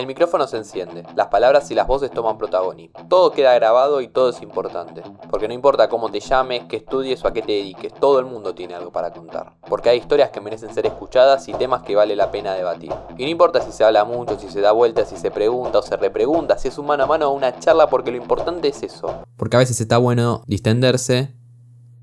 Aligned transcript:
El 0.00 0.06
micrófono 0.06 0.46
se 0.46 0.56
enciende, 0.56 1.04
las 1.14 1.26
palabras 1.26 1.70
y 1.70 1.74
las 1.74 1.86
voces 1.86 2.10
toman 2.10 2.38
protagonismo. 2.38 3.06
Todo 3.10 3.32
queda 3.32 3.52
grabado 3.52 4.00
y 4.00 4.08
todo 4.08 4.30
es 4.30 4.40
importante. 4.40 5.02
Porque 5.28 5.46
no 5.46 5.52
importa 5.52 5.90
cómo 5.90 6.10
te 6.10 6.20
llames, 6.20 6.62
qué 6.70 6.76
estudies 6.76 7.22
o 7.22 7.28
a 7.28 7.34
qué 7.34 7.42
te 7.42 7.52
dediques, 7.52 7.92
todo 7.92 8.18
el 8.18 8.24
mundo 8.24 8.54
tiene 8.54 8.74
algo 8.74 8.90
para 8.92 9.12
contar. 9.12 9.58
Porque 9.68 9.90
hay 9.90 9.98
historias 9.98 10.30
que 10.30 10.40
merecen 10.40 10.72
ser 10.72 10.86
escuchadas 10.86 11.46
y 11.48 11.52
temas 11.52 11.82
que 11.82 11.96
vale 11.96 12.16
la 12.16 12.30
pena 12.30 12.54
debatir. 12.54 12.94
Y 13.18 13.24
no 13.24 13.28
importa 13.28 13.60
si 13.60 13.72
se 13.72 13.84
habla 13.84 14.06
mucho, 14.06 14.38
si 14.38 14.48
se 14.48 14.62
da 14.62 14.72
vuelta, 14.72 15.04
si 15.04 15.18
se 15.18 15.30
pregunta 15.30 15.80
o 15.80 15.82
se 15.82 15.98
repregunta, 15.98 16.56
si 16.56 16.68
es 16.68 16.78
un 16.78 16.86
mano 16.86 17.04
a 17.04 17.06
mano 17.06 17.28
o 17.28 17.34
una 17.34 17.58
charla, 17.58 17.86
porque 17.86 18.10
lo 18.10 18.16
importante 18.16 18.68
es 18.68 18.82
eso. 18.82 19.22
Porque 19.36 19.56
a 19.56 19.58
veces 19.58 19.82
está 19.82 19.98
bueno 19.98 20.44
distenderse 20.46 21.34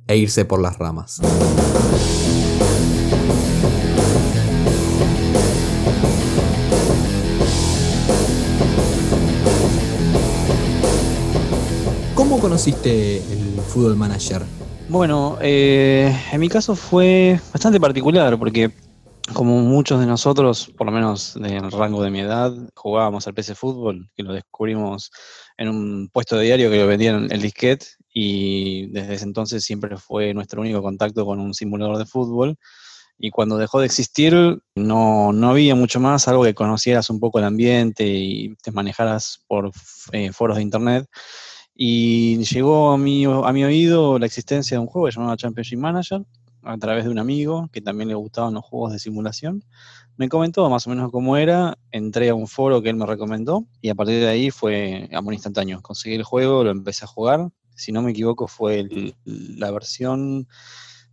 e 0.06 0.18
irse 0.18 0.46
por 0.46 0.62
las 0.62 0.78
ramas. 0.78 1.20
Conociste 12.48 13.18
el 13.18 13.60
Fútbol 13.60 13.98
Manager? 13.98 14.42
Bueno, 14.88 15.38
eh, 15.42 16.18
en 16.32 16.40
mi 16.40 16.48
caso 16.48 16.78
fue 16.78 17.38
bastante 17.52 17.78
particular 17.78 18.40
porque 18.40 18.72
como 19.34 19.58
muchos 19.60 20.00
de 20.00 20.06
nosotros, 20.06 20.72
por 20.78 20.88
lo 20.88 20.94
menos 20.94 21.34
del 21.34 21.70
rango 21.70 22.02
de 22.02 22.10
mi 22.10 22.22
edad, 22.22 22.54
jugábamos 22.74 23.28
al 23.28 23.34
PC 23.34 23.54
Fútbol, 23.54 24.10
que 24.16 24.24
lo 24.24 24.32
descubrimos 24.32 25.12
en 25.58 25.68
un 25.68 26.10
puesto 26.10 26.38
de 26.38 26.46
diario 26.46 26.72
que 26.72 26.78
lo 26.78 26.88
vendían 26.88 27.30
el 27.30 27.42
disquete 27.42 27.86
y 28.14 28.88
desde 28.92 29.16
ese 29.16 29.26
entonces 29.26 29.66
siempre 29.66 29.98
fue 29.98 30.34
nuestro 30.34 30.62
único 30.62 30.82
contacto 30.82 31.26
con 31.26 31.42
un 31.42 31.54
simulador 31.54 31.98
de 31.98 32.06
fútbol. 32.06 32.56
Y 33.20 33.30
cuando 33.30 33.58
dejó 33.58 33.82
de 33.82 33.88
existir, 33.88 34.34
no, 34.76 35.34
no 35.34 35.50
había 35.50 35.76
mucho 35.76 36.00
más, 36.00 36.30
algo 36.30 36.46
que 36.46 36.54
conocieras 36.54 37.10
un 37.10 37.20
poco 37.20 37.40
el 37.40 37.46
ambiente 37.46 38.06
y 38.08 38.56
te 38.64 38.72
manejaras 38.72 39.44
por 39.48 39.72
eh, 40.14 40.32
foros 40.32 40.56
de 40.56 40.64
internet. 40.64 41.08
Y 41.80 42.44
llegó 42.44 42.92
a 42.92 42.98
mi, 42.98 43.26
a 43.26 43.54
mi 43.54 43.64
oído 43.64 44.18
la 44.18 44.26
existencia 44.26 44.76
de 44.76 44.82
un 44.82 44.88
juego 44.88 45.10
llamado 45.10 45.36
Championship 45.36 45.78
Manager, 45.78 46.26
a 46.64 46.76
través 46.80 47.04
de 47.04 47.12
un 47.12 47.20
amigo 47.20 47.70
que 47.72 47.82
también 47.82 48.10
le 48.10 48.16
gustaban 48.16 48.56
los 48.56 48.66
juegos 48.66 48.94
de 48.94 49.00
simulación. 49.00 49.64
Me 50.18 50.28
comentó 50.28 50.68
más 50.72 50.88
o 50.88 50.90
menos 50.90 51.12
cómo 51.12 51.38
era, 51.38 51.78
entré 51.92 52.30
a 52.30 52.34
un 52.34 52.48
foro 52.48 52.82
que 52.82 52.90
él 52.90 52.96
me 52.96 53.06
recomendó 53.06 53.68
y 53.80 53.90
a 53.90 53.96
partir 53.96 54.20
de 54.20 54.28
ahí 54.28 54.50
fue 54.50 55.08
amor 55.14 55.36
instantáneo. 55.36 55.80
Conseguí 55.84 56.16
el 56.16 56.24
juego, 56.24 56.64
lo 56.64 56.72
empecé 56.72 57.06
a 57.06 57.08
jugar. 57.08 57.48
Si 57.76 57.92
no 57.92 58.02
me 58.02 58.10
equivoco 58.10 58.48
fue 58.48 59.14
la 59.26 59.70
versión 59.70 60.48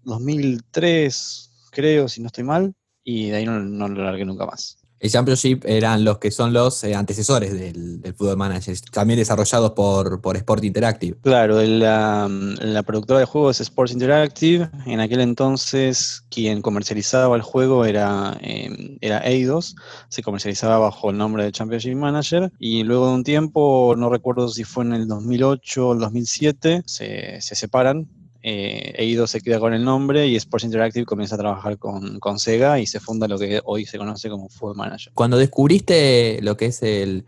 2003, 0.05 1.69
creo, 1.73 2.09
si 2.09 2.23
no 2.23 2.29
estoy 2.29 2.45
mal, 2.45 2.75
y 3.05 3.29
de 3.29 3.37
ahí 3.37 3.45
no, 3.45 3.61
no 3.61 3.89
lo 3.89 4.03
largué 4.03 4.25
nunca 4.25 4.47
más. 4.47 4.79
El 5.05 5.11
Championship 5.11 5.67
eran 5.67 6.03
los 6.03 6.17
que 6.17 6.31
son 6.31 6.55
los 6.55 6.83
eh, 6.83 6.95
antecesores 6.95 7.53
del, 7.53 8.01
del, 8.01 8.15
Football 8.15 8.39
Manager, 8.39 8.75
también 8.91 9.19
desarrollados 9.19 9.73
por, 9.73 10.23
por 10.23 10.35
Sport 10.35 10.65
Interactive. 10.65 11.19
Claro, 11.21 11.61
la, 11.61 12.27
la, 12.27 12.83
productora 12.85 13.19
de 13.19 13.27
juegos 13.27 13.61
es 13.61 13.67
Sports 13.67 13.93
Interactive. 13.93 14.71
En 14.87 15.01
aquel 15.01 15.21
entonces, 15.21 16.25
quien 16.31 16.63
comercializaba 16.63 17.37
el 17.37 17.43
juego 17.43 17.85
era, 17.85 18.39
eh, 18.41 18.97
era 19.03 19.19
Eidos, 19.19 19.77
se 20.09 20.23
comercializaba 20.23 20.79
bajo 20.79 21.11
el 21.11 21.19
nombre 21.19 21.45
de 21.45 21.53
Championship 21.53 21.97
Manager. 21.97 22.51
Y 22.59 22.83
luego 22.83 23.09
de 23.09 23.15
un 23.17 23.25
tiempo, 23.25 23.95
no 23.99 24.09
recuerdo 24.09 24.49
si 24.49 24.65
fue 24.65 24.85
en 24.85 24.95
el 24.95 25.07
2008 25.07 25.87
o 25.87 25.93
el 25.93 25.99
2007, 25.99 26.83
se, 26.87 27.43
se 27.43 27.55
separan 27.55 28.09
eh, 28.47 28.93
Eido 28.99 29.27
se 29.27 29.41
queda 29.41 29.59
con 29.59 29.73
el 29.73 29.83
nombre 29.83 30.27
y 30.27 30.37
Sports 30.37 30.65
Interactive 30.65 31.07
comienza 31.07 31.37
a 31.37 31.39
trabajar 31.39 31.79
con, 31.79 32.21
con, 32.21 32.39
Sega 32.39 32.79
y 32.79 32.87
se 32.87 33.01
funda 33.01 33.27
lo 33.27 33.39
que 33.39 33.63
hoy 33.65 33.87
se 33.87 33.97
conoce 33.97 34.29
como 34.29 34.51
Football 34.51 34.77
Manager. 34.77 35.15
Cuando 35.15 35.39
descubriste 35.39 36.41
lo 36.43 36.55
que 36.55 36.67
es 36.67 36.83
el, 36.83 37.25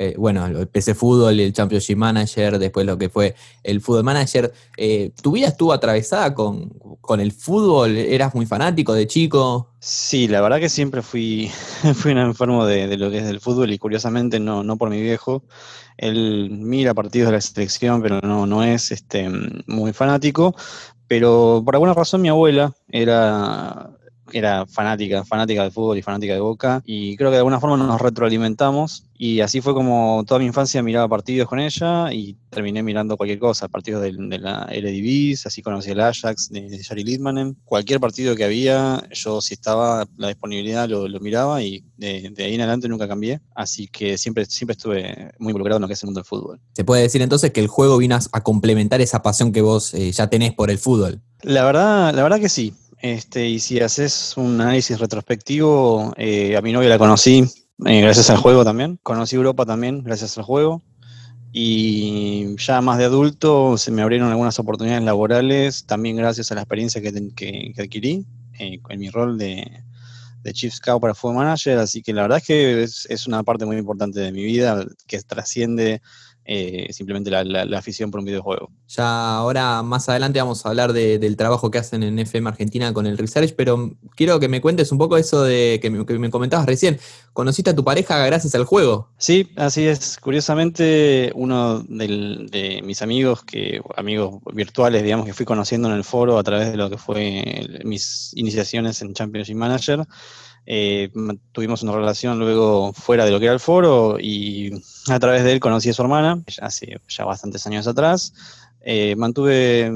eh, 0.00 0.14
bueno, 0.16 0.46
el 0.46 0.68
PC 0.68 0.94
Fútbol 0.94 1.40
el 1.40 1.52
Championship 1.52 1.96
Manager, 1.96 2.60
después 2.60 2.86
lo 2.86 2.96
que 2.96 3.08
fue 3.08 3.34
el 3.64 3.80
Fútbol 3.80 4.04
Manager, 4.04 4.52
eh, 4.76 5.10
¿tu 5.20 5.32
vida 5.32 5.48
estuvo 5.48 5.72
atravesada 5.72 6.34
con, 6.34 6.68
con, 7.00 7.20
el 7.20 7.32
fútbol? 7.32 7.96
¿Eras 7.96 8.32
muy 8.32 8.46
fanático 8.46 8.94
de 8.94 9.08
chico? 9.08 9.72
Sí, 9.80 10.28
la 10.28 10.40
verdad 10.40 10.60
que 10.60 10.68
siempre 10.68 11.02
fui, 11.02 11.50
fui 11.94 12.12
un 12.12 12.18
enfermo 12.18 12.64
de, 12.64 12.96
lo 12.96 13.10
que 13.10 13.18
es 13.18 13.24
el 13.24 13.40
fútbol 13.40 13.72
y 13.72 13.78
curiosamente 13.78 14.38
no, 14.38 14.62
no 14.62 14.76
por 14.76 14.88
mi 14.88 15.02
viejo. 15.02 15.42
Él 15.96 16.50
mira 16.52 16.94
partidos 16.94 17.30
de 17.30 17.32
la 17.32 17.40
selección, 17.40 18.00
pero 18.00 18.20
no, 18.20 18.46
no 18.46 18.62
es 18.62 18.92
este, 18.92 19.28
muy 19.66 19.92
fanático. 19.92 20.54
Pero 21.08 21.62
por 21.64 21.74
alguna 21.74 21.94
razón 21.94 22.22
mi 22.22 22.28
abuela 22.28 22.72
era 22.88 23.97
era 24.32 24.66
fanática, 24.66 25.24
fanática 25.24 25.62
del 25.62 25.72
fútbol 25.72 25.98
y 25.98 26.02
fanática 26.02 26.34
de 26.34 26.40
Boca, 26.40 26.82
y 26.84 27.16
creo 27.16 27.30
que 27.30 27.34
de 27.34 27.38
alguna 27.38 27.60
forma 27.60 27.76
nos 27.76 28.00
retroalimentamos, 28.00 29.04
y 29.16 29.40
así 29.40 29.60
fue 29.60 29.74
como 29.74 30.24
toda 30.26 30.38
mi 30.38 30.46
infancia 30.46 30.82
miraba 30.82 31.08
partidos 31.08 31.48
con 31.48 31.58
ella, 31.58 32.12
y 32.12 32.36
terminé 32.50 32.82
mirando 32.82 33.16
cualquier 33.16 33.38
cosa, 33.38 33.68
partidos 33.68 34.02
de, 34.02 34.12
de 34.12 34.38
la 34.38 34.68
LDB, 34.70 35.36
así 35.44 35.62
conocí 35.62 35.90
el 35.90 36.00
Ajax 36.00 36.50
de, 36.50 36.68
de 36.68 36.84
Jari 36.84 37.04
Littmanen, 37.04 37.56
cualquier 37.64 38.00
partido 38.00 38.36
que 38.36 38.44
había, 38.44 39.02
yo 39.12 39.40
si 39.40 39.54
estaba 39.54 40.06
la 40.16 40.28
disponibilidad 40.28 40.88
lo, 40.88 41.08
lo 41.08 41.20
miraba, 41.20 41.62
y 41.62 41.84
de, 41.96 42.30
de, 42.34 42.44
ahí 42.44 42.54
en 42.54 42.60
adelante 42.60 42.88
nunca 42.88 43.08
cambié, 43.08 43.40
así 43.54 43.88
que 43.88 44.18
siempre, 44.18 44.46
siempre 44.46 44.72
estuve 44.72 45.32
muy 45.38 45.50
involucrado 45.50 45.78
en 45.78 45.82
lo 45.82 45.88
que 45.88 45.94
es 45.94 46.02
el 46.02 46.08
mundo 46.08 46.20
del 46.20 46.26
fútbol. 46.26 46.60
¿Se 46.74 46.84
puede 46.84 47.02
decir 47.02 47.22
entonces 47.22 47.52
que 47.52 47.60
el 47.60 47.68
juego 47.68 47.98
vino 47.98 48.18
a 48.32 48.42
complementar 48.42 49.00
esa 49.00 49.22
pasión 49.22 49.52
que 49.52 49.62
vos 49.62 49.94
eh, 49.94 50.12
ya 50.12 50.28
tenés 50.28 50.54
por 50.54 50.70
el 50.70 50.78
fútbol? 50.78 51.20
La 51.42 51.64
verdad, 51.64 52.14
la 52.14 52.22
verdad 52.22 52.40
que 52.40 52.48
sí. 52.48 52.74
Este, 53.00 53.48
y 53.48 53.60
si 53.60 53.80
haces 53.80 54.34
un 54.36 54.60
análisis 54.60 54.98
retrospectivo, 54.98 56.12
eh, 56.16 56.56
a 56.56 56.62
mi 56.62 56.72
novia 56.72 56.88
la 56.88 56.98
conocí 56.98 57.44
eh, 57.86 58.00
gracias 58.00 58.28
al 58.30 58.38
juego 58.38 58.64
también. 58.64 58.98
Conocí 59.02 59.36
Europa 59.36 59.64
también 59.64 60.02
gracias 60.02 60.36
al 60.36 60.44
juego. 60.44 60.82
Y 61.52 62.56
ya 62.56 62.80
más 62.80 62.98
de 62.98 63.04
adulto 63.04 63.78
se 63.78 63.90
me 63.90 64.02
abrieron 64.02 64.28
algunas 64.28 64.58
oportunidades 64.58 65.04
laborales, 65.04 65.86
también 65.86 66.16
gracias 66.16 66.52
a 66.52 66.54
la 66.54 66.62
experiencia 66.62 67.00
que, 67.00 67.30
que, 67.34 67.72
adquirí 67.78 68.26
eh, 68.58 68.80
en 68.88 69.00
mi 69.00 69.08
rol 69.08 69.38
de, 69.38 69.82
de, 70.42 70.52
Chief 70.52 70.74
Scout 70.74 71.00
para 71.00 71.14
Football 71.14 71.36
Manager. 71.36 71.78
Así 71.78 72.02
que 72.02 72.12
la 72.12 72.22
verdad 72.22 72.38
es 72.38 72.44
que 72.44 72.82
es 72.82 73.26
una 73.26 73.42
parte 73.44 73.64
muy 73.64 73.76
importante 73.76 74.20
de 74.20 74.32
mi 74.32 74.44
vida 74.44 74.84
que 75.06 75.20
trasciende 75.22 76.02
eh, 76.50 76.86
simplemente 76.94 77.30
la, 77.30 77.44
la, 77.44 77.66
la, 77.66 77.78
afición 77.78 78.10
por 78.10 78.20
un 78.20 78.24
videojuego. 78.24 78.70
Ya 78.88 79.36
ahora 79.36 79.82
más 79.82 80.08
adelante 80.08 80.38
vamos 80.38 80.64
a 80.64 80.70
hablar 80.70 80.94
de, 80.94 81.18
del 81.18 81.36
trabajo 81.36 81.70
que 81.70 81.76
hacen 81.76 82.02
en 82.02 82.18
FM 82.18 82.48
Argentina 82.48 82.94
con 82.94 83.06
el 83.06 83.18
research, 83.18 83.52
pero 83.54 83.92
quiero 84.16 84.40
que 84.40 84.48
me 84.48 84.62
cuentes 84.62 84.90
un 84.90 84.96
poco 84.96 85.18
eso 85.18 85.42
de 85.42 85.78
que 85.82 85.90
me, 85.90 86.06
que 86.06 86.18
me 86.18 86.30
comentabas 86.30 86.64
recién. 86.64 86.98
¿Conociste 87.34 87.68
a 87.68 87.76
tu 87.76 87.84
pareja 87.84 88.24
gracias 88.24 88.54
al 88.54 88.64
juego? 88.64 89.10
Sí, 89.18 89.50
así 89.56 89.86
es. 89.86 90.16
Curiosamente, 90.16 91.32
uno 91.34 91.80
del, 91.80 92.48
de 92.50 92.80
mis 92.82 93.02
amigos, 93.02 93.44
que 93.44 93.82
amigos 93.94 94.40
virtuales, 94.54 95.02
digamos, 95.02 95.26
que 95.26 95.34
fui 95.34 95.44
conociendo 95.44 95.88
en 95.88 95.96
el 95.96 96.02
foro 96.02 96.38
a 96.38 96.42
través 96.42 96.70
de 96.70 96.78
lo 96.78 96.88
que 96.88 96.96
fue 96.96 97.68
mis 97.84 98.32
iniciaciones 98.34 99.02
en 99.02 99.12
Championship 99.12 99.54
Manager, 99.54 100.06
eh, 100.66 101.10
tuvimos 101.52 101.82
una 101.82 101.92
relación 101.92 102.38
luego 102.38 102.92
fuera 102.92 103.24
de 103.24 103.30
lo 103.30 103.38
que 103.38 103.46
era 103.46 103.54
el 103.54 103.60
foro 103.60 104.18
y 104.20 104.72
a 105.08 105.18
través 105.18 105.44
de 105.44 105.52
él 105.52 105.60
conocí 105.60 105.88
a 105.90 105.94
su 105.94 106.02
hermana, 106.02 106.42
hace 106.60 107.00
ya 107.08 107.24
bastantes 107.24 107.66
años 107.66 107.86
atrás. 107.86 108.32
Eh, 108.80 109.16
mantuve 109.16 109.90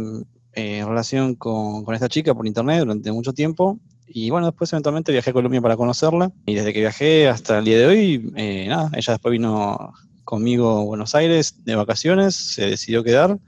eh, 0.55 0.85
relación 0.87 1.35
con, 1.35 1.85
con, 1.85 1.95
esta 1.95 2.09
chica 2.09 2.35
por 2.35 2.47
internet 2.47 2.81
durante 2.81 3.13
mucho 3.13 3.33
tiempo 3.33 3.79
y 4.15 4.31
bueno, 4.31 4.47
después 4.47 4.73
eventualmente 4.73 5.13
viajé 5.13 5.31
a 5.31 5.33
Colombia 5.33 5.61
para 5.61 5.77
conocerla 5.77 6.31
y 6.45 6.55
desde 6.55 6.73
que 6.73 6.81
viajé 6.81 7.29
hasta 7.29 7.59
el 7.59 7.65
día 7.65 7.79
de 7.79 7.87
hoy, 7.87 8.33
eh, 8.37 8.67
nada, 8.69 8.91
ella 8.95 9.15
después 9.15 9.33
vino 9.33 9.95
conmigo 10.25 10.81
a 10.81 10.85
Buenos 10.85 11.15
Aires 11.15 11.65
de 11.65 11.75
vacaciones, 11.75 12.35
se 12.35 12.67
decidió 12.67 13.03
quedar 13.03 13.39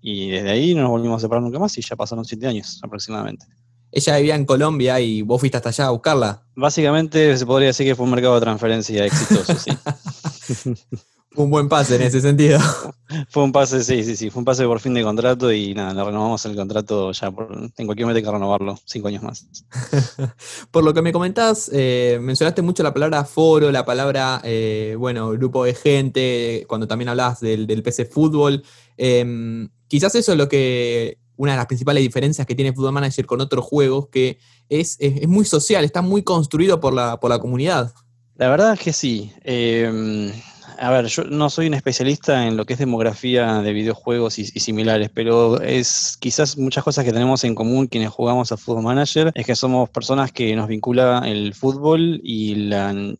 y 0.00 0.30
desde 0.30 0.50
ahí 0.50 0.74
no 0.74 0.82
nos 0.82 0.90
volvimos 0.90 1.16
a 1.18 1.26
separar 1.26 1.42
nunca 1.42 1.58
más 1.58 1.76
y 1.76 1.82
ya 1.82 1.96
pasaron 1.96 2.24
siete 2.24 2.46
años 2.46 2.80
aproximadamente. 2.82 3.46
Ella 3.90 4.16
vivía 4.16 4.34
en 4.34 4.44
Colombia 4.44 5.00
y 5.00 5.22
vos 5.22 5.40
fuiste 5.40 5.56
hasta 5.56 5.70
allá 5.70 5.86
a 5.86 5.90
buscarla. 5.90 6.42
Básicamente 6.54 7.36
se 7.36 7.46
podría 7.46 7.68
decir 7.68 7.86
que 7.86 7.94
fue 7.94 8.04
un 8.04 8.10
mercado 8.10 8.34
de 8.34 8.40
transferencia 8.40 9.06
exitoso, 9.06 9.54
sí. 9.54 9.70
un 11.38 11.50
buen 11.50 11.68
pase 11.68 11.96
en 11.96 12.02
ese 12.02 12.20
sentido. 12.20 12.58
Fue 13.30 13.42
un 13.42 13.52
pase, 13.52 13.82
sí, 13.82 14.04
sí, 14.04 14.16
sí, 14.16 14.28
fue 14.28 14.40
un 14.40 14.44
pase 14.44 14.64
por 14.66 14.80
fin 14.80 14.92
de 14.92 15.02
contrato 15.02 15.50
y 15.50 15.72
nada, 15.72 15.94
lo 15.94 16.04
renovamos 16.04 16.44
el 16.44 16.54
contrato 16.54 17.10
ya, 17.12 17.30
por, 17.30 17.50
en 17.54 17.86
cualquier 17.86 18.04
momento 18.04 18.18
hay 18.18 18.22
que 18.22 18.30
renovarlo, 18.30 18.78
cinco 18.84 19.08
años 19.08 19.22
más. 19.22 19.46
por 20.70 20.84
lo 20.84 20.92
que 20.92 21.00
me 21.00 21.10
comentás, 21.10 21.70
eh, 21.72 22.18
mencionaste 22.20 22.60
mucho 22.60 22.82
la 22.82 22.92
palabra 22.92 23.24
foro, 23.24 23.72
la 23.72 23.86
palabra, 23.86 24.42
eh, 24.44 24.94
bueno, 24.98 25.30
grupo 25.30 25.64
de 25.64 25.74
gente, 25.74 26.66
cuando 26.68 26.86
también 26.86 27.08
hablabas 27.08 27.40
del, 27.40 27.66
del 27.66 27.82
PC 27.82 28.04
Fútbol. 28.04 28.62
Eh, 28.98 29.68
quizás 29.86 30.14
eso 30.14 30.32
es 30.32 30.38
lo 30.38 30.48
que 30.50 31.16
una 31.38 31.52
de 31.52 31.56
las 31.56 31.66
principales 31.66 32.02
diferencias 32.02 32.46
que 32.46 32.54
tiene 32.54 32.74
Football 32.74 32.92
Manager 32.92 33.24
con 33.24 33.40
otros 33.40 33.64
juegos, 33.64 34.08
que 34.08 34.38
es, 34.68 34.96
es, 34.98 35.22
es, 35.22 35.28
muy 35.28 35.46
social, 35.46 35.84
está 35.84 36.02
muy 36.02 36.22
construido 36.22 36.80
por 36.80 36.92
la, 36.92 37.18
por 37.18 37.30
la 37.30 37.38
comunidad. 37.38 37.94
La 38.34 38.48
verdad 38.48 38.74
es 38.74 38.80
que 38.80 38.92
sí. 38.92 39.32
Eh, 39.44 40.32
a 40.78 40.90
ver, 40.90 41.06
yo 41.06 41.24
no 41.24 41.50
soy 41.50 41.66
un 41.66 41.74
especialista 41.74 42.46
en 42.46 42.56
lo 42.56 42.64
que 42.64 42.74
es 42.74 42.78
demografía 42.78 43.60
de 43.62 43.72
videojuegos 43.72 44.38
y, 44.38 44.44
similares, 44.46 45.10
pero 45.12 45.60
es 45.60 46.16
quizás 46.20 46.56
muchas 46.56 46.84
cosas 46.84 47.04
que 47.04 47.12
tenemos 47.12 47.42
en 47.44 47.54
común 47.54 47.88
quienes 47.88 48.10
jugamos 48.10 48.52
a 48.52 48.56
Football 48.56 48.84
Manager, 48.84 49.32
es 49.34 49.46
que 49.46 49.56
somos 49.56 49.90
personas 49.90 50.32
que 50.32 50.54
nos 50.54 50.68
vincula 50.68 51.22
el 51.26 51.54
fútbol 51.54 52.20
y 52.22 52.54
la, 52.54 53.16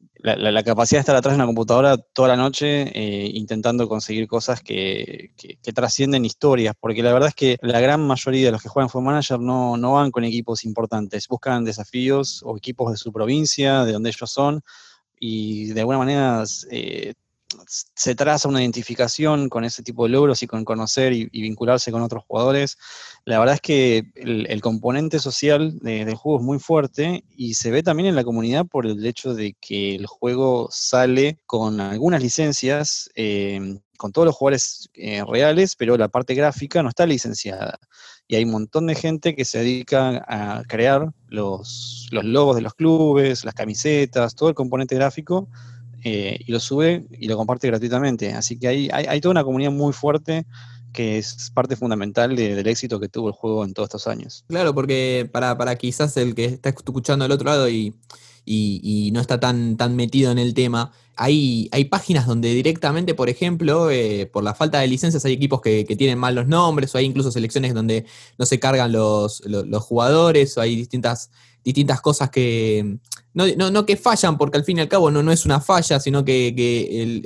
capacidad 0.65 0.99
de 0.99 1.01
estar 1.01 1.17
atrás 1.17 1.33
de 1.33 1.37
una 1.37 1.47
computadora 1.47 1.97
toda 1.97 2.29
la 2.29 2.37
noche 2.37 2.91
eh, 2.95 3.31
intentando 3.35 3.89
conseguir 3.89 4.29
cosas 4.29 4.63
que, 4.63 5.33
trascienden 5.75 6.25
historias, 6.25 6.75
porque 6.79 7.03
la 7.03 7.13
verdad 7.13 7.31
es 7.31 7.35
que 7.35 7.57
la 7.61 7.81
gran 7.81 8.07
mayoría 8.07 8.47
de 8.47 8.53
los 8.53 8.63
que 8.63 8.69
juegan 8.69 8.89
Football 8.89 9.07
Manager 9.13 9.41
no, 9.41 9.77
no 9.77 9.95
van 9.95 10.11
con 10.11 10.25
equipos 10.25 10.65
importantes, 10.65 11.27
buscan 11.29 11.65
desafíos 11.65 12.41
o 12.45 12.57
equipos 12.57 12.93
de 12.93 12.99
su 12.99 13.13
provincia, 13.13 13.85
de 13.85 13.93
donde 13.93 14.11
ellos 14.11 14.31
son, 14.31 14.63
y 15.21 15.73
de 15.73 15.81
alguna 15.81 15.99
manera 15.99 16.45
eh, 16.71 17.15
se 17.67 18.15
traza 18.15 18.49
una 18.49 18.61
identificación 18.61 19.49
con 19.49 19.65
ese 19.65 19.83
tipo 19.83 20.05
de 20.05 20.11
logros 20.11 20.43
y 20.43 20.47
con 20.47 20.65
conocer 20.65 21.13
y, 21.13 21.29
vincularse 21.31 21.93
con 21.93 22.03
otros 22.03 22.25
jugadores. 22.27 22.79
La 23.25 23.39
verdad 23.39 23.57
es 23.57 23.61
que 23.61 24.11
el, 24.15 24.61
componente 24.61 25.19
social 25.19 25.79
del 25.81 26.15
juego 26.15 26.39
es 26.39 26.45
muy 26.45 26.59
fuerte 26.59 27.25
y 27.37 27.55
se 27.55 27.71
ve 27.71 27.83
también 27.83 28.09
en 28.09 28.17
la 28.17 28.25
comunidad 28.25 28.67
por 28.67 28.87
el 28.87 29.05
hecho 29.05 29.35
de 29.35 29.55
que 29.61 29.95
el 29.95 30.07
juego 30.07 30.69
sale 30.71 31.39
con 31.47 31.81
algunas 31.81 32.23
licencias, 32.23 33.11
eh, 33.15 33.79
con 33.97 34.13
todos 34.13 34.27
los 34.27 34.37
jugadores 34.37 34.89
eh, 34.95 35.23
reales, 35.27 35.75
pero 35.77 35.97
la 35.97 36.09
parte 36.09 36.35
gráfica 36.35 36.83
no 36.83 36.89
está 36.89 37.07
licenciada. 37.07 37.79
Y 38.27 38.37
hay 38.37 38.45
un 38.45 38.51
montón 38.51 38.87
de 38.87 38.95
gente 38.95 39.35
que 39.35 39.45
se 39.45 39.59
dedica 39.59 40.25
a 40.29 40.63
crear 40.65 41.13
los, 41.29 42.09
los 42.11 42.25
logos 42.25 42.57
de 42.57 42.63
los 42.63 42.75
clubes, 42.75 43.45
las 43.45 43.55
camisetas, 43.55 44.35
todo 44.35 44.51
el 44.51 44.55
componente 44.55 44.95
gráfico 44.95 45.49
eh, 46.05 46.39
y 46.47 46.53
lo 46.53 46.61
sube 46.61 47.07
y 47.19 47.29
lo 47.29 47.37
comparte 47.37 47.67
gratuitamente. 47.67 48.33
Así 48.33 48.59
que 48.59 48.69
hay, 48.69 48.89
hay, 48.93 49.21
toda 49.21 49.33
una 49.33 49.45
comunidad 49.45 49.73
muy 49.73 49.93
fuerte 49.93 50.47
que 50.93 51.19
es 51.19 51.51
parte 51.53 51.77
fundamental 51.77 52.35
del 52.35 52.67
éxito 52.67 52.99
que 52.99 53.09
tuvo 53.09 53.29
el 53.29 53.35
juego 53.35 53.65
en 53.65 53.75
todos 53.75 53.89
estos 53.89 54.07
años. 54.07 54.45
Claro, 54.49 54.75
porque 54.75 55.29
para, 55.31 55.57
para 55.59 55.77
quizás 55.77 56.17
el 56.17 56.35
que 56.35 56.47
está 56.47 56.71
escuchando 56.71 57.25
al 57.25 57.31
otro 57.31 57.45
lado 57.51 57.69
y, 57.69 57.95
y, 58.45 59.11
no 59.13 59.21
está 59.21 59.39
tan, 59.39 59.77
tan 59.77 59.97
metido 59.97 60.33
en 60.33 60.39
el 60.39 60.55
tema, 60.55 60.93
hay, 61.17 61.69
hay 61.73 61.85
páginas 61.85 62.27
donde 62.27 62.55
directamente, 62.55 63.15
por 63.15 63.29
ejemplo, 63.29 63.91
eh, 63.91 64.27
por 64.33 64.43
la 64.43 64.55
falta 64.55 64.81
de 64.81 64.87
licencias 64.87 65.25
hay 65.25 65.35
equipos 65.35 65.61
que, 65.61 65.85
que, 65.85 65.97
tienen 65.97 66.19
mal 66.19 66.35
los 66.35 66.47
nombres, 66.47 66.95
o 66.95 66.99
hay 66.99 67.05
incluso 67.05 67.31
selecciones 67.31 67.75
donde 67.75 68.07
no 68.39 68.47
se 68.47 68.59
cargan 68.59 68.93
los, 68.93 69.43
los, 69.45 69.67
los 69.67 69.83
jugadores, 69.85 70.57
o 70.57 70.61
hay 70.63 70.75
distintas 70.77 71.31
distintas 71.69 72.01
cosas 72.01 72.31
que, 72.31 72.97
no, 73.35 73.85
que 73.85 73.99
fallan, 73.99 74.39
porque 74.39 74.57
al 74.57 74.65
fin 74.65 74.79
y 74.79 74.81
al 74.81 74.89
cabo 74.89 75.11
no, 75.11 75.23
no 75.23 75.31
es 75.31 75.45
una 75.45 75.61
falla, 75.61 76.01
sino 76.01 76.25
que, 76.25 76.49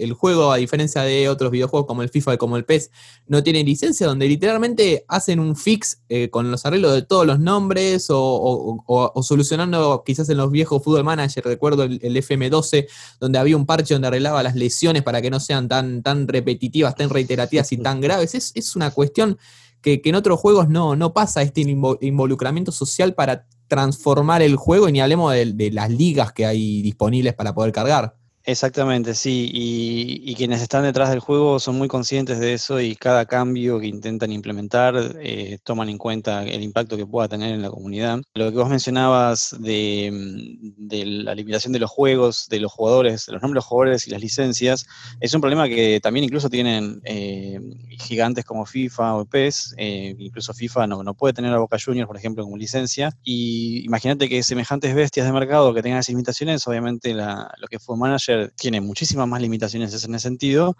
el, 0.00 0.12
juego, 0.14 0.50
a 0.50 0.56
diferencia 0.56 1.02
de 1.02 1.28
otros 1.28 1.52
videojuegos 1.52 1.86
como 1.86 2.02
el 2.02 2.08
FIFA 2.08 2.34
y 2.34 2.36
como 2.38 2.56
el 2.56 2.64
PES, 2.64 2.90
no 3.28 3.44
tiene 3.44 3.62
licencia, 3.62 4.08
donde 4.08 4.26
literalmente 4.26 5.04
hacen 5.06 5.38
un 5.38 5.54
fix 5.54 6.02
eh, 6.08 6.28
con 6.28 6.50
los 6.50 6.66
arreglos 6.66 6.92
de 6.92 7.02
todos 7.02 7.24
los 7.24 7.38
nombres 7.38 8.08
o, 8.10 9.22
solucionando 9.22 10.02
quizás 10.04 10.28
en 10.28 10.38
los 10.38 10.50
viejos 10.50 10.82
Football 10.82 11.04
Manager, 11.04 11.44
recuerdo 11.44 11.84
el, 11.84 12.00
FM12, 12.00 12.88
donde 13.20 13.38
había 13.38 13.56
un 13.56 13.64
parche 13.64 13.94
donde 13.94 14.08
arreglaba 14.08 14.42
las 14.42 14.56
lesiones 14.56 15.04
para 15.04 15.22
que 15.22 15.30
no 15.30 15.38
sean 15.38 15.68
tan, 15.68 16.02
tan 16.02 16.26
repetitivas, 16.26 16.96
tan 16.96 17.10
reiterativas 17.10 17.70
y 17.70 17.76
tan 17.76 18.00
graves. 18.00 18.34
Es, 18.34 18.50
es 18.56 18.74
una 18.74 18.90
cuestión 18.90 19.38
que, 19.82 20.00
en 20.04 20.14
otros 20.14 20.40
juegos 20.40 20.68
no, 20.68 20.96
no 20.96 21.12
pasa 21.12 21.42
este 21.42 21.60
involucramiento 21.60 22.72
social 22.72 23.14
para 23.14 23.46
transformar 23.68 24.42
el 24.42 24.56
juego 24.56 24.88
y 24.88 24.92
ni 24.92 25.00
hablemos 25.00 25.32
de, 25.32 25.70
las 25.72 25.90
ligas 25.90 26.32
que 26.32 26.46
hay 26.46 26.82
disponibles 26.82 27.34
para 27.34 27.54
poder 27.54 27.72
cargar. 27.72 28.16
Exactamente, 28.44 29.14
sí, 29.14 29.48
y, 29.52 30.34
quienes 30.34 30.62
están 30.62 30.82
detrás 30.82 31.10
del 31.10 31.20
juego 31.20 31.60
son 31.60 31.76
muy 31.76 31.86
conscientes 31.86 32.40
de 32.40 32.54
eso 32.54 32.80
y 32.80 32.96
cada 32.96 33.24
cambio 33.26 33.78
que 33.78 33.86
intentan 33.86 34.32
implementar 34.32 34.94
eh, 35.20 35.58
toman 35.62 35.88
en 35.88 35.98
cuenta 35.98 36.42
el 36.42 36.62
impacto 36.62 36.96
que 36.96 37.06
pueda 37.06 37.28
tener 37.28 37.54
en 37.54 37.62
la 37.62 37.70
comunidad. 37.70 38.20
Lo 38.34 38.50
que 38.50 38.56
vos 38.56 38.68
mencionabas 38.68 39.54
de, 39.60 40.10
mm, 40.10 41.24
la 41.24 41.34
limitación 41.36 41.72
de 41.72 41.78
los 41.78 41.90
juegos, 41.90 42.48
de 42.48 42.58
los 42.58 42.72
jugadores, 42.72 43.26
de 43.26 43.34
los 43.34 43.42
nombres 43.42 43.52
de 43.52 43.58
los 43.58 43.64
jugadores 43.66 44.06
y 44.08 44.10
las 44.10 44.20
licencias, 44.20 44.86
es 45.20 45.32
un 45.34 45.40
problema 45.40 45.68
que 45.68 46.00
también 46.02 46.24
incluso 46.24 46.50
tienen 46.50 47.00
eh, 47.04 47.60
gigantes 47.90 48.44
como 48.44 48.66
FIFA 48.66 49.16
o 49.16 49.24
PES, 49.24 49.74
eh, 49.78 50.16
incluso 50.18 50.52
FIFA 50.52 50.88
no, 50.88 51.02
no, 51.04 51.14
puede 51.14 51.34
tener 51.34 51.52
a 51.52 51.58
Boca 51.58 51.76
Juniors, 51.82 52.08
por 52.08 52.16
ejemplo, 52.16 52.42
como 52.42 52.56
licencia, 52.56 53.12
y 53.22 53.84
imagínate 53.84 54.28
que 54.28 54.42
semejantes 54.42 54.94
bestias 54.96 55.26
de 55.26 55.32
mercado 55.32 55.72
que 55.74 55.82
tengan 55.82 56.00
esas 56.00 56.08
limitaciones, 56.08 56.66
obviamente 56.66 57.14
lo 57.14 57.68
que 57.70 57.78
fue 57.78 57.96
manager 57.96 58.31
tiene 58.56 58.80
muchísimas 58.80 59.28
más 59.28 59.40
limitaciones 59.40 59.92
en 60.04 60.14
ese 60.14 60.22
sentido, 60.22 60.76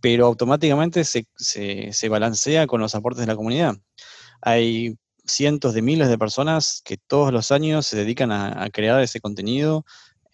pero 0.00 0.26
automáticamente 0.26 1.04
se, 1.04 2.08
balancea 2.08 2.66
con 2.66 2.80
los 2.80 2.94
aportes 2.94 3.20
de 3.20 3.26
la 3.26 3.36
comunidad. 3.36 3.76
Hay 4.40 4.96
cientos 5.24 5.74
de 5.74 5.82
miles 5.82 6.08
de 6.08 6.18
personas 6.18 6.82
que 6.84 6.96
todos 6.96 7.32
los 7.32 7.52
años 7.52 7.86
se 7.86 7.96
dedican 7.96 8.32
a, 8.32 8.68
crear 8.70 9.00
ese 9.00 9.20
contenido 9.20 9.84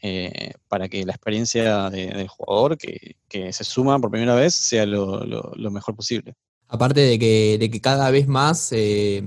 eh, 0.01 0.53
para 0.69 0.89
que 0.89 1.05
la 1.05 1.13
experiencia 1.13 1.91
del 1.91 2.29
jugador 2.29 2.79
que, 2.79 3.17
se 3.53 3.65
suma 3.65 3.99
por 3.99 4.11
primera 4.11 4.35
vez 4.35 4.55
sea 4.55 4.87
lo, 4.87 5.71
mejor 5.71 5.95
posible. 5.95 6.35
Aparte 6.69 7.01
de 7.01 7.19
que, 7.19 7.59
de 7.59 7.71
que 7.71 7.81
cada 7.81 8.11
vez 8.11 8.27
más 8.27 8.73
eh, 8.73 9.23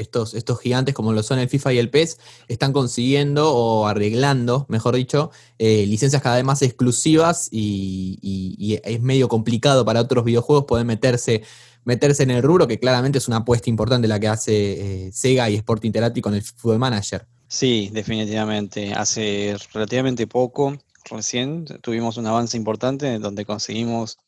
estos, 0.00 0.34
estos 0.34 0.60
gigantes 0.60 0.94
como 0.94 1.12
lo 1.12 1.22
son 1.22 1.38
el 1.38 1.48
FIFA 1.48 1.72
y 1.74 1.78
el 1.78 1.90
PES 1.90 2.18
están 2.48 2.72
consiguiendo 2.72 3.54
o 3.54 3.86
arreglando, 3.86 4.66
mejor 4.68 4.96
dicho, 4.96 5.30
eh, 5.58 5.86
licencias 5.86 6.22
cada 6.22 6.36
vez 6.36 6.44
más 6.44 6.62
exclusivas 6.62 7.48
y, 7.50 8.80
es 8.84 9.00
medio 9.00 9.28
complicado 9.28 9.84
para 9.84 10.00
otros 10.00 10.24
videojuegos 10.24 10.64
poder 10.64 10.86
meterse, 10.86 11.42
meterse 11.84 12.22
en 12.22 12.30
el 12.30 12.42
rubro, 12.42 12.66
que 12.66 12.78
claramente 12.78 13.18
es 13.18 13.28
una 13.28 13.38
apuesta 13.38 13.70
importante 13.70 14.08
la 14.08 14.20
que 14.20 14.28
hace 14.28 15.06
eh, 15.06 15.12
Sega 15.12 15.50
y 15.50 15.56
Sport 15.56 15.84
Interactive 15.84 16.22
con 16.22 16.34
el 16.34 16.42
Football 16.42 16.78
Manager. 16.78 17.26
Sí, 17.48 17.90
definitivamente. 17.92 18.92
Hace 18.92 19.56
relativamente 19.72 20.26
poco, 20.26 20.78
recién, 21.10 21.64
tuvimos 21.82 22.16
un 22.16 22.26
avance 22.26 22.56
importante 22.56 23.18
donde 23.18 23.44
conseguimos 23.44 24.18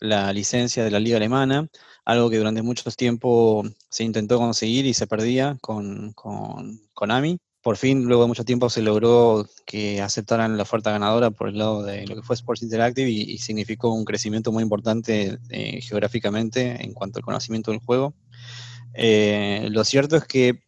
la 0.00 0.32
licencia 0.32 0.82
de 0.82 0.90
la 0.90 0.98
liga 0.98 1.18
alemana 1.18 1.68
algo 2.04 2.30
que 2.30 2.38
durante 2.38 2.62
mucho 2.62 2.90
tiempo 2.90 3.64
se 3.88 4.04
intentó 4.04 4.38
conseguir 4.38 4.86
y 4.86 4.94
se 4.94 5.06
perdía 5.06 5.56
con, 5.60 6.12
con 6.12 6.80
Konami. 6.92 7.38
Por 7.62 7.76
fin, 7.76 8.06
luego 8.06 8.22
de 8.22 8.28
mucho 8.28 8.44
tiempo, 8.44 8.70
se 8.70 8.80
logró 8.80 9.46
que 9.66 10.00
aceptaran 10.00 10.56
la 10.56 10.62
oferta 10.62 10.90
ganadora 10.90 11.30
por 11.30 11.48
el 11.48 11.58
lado 11.58 11.82
de 11.82 12.06
lo 12.06 12.16
que 12.16 12.22
fue 12.22 12.34
Sports 12.34 12.62
Interactive 12.62 13.10
y, 13.10 13.36
significó 13.38 13.92
un 13.92 14.06
crecimiento 14.06 14.50
muy 14.50 14.62
importante 14.62 15.38
eh, 15.50 15.80
geográficamente 15.82 16.82
en 16.82 16.94
cuanto 16.94 17.18
al 17.18 17.24
conocimiento 17.24 17.70
del 17.70 17.80
juego. 17.80 18.14
Eh, 18.94 19.68
lo 19.70 19.84
cierto 19.84 20.16
es 20.16 20.24
que 20.24 20.62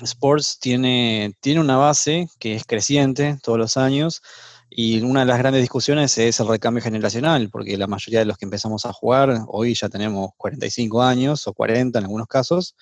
Sports 0.00 0.58
tiene, 0.60 1.34
tiene 1.40 1.60
una 1.60 1.76
base 1.76 2.28
que 2.38 2.54
es 2.54 2.64
creciente 2.64 3.36
todos 3.42 3.58
los 3.58 3.76
años, 3.76 4.22
y 4.72 5.00
una 5.02 5.20
de 5.20 5.26
las 5.26 5.38
grandes 5.38 5.62
discusiones 5.62 6.16
es 6.16 6.38
el 6.38 6.46
recambio 6.46 6.80
generacional, 6.80 7.50
porque 7.50 7.76
la 7.76 7.88
mayoría 7.88 8.20
de 8.20 8.24
los 8.24 8.38
que 8.38 8.44
empezamos 8.44 8.86
a 8.86 8.92
jugar, 8.92 9.42
hoy 9.48 9.74
ya 9.74 9.88
tenemos 9.88 10.30
45 10.36 11.02
años 11.02 11.48
o 11.48 11.52
40 11.52 11.98
en 11.98 12.04
algunos 12.04 12.28
casos, 12.28 12.76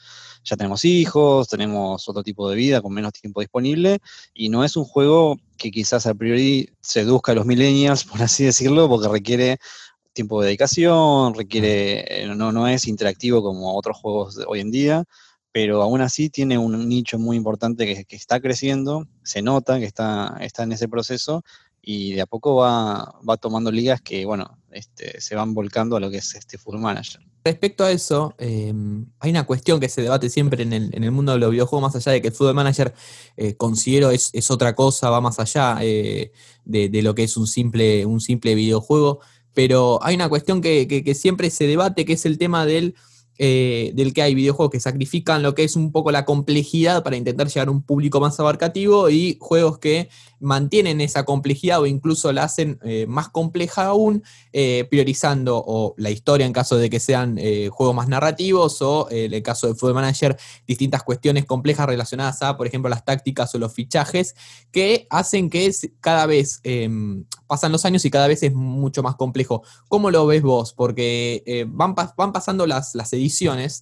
ya 0.44 0.56
tenemos 0.58 0.84
hijos, 0.84 1.48
tenemos 1.48 2.06
otro 2.06 2.22
tipo 2.22 2.50
de 2.50 2.56
vida 2.56 2.82
con 2.82 2.92
menos 2.92 3.14
tiempo 3.14 3.40
disponible, 3.40 4.00
y 4.34 4.50
no 4.50 4.64
es 4.64 4.76
un 4.76 4.84
juego 4.84 5.38
que 5.56 5.70
quizás 5.70 6.06
a 6.06 6.14
priori 6.14 6.70
seduzca 6.82 7.32
a 7.32 7.34
los 7.34 7.46
millennials, 7.46 8.04
por 8.04 8.20
así 8.20 8.44
decirlo, 8.44 8.86
porque 8.86 9.08
requiere 9.08 9.58
tiempo 10.12 10.42
de 10.42 10.48
dedicación, 10.48 11.34
requiere, 11.34 12.24
eh, 12.24 12.26
no, 12.26 12.52
no 12.52 12.68
es 12.68 12.86
interactivo 12.86 13.42
como 13.42 13.74
otros 13.76 13.96
juegos 13.96 14.36
de 14.36 14.44
hoy 14.46 14.60
en 14.60 14.70
día, 14.70 15.04
pero 15.52 15.80
aún 15.82 16.02
así 16.02 16.28
tiene 16.28 16.58
un 16.58 16.86
nicho 16.86 17.18
muy 17.18 17.36
importante 17.36 17.86
que, 17.86 18.04
que, 18.04 18.16
está 18.16 18.40
creciendo, 18.40 19.06
se 19.22 19.40
nota 19.40 19.78
que 19.78 19.86
está, 19.86 20.36
está 20.40 20.64
en 20.64 20.72
ese 20.72 20.88
proceso 20.88 21.42
y 21.90 22.12
de 22.12 22.20
a 22.20 22.26
poco 22.26 22.56
va, 22.56 23.36
tomando 23.40 23.72
ligas 23.72 24.02
que, 24.02 24.26
bueno, 24.26 24.58
este, 24.70 25.18
se 25.22 25.34
van 25.34 25.54
volcando 25.54 25.96
a 25.96 26.00
lo 26.00 26.10
que 26.10 26.18
es 26.18 26.34
este 26.34 26.58
Full 26.58 26.76
Manager. 26.76 27.22
Respecto 27.42 27.82
a 27.82 27.90
eso, 27.90 28.34
em, 28.36 29.06
hay 29.20 29.30
una 29.30 29.46
cuestión 29.46 29.80
que 29.80 29.88
se 29.88 30.02
debate 30.02 30.28
siempre 30.28 30.64
en 30.64 30.74
el, 30.74 31.10
mundo 31.10 31.32
de 31.32 31.38
los 31.38 31.50
videojuegos, 31.50 31.94
más 31.94 31.96
allá 31.96 32.12
de 32.12 32.20
que 32.20 32.28
el 32.28 32.34
Football 32.34 32.56
Manager 32.56 32.92
eh, 33.38 33.54
considero 33.54 34.10
es, 34.10 34.50
otra 34.50 34.74
cosa, 34.74 35.08
va 35.08 35.22
más 35.22 35.38
allá 35.38 35.78
eh, 35.80 36.30
de, 36.66 36.90
lo 37.00 37.14
que 37.14 37.22
es 37.22 37.38
un 37.38 37.46
simple, 37.46 38.04
un 38.04 38.20
simple 38.20 38.54
videojuego, 38.54 39.20
pero 39.54 39.98
hay 40.02 40.14
una 40.16 40.28
cuestión 40.28 40.60
que 40.60 41.16
siempre 41.18 41.48
se 41.48 41.66
debate, 41.66 42.04
que 42.04 42.12
es 42.12 42.26
el 42.26 42.36
tema 42.36 42.66
del 42.66 42.96
eh, 43.40 43.92
del 43.94 44.12
que 44.12 44.22
hay 44.22 44.34
videojuegos 44.34 44.72
que 44.72 44.80
sacrifican 44.80 45.44
lo 45.44 45.54
que 45.54 45.62
es 45.62 45.76
un 45.76 45.92
poco 45.92 46.10
la 46.10 46.24
complejidad 46.24 47.04
para 47.04 47.16
intentar 47.16 47.46
llegar 47.46 47.68
a 47.68 47.70
un 47.70 47.82
público 47.82 48.18
más 48.18 48.40
abarcativo 48.40 49.10
y 49.10 49.38
juegos 49.40 49.78
que 49.78 50.08
mantienen 50.40 51.00
esa 51.00 51.24
complejidad 51.24 51.80
o 51.80 51.86
incluso 51.86 52.32
la 52.32 52.42
hacen 52.42 52.80
eh, 52.82 53.06
más 53.08 53.28
compleja 53.28 53.86
aún, 53.86 54.24
eh, 54.52 54.86
priorizando 54.90 55.62
o 55.64 55.94
la 55.98 56.10
historia 56.10 56.46
en 56.46 56.52
caso 56.52 56.78
de 56.78 56.90
que 56.90 56.98
sean 56.98 57.38
juegos 57.70 57.94
más 57.94 58.08
narrativos 58.08 58.82
o 58.82 59.08
en 59.10 59.32
el 59.32 59.42
caso 59.42 59.68
de 59.68 59.74
Football 59.74 59.94
Manager, 59.94 60.36
distintas 60.66 61.04
cuestiones 61.04 61.44
complejas 61.44 61.86
relacionadas 61.86 62.42
a, 62.42 62.56
por 62.56 62.66
ejemplo, 62.66 62.88
las 62.88 63.04
tácticas 63.04 63.54
o 63.54 63.58
los 63.58 63.72
fichajes 63.72 64.34
que 64.72 65.06
hacen 65.10 65.50
que 65.50 65.72
cada 66.00 66.26
vez 66.26 66.60
em, 66.64 67.24
pasan 67.46 67.72
los 67.72 67.84
años 67.84 68.04
y 68.04 68.10
cada 68.10 68.26
vez 68.26 68.42
es 68.42 68.52
mucho 68.52 69.02
más 69.02 69.14
complejo. 69.14 69.62
¿Cómo 69.88 70.10
lo 70.10 70.26
ves 70.26 70.42
vos? 70.42 70.72
Porque 70.72 71.66
van, 71.68 71.94
van 71.94 72.32
pasando 72.32 72.66
las, 72.66 72.94
las 72.94 73.12
ediciones 73.12 73.27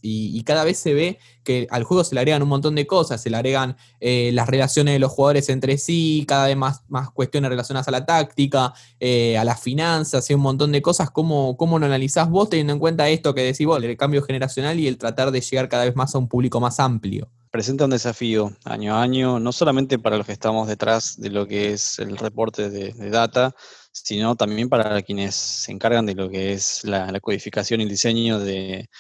y, 0.03 0.43
cada 0.45 0.65
vez 0.65 0.79
se 0.79 0.95
ve 0.95 1.19
que 1.43 1.67
al 1.71 1.85
juego 1.85 2.05
se 2.05 2.15
le 2.15 2.21
agregan 2.21 2.43
un 2.43 2.49
montón 2.49 2.75
de 2.75 2.87
cosas, 2.87 3.23
se 3.23 3.31
le 3.31 3.37
agregan 3.37 3.77
eh, 4.01 4.31
las 4.33 4.49
relaciones 4.49 4.95
de 4.95 4.99
los 4.99 5.13
jugadores 5.13 5.49
entre 5.49 5.79
sí, 5.79 6.25
cada 6.29 6.47
vez 6.47 6.57
más, 6.57 6.83
más 6.89 7.11
cuestiones 7.11 7.51
relacionadas 7.51 7.89
a 7.89 7.91
la 7.91 8.07
táctica, 8.07 8.75
eh, 9.01 9.37
a 9.39 9.45
las 9.45 9.61
finanzas 9.61 10.29
y 10.31 10.35
un 10.35 10.41
montón 10.41 10.73
de 10.73 10.83
cosas. 10.83 11.11
¿Cómo, 11.11 11.57
¿Cómo 11.57 11.79
lo 11.79 11.87
analizás 11.87 12.29
vos 12.29 12.51
teniendo 12.51 12.73
en 12.73 12.79
cuenta 12.79 13.09
esto 13.09 13.35
que 13.35 13.43
decís 13.43 13.67
vos, 13.67 13.83
el 13.83 13.97
cambio 13.97 14.23
generacional 14.23 14.79
y 14.79 14.87
el 14.87 14.99
tratar 14.99 15.31
de 15.31 15.41
llegar 15.41 15.69
cada 15.69 15.85
vez 15.85 15.97
más 15.97 16.15
a 16.15 16.19
un 16.19 16.29
público 16.29 16.61
más 16.61 16.81
amplio? 16.81 17.29
presenta 17.57 17.85
un 17.85 17.91
desafío 17.91 18.55
año 18.65 18.95
a 18.95 19.03
año, 19.03 19.41
no 19.41 19.51
solamente 19.51 19.99
para 19.99 20.19
los 20.19 20.27
que 20.27 20.33
estamos 20.33 20.69
detrás 20.69 21.19
de 21.19 21.31
lo 21.31 21.47
que 21.47 21.73
es 21.73 21.99
el 21.99 22.19
reporte 22.19 22.69
de, 22.69 22.93
data, 23.09 23.55
sino 23.93 24.37
también 24.37 24.69
para 24.69 25.01
quienes 25.01 25.35
se 25.35 25.73
encargan 25.73 26.05
de 26.05 26.15
lo 26.15 26.29
que 26.29 26.53
es 26.53 26.85
la, 26.85 27.19
codificación 27.19 27.81
y 27.81 27.85
el 27.85 27.89
diseño 27.89 28.39
de, 28.39 28.91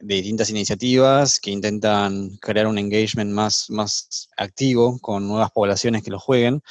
distintas 0.00 0.50
iniciativas 0.50 1.40
que 1.40 1.50
intentan 1.50 2.36
crear 2.40 2.66
un 2.66 2.78
engagement 2.78 3.30
más, 3.32 3.66
más 3.70 4.28
activo 4.36 4.98
con 5.00 5.28
nuevas 5.28 5.50
poblaciones 5.50 6.02
que 6.02 6.10
lo 6.10 6.18
jueguen, 6.18 6.62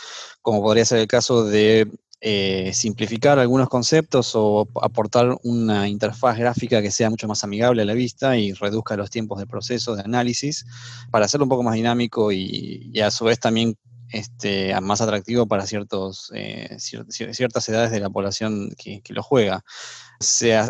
como 0.42 0.62
podría 0.62 0.86
ser 0.86 1.00
el 1.00 1.08
caso 1.08 1.46
de 1.46 1.90
eh, 2.26 2.72
simplificar 2.74 3.38
algunos 3.38 3.68
conceptos 3.68 4.32
o 4.34 4.66
aportar 4.82 5.38
una 5.44 5.90
interfaz 5.90 6.38
gráfica 6.38 6.82
que 6.82 6.90
sea 6.90 7.10
mucho 7.10 7.28
más 7.28 7.44
amigable 7.44 7.82
a 7.82 7.86
la 7.86 7.94
vista 7.94 8.38
y 8.38 8.54
reduzca 8.54 8.96
los 8.96 9.10
tiempos 9.10 9.40
de 9.40 9.46
proceso, 9.46 9.94
de 9.94 10.04
análisis, 10.04 10.66
para 11.12 11.26
hacerlo 11.26 11.44
un 11.44 11.50
poco 11.50 11.64
más 11.64 11.76
dinámico 11.76 12.32
y, 12.32 12.98
a 13.02 13.12
su 13.12 13.26
vez 13.26 13.42
también 13.42 13.76
este, 14.14 14.80
más 14.80 15.02
atractivo 15.02 15.48
para 15.48 15.66
eh, 15.66 16.78
ciertas 16.78 17.70
edades 17.70 17.92
de 17.92 18.00
la 18.00 18.12
población 18.12 18.70
que, 18.78 19.02
lo 19.10 19.24
juega. 19.24 19.66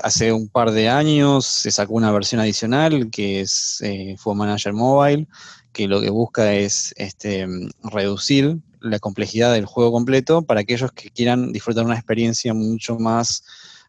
hace 0.02 0.32
un 0.32 0.48
par 0.48 0.72
de 0.72 0.88
años 0.88 1.46
se 1.46 1.70
sacó 1.70 1.94
una 1.96 2.12
versión 2.12 2.40
adicional 2.40 3.12
que 3.12 3.42
es 3.42 3.80
eh, 3.82 4.16
Manager 4.26 4.72
Mobile, 4.72 5.28
que 5.74 5.90
lo 5.90 6.00
que 6.00 6.10
busca 6.10 6.54
es 6.54 6.94
este, 6.96 7.46
reducir 7.84 8.60
la 8.80 9.00
complejidad 9.00 9.54
del 9.54 9.66
juego 9.66 9.92
completo 9.92 10.44
para 10.44 10.62
aquellos 10.62 10.94
que 10.94 11.10
quieran 11.10 11.52
disfrutar 11.52 11.86
una 11.86 11.96
experiencia 11.96 12.54
mucho 12.54 12.98
más 12.98 13.44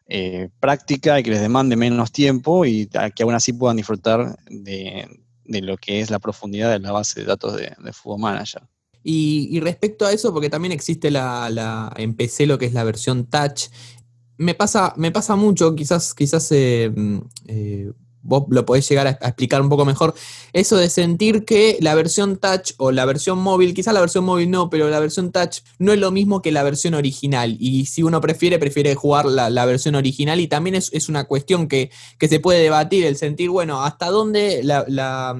eh, 0.09 0.49
práctica 0.59 1.21
y 1.21 1.23
que 1.23 1.31
les 1.31 1.41
demande 1.41 1.77
menos 1.77 2.11
tiempo 2.11 2.65
y 2.65 2.89
que 3.15 3.23
aún 3.23 3.35
así 3.35 3.53
puedan 3.53 3.77
disfrutar 3.77 4.37
de, 4.49 5.09
lo 5.45 5.77
que 5.77 6.01
es 6.01 6.11
la 6.11 6.19
profundidad 6.19 6.73
de 6.73 6.81
la 6.81 6.91
base 6.91 7.21
de 7.21 7.27
datos 7.27 7.55
de, 7.57 7.73
de 7.79 7.93
Manager. 8.19 8.63
Y, 9.07 9.61
respecto 9.61 10.07
a 10.07 10.13
eso, 10.13 10.33
porque 10.33 10.49
también 10.49 10.73
existe 10.73 11.11
la, 11.11 11.51
la, 11.51 11.93
en 11.97 12.15
PC 12.15 12.47
lo 12.47 12.57
que 12.57 12.65
es 12.65 12.73
la 12.73 12.85
versión 12.85 13.27
touch, 13.27 13.65
me 14.39 14.55
pasa, 14.55 14.95
me 14.97 15.13
pasa 15.13 15.37
mucho, 15.37 15.75
quizás, 15.75 16.15
quizás 16.15 16.51
eh, 16.53 16.91
mm, 16.95 17.19
eh, 17.47 17.93
vos 18.25 18.45
lo 18.49 18.65
podés 18.65 18.89
llegar 18.89 19.07
a, 19.07 19.11
explicar 19.11 19.63
un 19.63 19.69
poco 19.69 19.85
mejor, 19.85 20.15
eso 20.53 20.77
de 20.77 20.89
sentir 20.89 21.45
que 21.45 21.77
la 21.81 21.95
versión 21.95 22.39
touch 22.39 22.73
o 22.79 22.91
la 22.91 23.05
versión 23.05 23.39
móvil, 23.39 23.75
quizás 23.75 23.95
la 23.95 24.01
versión 24.01 24.25
móvil 24.25 24.51
no, 24.51 24.71
pero 24.71 24.89
la 24.89 24.99
versión 24.99 25.31
touch 25.31 25.59
no 25.79 25.93
es 25.93 25.99
lo 25.99 26.11
mismo 26.11 26.43
que 26.43 26.51
la 26.51 26.63
versión 26.63 26.95
original. 26.95 27.57
Y 27.61 27.87
si 27.87 28.03
uno 28.03 28.21
prefiere, 28.21 28.59
prefiere 28.59 28.95
jugar 28.95 29.27
la, 29.27 29.65
versión 29.65 29.95
original. 29.95 30.41
Y 30.41 30.49
también 30.49 30.75
es, 30.75 31.09
una 31.09 31.25
cuestión 31.25 31.69
que, 31.69 31.91
se 32.21 32.41
puede 32.41 32.63
debatir, 32.63 33.05
el 33.05 33.17
sentir, 33.17 33.51
bueno, 33.51 33.85
hasta 33.85 34.11
dónde 34.11 34.63
la, 34.65 35.37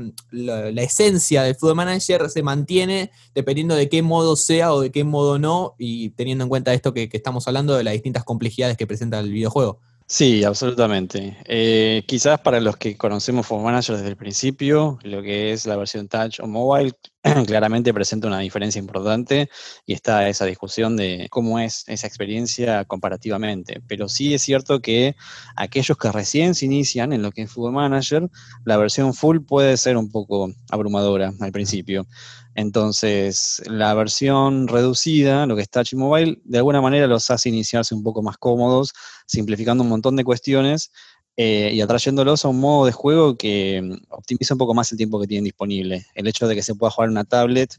esencia 0.77 1.43
del 1.43 1.55
Football 1.55 1.77
Manager 1.77 2.29
se 2.29 2.43
mantiene 2.43 3.11
dependiendo 3.35 3.75
de 3.75 3.89
qué 3.89 4.03
modo 4.03 4.37
sea 4.37 4.73
o 4.75 4.83
de 4.83 4.93
qué 4.93 5.03
modo 5.05 5.39
no, 5.39 5.75
y 5.79 6.11
teniendo 6.11 6.45
en 6.45 6.51
cuenta 6.51 6.75
esto 6.75 6.93
que 6.93 7.09
estamos 7.13 7.49
hablando 7.49 7.75
de 7.75 7.85
las 7.85 7.95
distintas 7.95 8.25
complejidades 8.25 8.77
que 8.77 8.87
presenta 8.87 9.19
el 9.21 9.31
videojuego. 9.31 9.81
Sí, 10.07 10.45
absolutamente. 10.45 11.39
Eh, 11.47 12.05
quizás 12.07 12.39
para 12.41 12.61
los 12.61 12.77
que 12.77 12.97
conocemos 12.97 13.47
Phone 13.47 13.65
Manager 13.65 13.97
desde 13.97 14.11
el 14.11 14.17
principio, 14.17 14.99
lo 15.03 15.23
que 15.23 15.53
es 15.53 15.65
la 15.65 15.77
versión 15.77 16.09
Touch 16.09 16.41
o 16.41 16.47
Mobile, 16.47 16.93
claramente 17.47 17.95
presenta 17.95 18.29
una 18.29 18.41
diferencia 18.41 18.79
importante 18.79 19.49
y 19.87 19.95
está 19.95 20.29
esa 20.29 20.45
discusión 20.45 20.95
de 20.97 21.27
cómo 21.31 21.59
es 21.59 21.85
esa 21.87 22.07
experiencia 22.07 22.85
comparativamente. 22.85 23.81
Pero 23.89 24.09
sí 24.11 24.35
es 24.35 24.43
cierto 24.43 24.81
que 24.81 25.17
aquellos 25.57 25.97
que 25.97 26.13
recién 26.13 26.55
se 26.55 26.67
inician 26.67 27.15
en 27.15 27.23
lo 27.23 27.33
que 27.33 27.43
es 27.43 27.51
Football 27.51 27.73
Manager, 27.73 28.29
la 28.67 28.77
versión 28.77 29.15
full 29.15 29.39
puede 29.41 29.79
ser 29.79 29.97
un 29.97 30.11
poco 30.11 30.53
abrumadora 30.71 31.33
al 31.41 31.51
principio. 31.51 32.07
Entonces, 32.55 33.63
la 33.67 33.95
versión 33.95 34.69
reducida, 34.69 35.47
lo 35.47 35.57
que 35.57 35.63
es 35.63 35.71
Touch 35.71 35.95
Mobile, 35.95 36.41
de 36.45 36.59
alguna 36.59 36.81
manera 36.81 37.07
los 37.07 37.31
hace 37.31 37.49
iniciarse 37.49 37.95
un 37.95 38.03
poco 38.03 38.23
más 38.23 38.39
cómodos, 38.39 38.93
simplificando 39.27 39.83
un 39.83 39.91
montón 39.91 40.17
de 40.17 40.25
cuestiones 40.25 40.93
eh, 41.37 41.73
y 41.75 41.81
atrayéndolos 41.81 42.45
a 42.45 42.49
un 42.49 42.61
modo 42.61 42.87
de 42.87 42.93
juego 42.93 43.37
que 43.37 43.83
mm, 43.83 44.05
optimiza 44.11 44.55
un 44.55 44.59
poco 44.59 44.75
más 44.75 44.93
el 44.93 44.99
tiempo 44.99 45.21
que 45.21 45.27
tienen 45.27 45.45
disponible. 45.45 46.07
El 46.15 46.29
hecho 46.29 46.47
de 46.47 46.55
que 46.55 46.63
se 46.63 46.75
pueda 46.77 46.93
jugar 46.93 47.09
en 47.09 47.13
una 47.13 47.25
tablet 47.25 47.77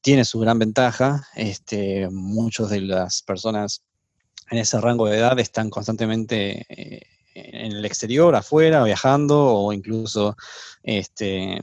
tiene 0.00 0.24
su 0.24 0.38
gran 0.38 0.58
ventaja. 0.58 1.26
Este, 1.34 2.08
muchos 2.10 2.70
de 2.70 2.82
las 2.82 3.22
personas 3.22 3.82
en 4.50 4.58
ese 4.58 4.80
rango 4.80 5.06
de 5.06 5.18
edad 5.18 5.38
están 5.40 5.68
constantemente 5.68 6.64
eh, 6.68 7.15
en 7.36 7.72
el 7.72 7.84
exterior, 7.84 8.34
afuera, 8.34 8.84
viajando 8.84 9.44
o 9.44 9.72
incluso 9.72 10.36
este, 10.82 11.60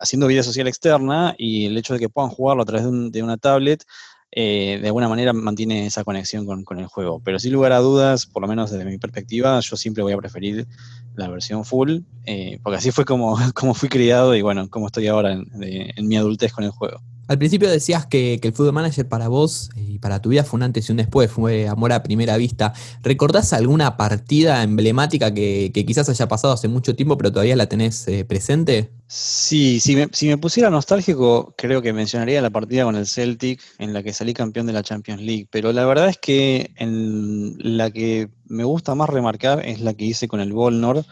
haciendo 0.00 0.26
vida 0.26 0.42
social 0.42 0.66
externa 0.66 1.34
y 1.38 1.66
el 1.66 1.76
hecho 1.78 1.94
de 1.94 2.00
que 2.00 2.08
puedan 2.08 2.30
jugarlo 2.30 2.62
a 2.62 2.66
través 2.66 2.86
de, 3.12 3.22
una 3.22 3.36
tablet 3.36 3.84
eh, 4.32 4.78
de 4.80 4.86
alguna 4.86 5.08
manera 5.08 5.32
mantiene 5.32 5.86
esa 5.86 6.04
conexión 6.04 6.46
con, 6.46 6.78
el 6.78 6.86
juego. 6.86 7.20
Pero 7.24 7.38
sin 7.38 7.52
lugar 7.52 7.72
a 7.72 7.78
dudas, 7.78 8.26
por 8.26 8.42
lo 8.42 8.48
menos 8.48 8.70
desde 8.70 8.84
mi 8.84 8.98
perspectiva, 8.98 9.60
yo 9.60 9.76
siempre 9.76 10.02
voy 10.02 10.12
a 10.12 10.18
preferir 10.18 10.66
la 11.14 11.28
versión 11.28 11.64
full, 11.64 12.00
eh, 12.26 12.58
porque 12.62 12.78
así 12.78 12.90
fue 12.90 13.04
como, 13.04 13.36
como 13.54 13.74
fui 13.74 13.88
criado 13.88 14.34
y 14.34 14.42
bueno, 14.42 14.68
como 14.70 14.86
estoy 14.86 15.06
ahora 15.06 15.32
en 15.32 16.08
mi 16.08 16.16
adultez 16.16 16.52
con 16.52 16.64
el 16.64 16.70
juego. 16.70 17.00
Al 17.30 17.38
principio 17.38 17.70
decías 17.70 18.06
que, 18.06 18.40
el 18.42 18.52
Football 18.52 18.72
Manager 18.72 19.06
para 19.06 19.28
vos 19.28 19.70
y 19.76 20.00
para 20.00 20.20
tu 20.20 20.30
vida 20.30 20.42
fue 20.42 20.58
un 20.58 20.64
antes 20.64 20.88
y 20.88 20.90
un 20.90 20.98
después, 20.98 21.30
fue 21.30 21.68
amor 21.68 21.92
a 21.92 22.02
primera 22.02 22.36
vista. 22.36 22.72
¿Recordás 23.04 23.52
alguna 23.52 23.96
partida 23.96 24.64
emblemática 24.64 25.32
que, 25.32 25.70
quizás 25.72 26.08
haya 26.08 26.26
pasado 26.26 26.54
hace 26.54 26.66
mucho 26.66 26.96
tiempo, 26.96 27.16
pero 27.16 27.30
todavía 27.30 27.54
la 27.54 27.68
tenés 27.68 28.08
eh, 28.08 28.24
presente? 28.24 28.90
Sí, 29.06 29.78
si 29.78 29.94
me, 29.94 30.08
si 30.10 30.26
me, 30.26 30.38
pusiera 30.38 30.70
nostálgico, 30.70 31.54
creo 31.56 31.82
que 31.82 31.92
mencionaría 31.92 32.42
la 32.42 32.50
partida 32.50 32.82
con 32.82 32.96
el 32.96 33.06
Celtic, 33.06 33.60
en 33.78 33.92
la 33.92 34.02
que 34.02 34.12
salí 34.12 34.34
campeón 34.34 34.66
de 34.66 34.72
la 34.72 34.82
Champions 34.82 35.22
League. 35.22 35.46
Pero 35.52 35.72
la 35.72 35.86
verdad 35.86 36.08
es 36.08 36.18
que 36.18 36.72
la 36.80 37.92
que 37.92 38.28
me 38.48 38.64
gusta 38.64 38.96
más 38.96 39.08
remarcar 39.08 39.64
es 39.64 39.80
la 39.80 39.94
que 39.94 40.04
hice 40.04 40.26
con 40.26 40.40
el 40.40 40.52
Volnor 40.52 41.04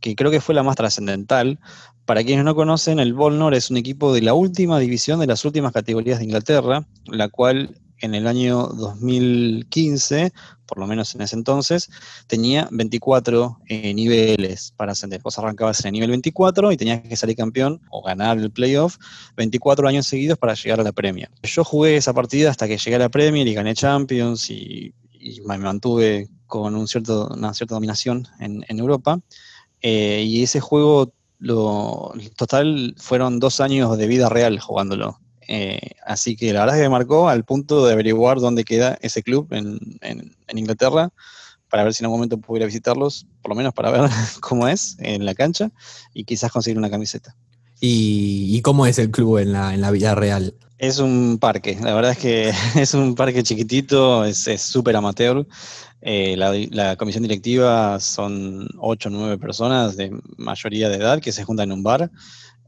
que 0.00 0.14
creo 0.14 0.30
que 0.30 0.40
fue 0.40 0.54
la 0.54 0.62
más 0.62 0.76
trascendental. 0.76 1.58
Para 2.04 2.22
quienes 2.22 2.44
no 2.44 2.54
conocen, 2.54 3.00
el 3.00 3.14
Volnor 3.14 3.54
es 3.54 3.70
un 3.70 3.76
equipo 3.76 4.14
de 4.14 4.22
la 4.22 4.34
última 4.34 4.78
división 4.78 5.18
de 5.20 5.26
las 5.26 5.44
últimas 5.44 5.72
categorías 5.72 6.18
de 6.18 6.24
Inglaterra, 6.24 6.86
la 7.06 7.28
cual 7.28 7.74
en 8.00 8.14
el 8.14 8.26
año 8.26 8.66
2015, 8.66 10.32
por 10.66 10.78
lo 10.78 10.86
menos 10.86 11.14
en 11.14 11.22
ese 11.22 11.36
entonces, 11.36 11.88
tenía 12.26 12.68
24 12.70 13.60
eh, 13.66 13.94
niveles 13.94 14.72
para 14.76 14.92
ascender. 14.92 15.22
Vos 15.22 15.38
arrancabas 15.38 15.80
en 15.80 15.86
el 15.86 15.92
nivel 15.94 16.10
24 16.10 16.72
y 16.72 16.76
tenías 16.76 17.00
que 17.00 17.16
salir 17.16 17.36
campeón 17.36 17.80
o 17.90 18.02
ganar 18.02 18.38
el 18.38 18.50
playoff 18.50 18.96
24 19.36 19.88
años 19.88 20.06
seguidos 20.06 20.38
para 20.38 20.54
llegar 20.54 20.80
a 20.80 20.84
la 20.84 20.92
Premier. 20.92 21.30
Yo 21.42 21.64
jugué 21.64 21.96
esa 21.96 22.12
partida 22.12 22.50
hasta 22.50 22.68
que 22.68 22.78
llegué 22.78 22.96
a 22.96 23.00
la 23.00 23.08
Premier 23.08 23.46
y 23.46 23.54
gané 23.54 23.74
Champions 23.74 24.50
y, 24.50 24.92
me 25.44 25.58
mantuve 25.58 26.28
con 26.46 26.76
un 26.76 26.86
cierto, 26.86 27.28
una 27.34 27.52
cierta 27.52 27.74
dominación 27.74 28.28
en, 28.38 28.64
en 28.68 28.78
Europa. 28.78 29.18
Eh, 29.88 30.24
y 30.26 30.42
ese 30.42 30.58
juego, 30.58 31.12
lo, 31.38 32.12
total, 32.36 32.96
fueron 32.98 33.38
dos 33.38 33.60
años 33.60 33.96
de 33.96 34.08
vida 34.08 34.28
real 34.28 34.58
jugándolo. 34.58 35.20
Eh, 35.46 35.92
así 36.04 36.34
que 36.34 36.52
la 36.52 36.58
verdad 36.58 36.74
es 36.74 36.80
que 36.80 36.88
me 36.88 36.92
marcó 36.92 37.28
al 37.28 37.44
punto 37.44 37.86
de 37.86 37.92
averiguar 37.92 38.40
dónde 38.40 38.64
queda 38.64 38.98
ese 39.00 39.22
club 39.22 39.46
en, 39.52 39.78
Inglaterra, 40.52 41.10
para 41.70 41.84
ver 41.84 41.94
si 41.94 42.02
en 42.02 42.06
algún 42.06 42.18
momento 42.18 42.38
pudiera 42.38 42.66
visitarlos, 42.66 43.28
por 43.42 43.50
lo 43.50 43.54
menos 43.54 43.74
para 43.74 43.92
ver 43.92 44.10
cómo 44.40 44.66
es 44.66 44.96
en 44.98 45.24
la 45.24 45.34
cancha 45.34 45.70
y 46.12 46.24
quizás 46.24 46.50
conseguir 46.50 46.78
una 46.78 46.90
camiseta. 46.90 47.36
¿Y, 47.80 48.60
cómo 48.62 48.88
es 48.88 48.98
el 48.98 49.12
club 49.12 49.38
en 49.38 49.52
la, 49.52 49.72
en 49.72 49.82
la 49.82 49.92
vida 49.92 50.16
real? 50.16 50.56
Es 50.78 50.98
un 50.98 51.38
parque, 51.38 51.78
la 51.80 51.94
verdad 51.94 52.12
es 52.12 52.18
que 52.18 52.52
es 52.80 52.94
un 52.94 53.14
parque 53.14 53.42
chiquitito, 53.42 54.24
es 54.24 54.46
súper 54.60 54.96
amateur. 54.96 55.46
Eh, 56.02 56.36
la, 56.36 56.94
comisión 56.96 57.22
directiva 57.22 57.98
son 57.98 58.68
8 58.78 59.08
o 59.08 59.12
9 59.12 59.38
personas 59.38 59.96
de 59.96 60.16
mayoría 60.36 60.88
de 60.88 60.96
edad 60.98 61.20
que 61.20 61.32
se 61.32 61.42
juntan 61.42 61.70
en 61.70 61.78
un 61.78 61.82
bar, 61.82 62.10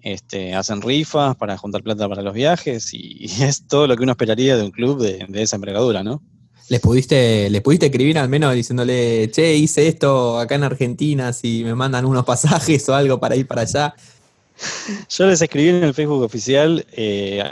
este, 0.01 0.55
hacen 0.55 0.81
rifas 0.81 1.37
para 1.37 1.57
juntar 1.57 1.83
plata 1.83 2.09
para 2.09 2.23
los 2.23 2.35
viajes 2.35 2.93
y, 2.93 3.27
es 3.43 3.67
todo 3.67 3.87
lo 3.87 3.97
que 3.97 4.03
uno 4.03 4.13
esperaría 4.13 4.57
de 4.57 4.65
un 4.65 4.71
club 4.71 5.01
de, 5.01 5.27
esa 5.41 5.57
envergadura, 5.57 6.03
¿no? 6.03 6.23
¿Les 6.69 6.81
pudiste, 6.81 7.49
¿Les 7.49 7.63
pudiste 7.63 7.87
escribir 7.87 8.19
al 8.19 8.29
menos 8.29 8.55
diciéndole, 8.55 9.31
che, 9.31 9.55
hice 9.55 9.89
esto 9.89 10.39
acá 10.39 10.57
en 10.57 10.65
Argentina, 10.65 11.33
si 11.33 11.63
me 11.65 11.75
mandan 11.75 12.05
unos 12.07 12.25
pasajes 12.25 12.89
o 12.89 12.95
algo 12.95 13.21
para 13.21 13.37
ir 13.37 13.47
para 13.47 13.63
allá? 13.63 13.95
Yo 15.09 15.27
les 15.27 15.41
escribí 15.41 15.69
en 15.69 15.85
el 15.85 15.95
Facebook 15.95 16.23
oficial, 16.23 16.85
eh, 16.93 17.43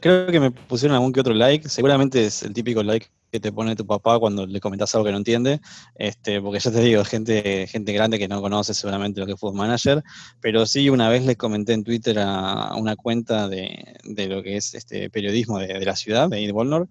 creo 0.00 0.26
que 0.26 0.40
me 0.40 0.50
pusieron 0.50 0.94
algún 0.94 1.12
que 1.12 1.20
otro 1.20 1.34
like, 1.34 1.68
seguramente 1.68 2.26
es 2.26 2.42
el 2.42 2.52
típico 2.52 2.82
like 2.82 3.06
que 3.30 3.40
te 3.40 3.52
pone 3.52 3.76
tu 3.76 3.86
papá 3.86 4.18
cuando 4.18 4.46
le 4.46 4.60
comentas 4.60 4.94
algo 4.94 5.04
que 5.04 5.12
no 5.12 5.18
entiende, 5.18 5.60
este, 5.96 6.40
porque 6.40 6.60
ya 6.60 6.70
te 6.70 6.80
digo, 6.80 7.04
gente, 7.04 7.66
gente 7.66 7.92
grande 7.92 8.18
que 8.18 8.26
no 8.26 8.40
conoce 8.40 8.74
seguramente 8.74 9.20
lo 9.20 9.26
que 9.26 9.36
Food 9.36 9.54
Manager, 9.54 10.02
pero 10.40 10.66
sí 10.66 10.88
una 10.88 11.08
vez 11.08 11.24
le 11.24 11.36
comenté 11.36 11.74
en 11.74 11.84
Twitter 11.84 12.18
a 12.18 12.74
una 12.76 12.96
cuenta 12.96 13.48
de, 13.48 13.98
lo 14.04 14.42
que 14.42 14.56
es 14.56 14.74
este 14.74 15.10
periodismo 15.10 15.58
de, 15.58 15.84
la 15.84 15.94
ciudad, 15.94 16.28
de 16.28 16.52
Volnor, 16.52 16.88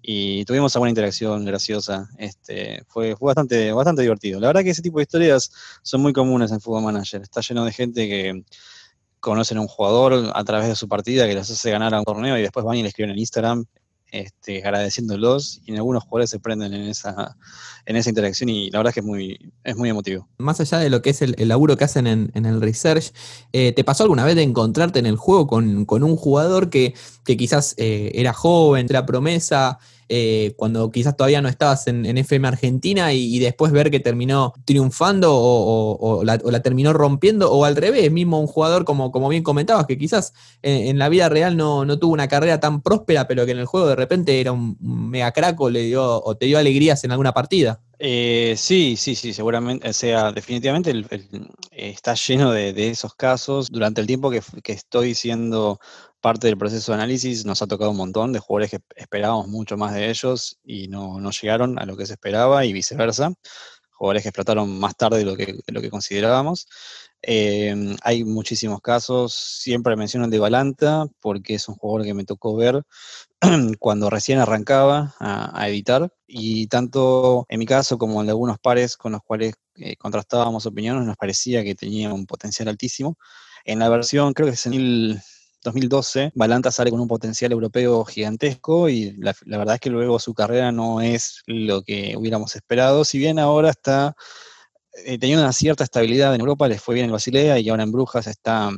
y 0.00 0.44
tuvimos 0.44 0.74
alguna 0.76 0.90
interacción 0.90 1.44
graciosa. 1.44 2.08
Este, 2.18 2.82
fue, 2.86 3.16
fue 3.16 3.26
bastante, 3.26 3.72
bastante 3.72 4.02
divertido. 4.02 4.40
La 4.40 4.46
verdad 4.46 4.62
que 4.62 4.70
ese 4.70 4.80
tipo 4.80 4.98
de 4.98 5.02
historias 5.02 5.50
son 5.82 6.00
muy 6.00 6.12
comunes 6.12 6.50
en 6.52 6.60
Football 6.60 6.84
Manager. 6.84 7.20
Está 7.20 7.40
lleno 7.40 7.64
de 7.64 7.72
gente 7.72 8.08
que 8.08 8.44
conocen 9.20 9.58
a 9.58 9.60
un 9.60 9.68
jugador 9.68 10.32
a 10.34 10.44
través 10.44 10.68
de 10.68 10.76
su 10.76 10.88
partida 10.88 11.26
que 11.26 11.34
les 11.34 11.50
hace 11.50 11.70
ganar 11.70 11.94
a 11.94 11.98
un 11.98 12.04
torneo 12.04 12.38
y 12.38 12.42
después 12.42 12.64
van 12.64 12.76
y 12.76 12.82
le 12.82 12.88
escriben 12.88 13.10
en 13.10 13.18
Instagram 13.18 13.64
este, 14.10 14.62
agradeciéndolos 14.64 15.60
y 15.66 15.76
algunos 15.76 16.02
jugadores 16.04 16.30
se 16.30 16.40
prenden 16.40 16.72
en 16.72 16.88
esa, 16.88 17.36
en 17.84 17.96
esa 17.96 18.08
interacción 18.08 18.48
y 18.48 18.70
la 18.70 18.78
verdad 18.78 18.90
es 18.90 18.94
que 18.94 19.00
es 19.00 19.06
muy, 19.06 19.52
es 19.64 19.76
muy 19.76 19.90
emotivo. 19.90 20.28
Más 20.38 20.60
allá 20.60 20.78
de 20.78 20.88
lo 20.88 21.02
que 21.02 21.10
es 21.10 21.20
el, 21.20 21.36
laburo 21.46 21.76
que 21.76 21.84
hacen 21.84 22.06
en, 22.06 22.46
el 22.46 22.60
research, 22.60 23.12
eh, 23.52 23.72
¿te 23.72 23.84
pasó 23.84 24.04
alguna 24.04 24.24
vez 24.24 24.34
de 24.34 24.42
encontrarte 24.42 24.98
en 24.98 25.06
el 25.06 25.16
juego 25.16 25.46
con, 25.46 25.86
un 25.88 26.16
jugador 26.16 26.70
que, 26.70 26.94
que 27.24 27.36
quizás 27.36 27.74
eh, 27.76 28.12
era 28.14 28.32
joven, 28.32 28.86
era 28.88 29.04
promesa? 29.04 29.78
Eh, 30.10 30.54
cuando 30.56 30.90
quizás 30.90 31.16
todavía 31.16 31.42
no 31.42 31.48
estabas 31.48 31.86
en, 31.86 32.06
FM 32.06 32.48
Argentina 32.48 33.12
y, 33.12 33.38
después 33.38 33.72
ver 33.72 33.90
que 33.90 34.00
terminó 34.00 34.54
triunfando 34.64 35.30
o, 35.34 36.24
la, 36.24 36.38
terminó 36.62 36.92
rompiendo, 36.92 37.52
o 37.52 37.64
al 37.64 37.76
revés, 37.76 38.10
mismo 38.10 38.40
un 38.40 38.46
jugador 38.46 38.84
como, 38.84 39.12
como 39.12 39.28
bien 39.28 39.42
comentabas, 39.42 39.86
que 39.86 39.98
quizás 39.98 40.32
en, 40.62 40.98
la 40.98 41.08
vida 41.08 41.28
real 41.28 41.56
no, 41.56 41.98
tuvo 41.98 42.12
una 42.12 42.28
carrera 42.28 42.58
tan 42.60 42.80
próspera, 42.80 43.28
pero 43.28 43.44
que 43.44 43.52
en 43.52 43.58
el 43.58 43.66
juego 43.66 43.86
de 43.86 43.96
repente 43.96 44.40
era 44.40 44.52
un, 44.52 44.76
mega 44.80 45.32
crack 45.32 45.60
o, 45.60 45.68
le 45.70 45.82
dio, 45.82 46.22
o 46.22 46.36
te 46.36 46.46
dio 46.46 46.58
alegrías 46.58 47.04
en 47.04 47.12
alguna 47.12 47.32
partida. 47.34 47.80
Eh, 48.00 48.54
sí, 48.56 48.96
sí, 48.96 49.16
sí, 49.16 49.32
seguramente, 49.32 49.88
o 49.88 49.92
sea, 49.92 50.30
definitivamente 50.30 50.92
está 51.72 52.14
lleno 52.14 52.52
de, 52.52 52.88
esos 52.88 53.14
casos. 53.14 53.68
Durante 53.70 54.00
el 54.00 54.06
tiempo 54.06 54.30
que, 54.30 54.40
que 54.62 54.72
estoy 54.72 55.14
siendo 55.14 55.80
parte 56.20 56.46
del 56.46 56.58
proceso 56.58 56.92
de 56.92 56.96
análisis 56.96 57.44
nos 57.44 57.62
ha 57.62 57.66
tocado 57.66 57.90
un 57.90 57.96
montón 57.96 58.32
de 58.32 58.38
jugadores 58.38 58.70
que 58.70 58.80
esperábamos 58.96 59.48
mucho 59.48 59.76
más 59.76 59.94
de 59.94 60.10
ellos 60.10 60.58
y 60.64 60.88
no, 60.88 61.18
llegaron 61.30 61.78
a 61.78 61.86
lo 61.86 61.96
que 61.96 62.06
se 62.06 62.14
esperaba 62.14 62.64
y 62.64 62.72
viceversa. 62.72 63.32
Jugadores 63.92 64.22
que 64.22 64.28
explotaron 64.28 64.78
más 64.78 64.96
tarde 64.96 65.18
de 65.18 65.24
lo 65.24 65.36
que, 65.36 65.58
lo 65.66 65.80
que 65.80 65.90
considerábamos. 65.90 66.68
Em, 67.20 67.96
hay 68.02 68.22
muchísimos 68.24 68.80
casos, 68.80 69.34
siempre 69.34 69.96
mencionan 69.96 70.30
de 70.30 70.38
Balanta 70.38 71.06
porque 71.20 71.54
es 71.54 71.68
un 71.68 71.74
jugador 71.74 72.06
que 72.06 72.14
me 72.14 72.24
tocó 72.24 72.54
ver 72.54 72.82
cuando 73.80 74.08
recién 74.08 74.38
arrancaba 74.38 75.16
a, 75.18 75.68
editar 75.68 76.12
y 76.28 76.68
tanto 76.68 77.44
en 77.48 77.58
mi 77.58 77.66
caso 77.66 77.98
como 77.98 78.22
en 78.22 78.28
algunos 78.28 78.58
pares 78.60 78.96
con 78.96 79.12
los 79.12 79.22
cuales 79.22 79.54
eh, 79.76 79.96
contrastábamos 79.96 80.66
opiniones 80.66 81.04
nos 81.06 81.16
parecía 81.16 81.64
que 81.64 81.74
tenía 81.74 82.12
un 82.12 82.26
potencial 82.26 82.68
altísimo. 82.68 83.16
En 83.64 83.80
la 83.80 83.88
versión, 83.88 84.32
creo 84.32 84.48
que 84.48 84.54
es 84.54 84.66
en 84.66 84.74
el 84.74 85.20
2012, 85.62 86.32
Balanta 86.34 86.70
sale 86.70 86.90
con 86.90 87.00
un 87.00 87.08
potencial 87.08 87.52
europeo 87.52 88.04
gigantesco 88.04 88.88
y 88.88 89.12
la, 89.18 89.34
verdad 89.46 89.74
es 89.74 89.80
que 89.80 89.90
luego 89.90 90.18
su 90.18 90.34
carrera 90.34 90.72
no 90.72 91.00
es 91.00 91.42
lo 91.46 91.82
que 91.82 92.14
hubiéramos 92.16 92.54
esperado, 92.56 93.04
si 93.04 93.18
bien 93.18 93.38
ahora 93.38 93.70
está 93.70 94.14
eh, 95.04 95.18
teniendo 95.18 95.44
una 95.44 95.52
cierta 95.52 95.84
estabilidad 95.84 96.34
en 96.34 96.40
Europa, 96.40 96.68
les 96.68 96.80
fue 96.82 96.94
bien 96.94 97.06
en 97.06 97.12
Basilea 97.12 97.58
y 97.58 97.68
ahora 97.68 97.82
en 97.82 97.92
Brujas 97.92 98.26
está 98.26 98.70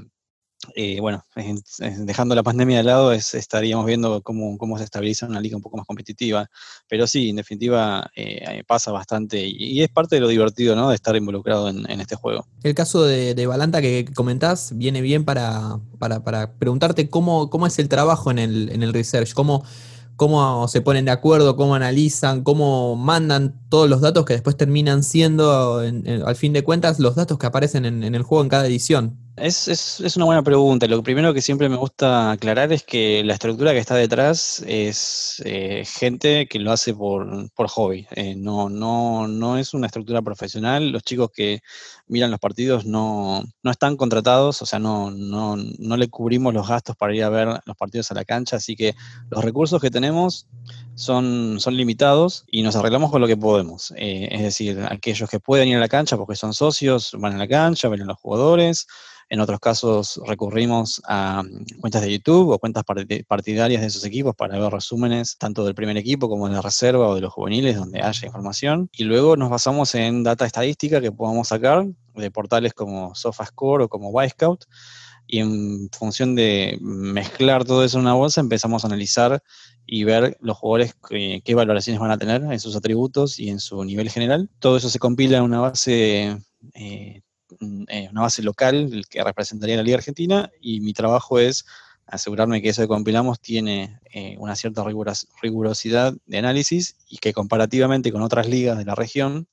eh, 0.75 1.00
bueno, 1.00 1.25
dejando 1.99 2.35
la 2.35 2.43
pandemia 2.43 2.79
de 2.79 2.83
lado, 2.85 3.12
estaríamos 3.12 3.87
viendo 3.87 4.23
cómo, 4.23 4.79
se 4.79 4.85
estabiliza 4.85 5.26
una 5.26 5.40
liga 5.40 5.57
un 5.57 5.62
poco 5.62 5.79
más 5.79 5.87
competitiva. 5.87 6.49
Pero 6.88 7.07
sí, 7.07 7.31
en 7.31 7.37
definitiva, 7.37 8.11
eh, 8.14 8.62
pasa 8.67 8.93
bastante 8.93 9.40
y, 9.47 9.83
es 9.83 9.88
parte 9.88 10.17
de 10.17 10.21
lo 10.21 10.29
divertido 10.29 10.76
¿no? 10.76 10.90
de 10.90 10.97
estar 10.97 11.17
involucrado 11.17 11.69
en, 11.69 12.00
este 12.00 12.17
juego. 12.17 12.47
El 12.62 12.75
caso 12.75 13.05
de, 13.05 13.35
de, 13.35 13.47
Balanta 13.47 13.81
que 13.81 14.07
comentás 14.14 14.76
viene 14.76 15.00
bien 15.00 15.25
para, 15.25 15.79
preguntarte 16.59 17.09
cómo, 17.09 17.67
es 17.67 17.79
el 17.79 17.88
trabajo 17.88 18.31
en 18.31 18.38
el, 18.38 18.93
research, 18.93 19.33
cómo 19.33 19.64
se 20.69 20.83
ponen 20.83 21.07
de 21.07 21.11
acuerdo, 21.12 21.57
cómo 21.57 21.75
analizan, 21.75 22.43
cómo 22.43 22.95
mandan 22.95 23.59
todos 23.71 23.88
los 23.88 24.02
datos 24.02 24.26
que 24.26 24.35
después 24.35 24.55
terminan 24.55 25.03
siendo, 25.03 25.79
al 25.79 26.37
fin 26.37 26.53
de 26.53 26.62
cuentas, 26.62 26.99
los 26.99 27.14
datos 27.14 27.38
que 27.38 27.46
aparecen 27.46 27.87
en, 27.87 28.14
el 28.14 28.23
juego 28.23 28.42
en 28.42 28.51
cada 28.51 28.66
edición. 28.66 29.16
Es, 29.40 29.68
es, 29.68 30.16
una 30.16 30.26
buena 30.26 30.42
pregunta. 30.42 30.87
Lo 30.87 31.03
primero 31.03 31.33
que 31.33 31.40
siempre 31.40 31.70
me 31.70 31.76
gusta 31.76 32.33
aclarar 32.33 32.74
es 32.74 32.83
que 32.83 33.24
la 33.24 33.33
estructura 33.33 33.72
que 33.72 33.79
está 33.79 33.94
detrás 33.94 34.62
es 34.66 35.40
eh, 35.46 35.85
gente 35.87 36.46
que 36.46 36.59
lo 36.59 36.72
hace 36.72 36.92
por, 36.92 37.48
hobby. 37.57 38.07
Eh, 38.11 38.35
no, 38.37 38.68
no, 38.68 39.29
no 39.29 39.57
es 39.57 39.72
una 39.72 39.87
estructura 39.87 40.20
profesional. 40.20 40.90
Los 40.90 41.05
chicos 41.05 41.31
que 41.33 41.62
miran 42.07 42.31
los 42.31 42.38
partidos 42.38 42.85
no, 42.85 43.42
no 43.62 43.70
están 43.70 43.96
contratados, 43.96 44.61
o 44.61 44.66
sea, 44.66 44.79
no, 44.79 45.11
no, 45.11 45.57
no 45.57 45.96
le 45.96 46.09
cubrimos 46.09 46.53
los 46.53 46.68
gastos 46.68 46.96
para 46.96 47.14
ir 47.14 47.24
a 47.24 47.31
ver 47.31 47.48
los 47.64 47.76
partidos 47.79 48.11
a 48.11 48.14
la 48.14 48.26
cancha. 48.26 48.57
Así 48.57 48.76
que 48.76 48.94
los 49.31 49.42
recursos 49.42 49.81
que 49.81 49.90
tenemos 49.90 50.48
son, 50.96 51.61
son 51.61 51.76
limitados 51.79 52.44
y 52.50 52.61
nos 52.62 52.76
arreglamos 52.76 53.11
con 53.11 53.22
lo 53.22 53.26
que 53.26 53.38
podemos. 53.38 53.94
Eh, 53.96 54.29
es 54.33 54.42
decir, 54.42 54.87
aquellos 54.90 55.31
que 55.31 55.40
pueden 55.40 55.68
ir 55.68 55.79
a 55.79 55.81
la 55.81 55.88
cancha 55.88 56.18
porque 56.18 56.37
son 56.37 56.53
socios, 56.53 57.12
van 57.18 57.37
a 57.37 57.38
la 57.38 57.48
cancha, 57.48 57.88
ven 57.88 58.03
a 58.03 58.05
los 58.05 58.18
jugadores. 58.18 58.87
En 59.31 59.38
otros 59.38 59.61
casos 59.61 60.21
recurrimos 60.27 61.01
a 61.07 61.45
mm, 61.45 61.81
cuentas 61.81 62.03
de 62.03 62.12
YouTube 62.12 62.51
o 62.51 62.59
cuentas 62.59 62.83
partidarias 63.29 63.81
de 63.81 63.87
esos 63.87 64.05
equipos 64.05 64.35
para 64.35 64.59
ver 64.59 64.73
resúmenes 64.73 65.38
tanto 65.38 65.64
del 65.64 65.77
primer 65.77 65.97
equipo 65.97 66.29
como 66.29 66.49
de 66.49 66.55
la 66.55 66.62
reserva 66.62 67.09
o 67.09 67.14
de 67.14 67.21
los 67.21 67.33
juveniles 67.33 67.77
donde 67.77 68.03
haya 68.03 68.27
información. 68.27 68.90
Y 68.93 69.05
luego 69.05 69.37
nos 69.37 69.49
basamos 69.49 69.95
en 69.95 70.25
data 70.25 70.45
estadística 70.47 71.01
que 71.01 71.12
podamos 71.12 71.49
sacar 71.49 71.87
de 72.16 72.31
portales 72.33 72.75
como 72.75 73.14
SofaScore 73.14 73.85
o 73.85 73.88
como 73.88 74.11
Wisecout. 74.11 74.64
Y 75.29 75.38
en 75.38 75.88
función 75.97 76.35
de 76.35 76.77
mezclar 76.81 77.64
todo 77.64 77.85
eso 77.85 77.99
en 77.99 78.03
una 78.03 78.14
bolsa, 78.14 78.40
empezamos 78.40 78.83
a 78.83 78.88
analizar 78.88 79.40
y 79.87 80.03
ver 80.03 80.37
los 80.40 80.59
jugadores 80.59 80.97
qué, 81.09 81.55
valoraciones 81.55 82.01
van 82.01 82.11
a 82.11 82.19
tener 82.19 82.43
en 82.43 82.59
sus 82.59 82.75
atributos 82.75 83.38
y 83.38 83.49
en 83.49 83.61
su 83.61 83.85
nivel 83.85 84.11
general. 84.11 84.51
Todo 84.59 84.77
eso 84.77 84.90
se 84.90 84.99
compila 84.99 85.38
en 85.38 85.45
una 85.45 85.61
base 85.61 86.37
eh, 86.75 87.23
eh, 87.89 88.09
una 88.11 88.23
base 88.23 88.43
local 88.43 89.05
que 89.09 89.23
representaría 89.23 89.77
la 89.77 89.83
Liga 89.83 89.99
Argentina 89.99 90.51
y 90.61 90.81
mi 90.81 90.93
trabajo 90.93 91.39
es 91.39 91.65
asegurarme 92.07 92.61
que 92.61 92.71
eso 92.71 92.83
que 92.83 92.89
compilamos 92.89 93.41
tiene 93.41 94.01
eh, 94.13 94.37
una 94.39 94.57
cierta 94.57 94.85
rigurosidad 95.43 96.15
de 96.27 96.39
análisis 96.39 96.97
y 97.09 97.19
que 97.19 97.33
comparativamente 97.33 98.11
con 98.11 98.23
otras 98.23 98.49
ligas 98.49 98.79
de 98.79 98.85
la 98.85 98.95
región 98.95 99.49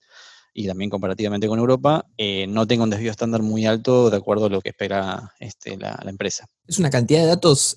y 0.53 0.65
también 0.65 0.89
comparativamente 0.89 1.47
con 1.47 1.59
Europa, 1.59 2.07
eh, 2.17 2.47
no 2.47 2.65
tenga 2.65 2.83
un 2.83 2.89
desvío 2.89 3.11
estándar 3.11 3.43
muy 3.43 3.67
alto 3.67 4.09
de 4.09 4.17
acuerdo 4.17 4.47
a 4.47 4.49
lo 4.49 4.61
que 4.61 4.69
espera 4.69 5.33
este, 5.39 5.77
la, 5.77 6.03
empresa. 6.07 6.47
Es 6.65 6.79
una 6.79 6.89
cantidad 6.89 7.19
de 7.19 7.27
datos 7.27 7.75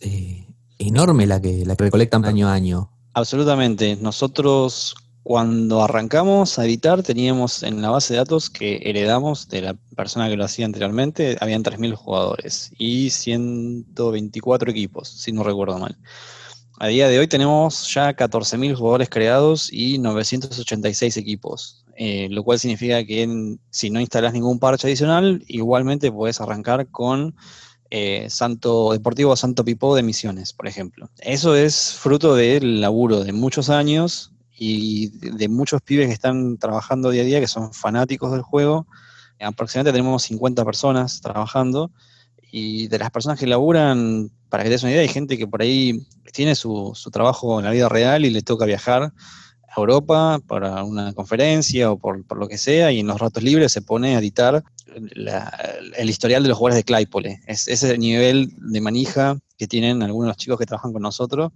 enorme 0.79 1.27
la 1.27 1.43
que, 1.43 1.67
la 1.67 1.77
que 1.77 1.85
recolectan 1.85 2.25
año 2.25 2.49
a 2.49 2.55
año. 2.55 2.91
Absolutamente. 3.13 3.97
Nosotros 3.97 4.95
cuando 5.23 5.83
arrancamos 5.83 6.59
a 6.59 6.65
editar, 6.65 7.03
teníamos 7.03 7.63
en 7.63 7.83
la 7.83 7.91
base 7.91 8.15
de 8.15 8.19
datos 8.19 8.49
que 8.49 8.81
heredamos 8.85 9.49
de 9.49 9.61
la 9.63 9.75
persona 9.95 10.29
que 10.29 10.37
lo 10.37 10.45
hacía 10.45 10.65
anteriormente, 10.65 11.37
habían 11.41 11.63
3.000 11.63 11.95
jugadores 11.95 12.73
y 12.79 13.11
124 13.11 14.71
equipos, 14.71 15.09
si 15.09 15.33
no 15.33 15.43
recuerdo 15.43 15.79
mal. 15.79 15.97
A 16.79 16.87
día 16.89 17.09
de 17.09 17.19
hoy 17.19 17.29
tenemos 17.29 17.93
ya 17.93 18.17
14.000 18.17 18.75
jugadores 18.75 19.11
creados 19.11 19.71
y 19.71 19.99
986 19.99 21.19
equipos, 21.19 21.85
eh, 21.97 22.29
lo 22.31 22.43
cual 22.43 22.59
significa 22.59 23.05
que 23.05 23.59
si 23.69 23.91
no 23.91 24.01
instalas 24.01 24.33
ningún 24.33 24.59
parche 24.59 24.87
adicional, 24.87 25.45
igualmente 25.47 26.11
puedes 26.11 26.41
arrancar 26.41 26.87
con 26.89 27.37
eh, 27.91 28.27
Santo 28.31 28.93
Deportivo 28.93 29.37
Santo 29.37 29.67
Pipo 29.67 29.95
de 29.95 30.03
Misiones, 30.03 30.55
por 30.55 30.67
ejemplo. 30.67 31.11
Eso 31.19 31.55
es 31.55 31.93
fruto 31.93 32.35
del 32.35 32.81
laburo 32.81 33.23
de 33.23 33.33
muchos 33.35 33.69
años 33.69 34.33
y 34.63 35.09
de 35.09 35.49
muchos 35.49 35.81
pibes 35.81 36.09
que 36.09 36.13
están 36.13 36.59
trabajando 36.59 37.09
día 37.09 37.23
a 37.23 37.25
día, 37.25 37.41
que 37.41 37.47
son 37.47 37.73
fanáticos 37.73 38.31
del 38.31 38.43
juego. 38.43 38.87
Aproximadamente 39.41 39.97
tenemos 39.97 40.23
50 40.25 40.67
personas 40.67 41.23
trabajando 41.23 41.91
y 42.53 42.87
de 42.89 42.99
las 42.99 43.11
personas 43.11 43.41
que 43.41 43.47
laburan, 43.47 44.31
para 44.51 44.63
que 44.63 44.69
te 44.69 44.75
des 44.75 44.83
una 44.83 44.93
idea, 44.93 45.01
hay 45.01 45.09
gente 45.09 45.39
que 45.39 45.47
por 45.47 45.63
ahí 45.63 46.07
tiene 46.35 46.55
su, 46.55 46.93
trabajo 47.11 47.59
en 47.59 47.65
la 47.65 47.71
vida 47.71 47.89
real 47.89 48.27
y 48.27 48.31
le 48.31 48.43
toca 48.43 48.67
viajar 48.67 49.05
a 49.05 49.75
Europa 49.79 50.39
para 50.47 50.85
una 50.85 51.15
conferencia 51.15 51.91
o 51.91 51.99
por, 51.99 52.37
lo 52.37 52.47
que 52.47 52.59
sea, 52.59 52.93
y 52.93 53.01
en 53.01 53.07
los 53.07 53.19
ratos 53.19 53.43
libres 53.43 53.73
se 53.73 53.81
pone 53.81 54.15
a 54.15 54.19
editar 54.19 54.63
el 55.97 56.11
historial 56.11 56.43
de 56.43 56.51
los 56.51 56.59
jugadores 56.59 56.81
de 56.81 56.85
Claypole. 56.85 57.41
Es 57.47 57.67
ese 57.67 57.97
nivel 57.97 58.53
de 58.59 58.81
manija 58.83 59.39
que 59.57 59.67
tienen 59.67 60.03
algunos 60.03 60.27
de 60.27 60.31
los 60.33 60.37
chicos 60.37 60.59
que 60.59 60.67
trabajan 60.67 60.93
con 60.93 61.01
nosotros 61.01 61.51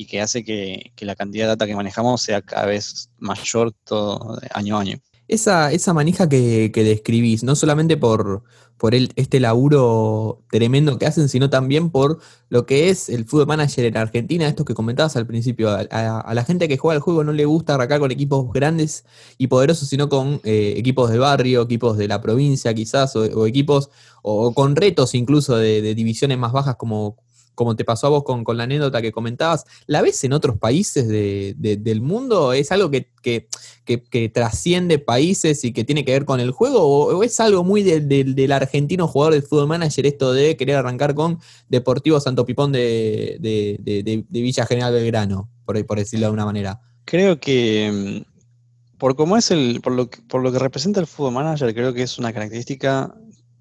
y 0.00 0.06
que 0.06 0.22
hace 0.22 0.42
que, 0.42 0.92
la 1.00 1.14
cantidad 1.14 1.44
de 1.44 1.48
data 1.48 1.66
que 1.66 1.76
manejamos 1.76 2.22
sea 2.22 2.40
cada 2.40 2.64
vez 2.64 3.10
mayor 3.18 3.70
todo 3.84 4.38
año 4.54 4.78
a 4.78 4.80
año. 4.80 4.98
esa, 5.28 5.72
esa 5.72 5.92
manija 5.92 6.26
que, 6.26 6.70
que 6.72 6.84
describís, 6.84 7.44
no 7.44 7.54
solamente 7.54 7.98
por, 7.98 8.42
por 8.78 8.94
el, 8.94 9.12
este 9.16 9.40
laburo 9.40 10.42
tremendo 10.50 10.96
que 10.96 11.04
hacen, 11.04 11.28
sino 11.28 11.50
también 11.50 11.90
por 11.90 12.18
lo 12.48 12.64
que 12.64 12.88
es 12.88 13.10
el 13.10 13.26
fútbol 13.26 13.48
manager 13.48 13.84
en 13.84 13.98
Argentina, 13.98 14.48
esto 14.48 14.64
que 14.64 14.72
comentabas 14.72 15.16
al 15.16 15.26
principio. 15.26 15.68
A, 15.68 16.32
la 16.32 16.44
gente 16.44 16.66
que 16.66 16.78
juega 16.78 16.96
el 16.96 17.02
juego 17.02 17.22
no 17.22 17.34
le 17.34 17.44
gusta 17.44 17.74
arrancar 17.74 18.00
con 18.00 18.10
equipos 18.10 18.50
grandes 18.54 19.04
y 19.36 19.48
poderosos, 19.48 19.86
sino 19.86 20.08
con 20.08 20.40
eh, 20.44 20.76
equipos 20.78 21.10
de 21.10 21.18
barrio, 21.18 21.60
equipos 21.60 21.98
de 21.98 22.08
la 22.08 22.22
provincia 22.22 22.72
quizás, 22.72 23.14
o, 23.16 23.46
equipos, 23.46 23.90
o, 24.22 24.54
con 24.54 24.76
retos 24.76 25.14
incluso 25.14 25.58
de 25.58 25.94
divisiones 25.94 26.38
más 26.38 26.52
bajas 26.52 26.76
como, 26.76 27.18
como 27.60 27.76
te 27.76 27.84
pasó 27.84 28.06
a 28.06 28.10
vos 28.10 28.24
con, 28.24 28.42
la 28.56 28.62
anécdota 28.64 29.02
que 29.02 29.12
comentabas, 29.12 29.66
¿la 29.84 30.00
ves 30.00 30.24
en 30.24 30.32
otros 30.32 30.56
países 30.56 31.06
del 31.06 32.00
mundo? 32.00 32.54
¿Es 32.54 32.72
algo 32.72 32.90
que, 32.90 34.30
trasciende 34.32 34.98
países 34.98 35.62
y 35.64 35.74
que 35.74 35.84
tiene 35.84 36.06
que 36.06 36.12
ver 36.12 36.24
con 36.24 36.40
el 36.40 36.52
juego? 36.52 36.80
¿O, 36.80 37.22
es 37.22 37.38
algo 37.38 37.62
muy 37.62 37.82
del 37.82 38.52
argentino 38.52 39.06
jugador 39.06 39.34
de 39.34 39.42
fútbol 39.42 39.66
manager 39.66 40.06
esto 40.06 40.32
de 40.32 40.56
querer 40.56 40.76
arrancar 40.76 41.14
con 41.14 41.38
Deportivo 41.68 42.18
Santo 42.18 42.46
Pipón 42.46 42.72
de, 42.72 44.26
Villa 44.30 44.64
General 44.64 44.94
Belgrano, 44.94 45.50
por, 45.66 45.84
por 45.84 45.98
decirlo 45.98 46.22
de 46.22 46.26
alguna 46.28 46.46
manera? 46.46 46.80
Creo 47.04 47.40
que 47.40 48.24
mm, 48.24 48.96
por 48.96 49.16
cómo 49.16 49.36
es 49.36 49.50
el, 49.50 49.82
por 49.82 49.92
lo, 49.92 50.08
por 50.08 50.42
lo 50.42 50.50
que 50.50 50.58
representa 50.58 50.98
el 50.98 51.06
fútbol 51.06 51.34
manager, 51.34 51.74
creo 51.74 51.92
que 51.92 52.04
es 52.04 52.18
una 52.18 52.32
característica 52.32 53.14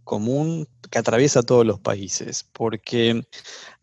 común 0.05 0.69
que 0.89 0.99
atraviesa 0.99 1.43
todos 1.43 1.65
los 1.65 1.79
países, 1.79 2.45
porque 2.51 3.21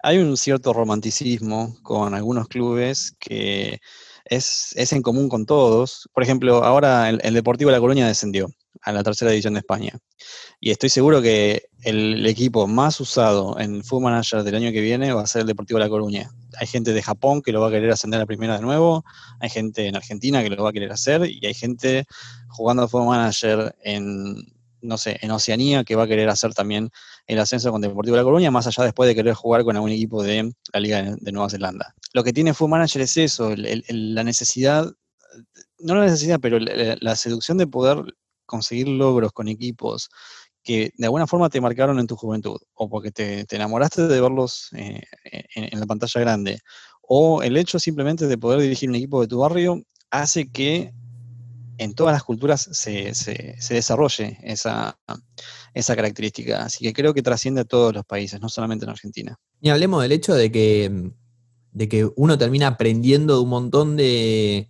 hay 0.02 0.18
un 0.18 0.36
cierto 0.36 0.72
romanticismo 0.72 1.76
con 1.82 2.14
algunos 2.14 2.48
clubes 2.48 3.16
que 3.18 3.80
es, 4.24 4.92
en 4.92 5.02
común 5.02 5.28
con 5.28 5.46
todos. 5.46 6.08
Por 6.12 6.22
ejemplo, 6.22 6.64
ahora 6.64 7.08
el, 7.10 7.34
Deportivo 7.34 7.70
de 7.70 7.76
La 7.76 7.80
Coruña 7.80 8.06
descendió 8.06 8.48
a 8.82 8.92
la 8.92 9.02
tercera 9.02 9.30
división 9.30 9.54
de 9.54 9.60
España. 9.60 9.98
Y 10.60 10.70
estoy 10.70 10.90
seguro 10.90 11.22
que 11.22 11.68
el, 11.82 12.26
equipo 12.26 12.66
más 12.66 13.00
usado 13.00 13.58
en 13.58 13.82
Football 13.82 14.12
Manager 14.12 14.42
del 14.42 14.54
año 14.56 14.72
que 14.72 14.80
viene 14.80 15.12
va 15.12 15.22
a 15.22 15.26
ser 15.26 15.42
el 15.42 15.46
Deportivo 15.46 15.78
de 15.78 15.84
La 15.84 15.90
Coruña. 15.90 16.30
Hay 16.58 16.66
gente 16.66 16.92
de 16.92 17.02
Japón 17.02 17.42
que 17.42 17.52
lo 17.52 17.60
va 17.60 17.68
a 17.68 17.70
querer 17.70 17.90
ascender 17.90 18.20
a 18.20 18.26
primera 18.26 18.56
de 18.56 18.62
nuevo, 18.62 19.04
hay 19.40 19.50
gente 19.50 19.86
en 19.86 19.96
Argentina 19.96 20.42
que 20.42 20.50
lo 20.50 20.62
va 20.62 20.70
a 20.70 20.72
querer 20.72 20.92
hacer 20.92 21.28
y 21.28 21.44
hay 21.46 21.54
gente 21.54 22.04
jugando 22.48 22.84
a 22.84 23.04
Manager 23.04 23.74
en, 23.82 24.55
no 24.80 24.98
sé, 24.98 25.18
en 25.20 25.30
Oceanía, 25.30 25.84
que 25.84 25.96
va 25.96 26.04
a 26.04 26.06
querer 26.06 26.28
hacer 26.28 26.54
también 26.54 26.90
el 27.26 27.38
ascenso 27.38 27.70
con 27.70 27.80
Deportivo 27.80 28.16
de 28.16 28.22
La 28.22 28.24
Coruña, 28.24 28.50
más 28.50 28.66
allá 28.66 28.84
después 28.84 29.08
de 29.08 29.14
querer 29.14 29.34
jugar 29.34 29.64
con 29.64 29.76
algún 29.76 29.90
equipo 29.90 30.22
de 30.22 30.52
la 30.72 30.80
Liga 30.80 31.02
de, 31.02 31.32
Nueva 31.32 31.50
Zelanda. 31.50 31.94
Lo 32.12 32.22
que 32.22 32.32
tiene 32.32 32.54
Food 32.54 32.68
Manager 32.68 33.02
es 33.02 33.16
eso, 33.16 33.54
la 33.56 34.24
necesidad, 34.24 34.90
no 35.78 35.94
la 35.94 36.04
necesidad, 36.04 36.38
pero 36.40 36.58
la, 36.58 37.16
seducción 37.16 37.58
de 37.58 37.66
poder 37.66 38.02
conseguir 38.46 38.88
logros 38.88 39.32
con 39.32 39.48
equipos 39.48 40.08
que 40.62 40.92
de 40.96 41.06
alguna 41.06 41.26
forma 41.26 41.48
te 41.48 41.60
marcaron 41.60 42.00
en 42.00 42.06
tu 42.06 42.16
juventud, 42.16 42.58
o 42.74 42.88
porque 42.88 43.12
te, 43.12 43.46
enamoraste 43.50 44.08
de 44.08 44.20
verlos 44.20 44.70
eh, 44.72 45.00
en, 45.54 45.78
la 45.78 45.86
pantalla 45.86 46.20
grande, 46.20 46.60
o 47.02 47.42
el 47.42 47.56
hecho 47.56 47.78
simplemente 47.78 48.26
de 48.26 48.36
poder 48.36 48.60
dirigir 48.60 48.88
un 48.88 48.96
equipo 48.96 49.20
de 49.20 49.28
tu 49.28 49.38
barrio 49.38 49.82
hace 50.10 50.50
que 50.50 50.92
en 51.78 51.94
todas 51.94 52.12
las 52.12 52.22
culturas 52.22 52.68
se, 52.72 53.12
desarrolle 53.70 54.38
esa, 54.42 54.98
esa, 55.74 55.96
característica. 55.96 56.64
Así 56.64 56.84
que 56.84 56.92
creo 56.92 57.14
que 57.14 57.22
trasciende 57.22 57.62
a 57.62 57.64
todos 57.64 57.94
los 57.94 58.04
países, 58.04 58.40
no 58.40 58.48
solamente 58.48 58.84
en 58.84 58.90
Argentina. 58.90 59.38
Y 59.60 59.70
hablemos 59.70 60.02
del 60.02 60.12
hecho 60.12 60.34
de 60.34 60.50
que, 60.50 61.10
de 61.72 61.88
que 61.88 62.08
uno 62.16 62.38
termina 62.38 62.68
aprendiendo 62.68 63.36
de 63.36 63.40
un 63.40 63.48
montón 63.48 63.96
de, 63.96 64.68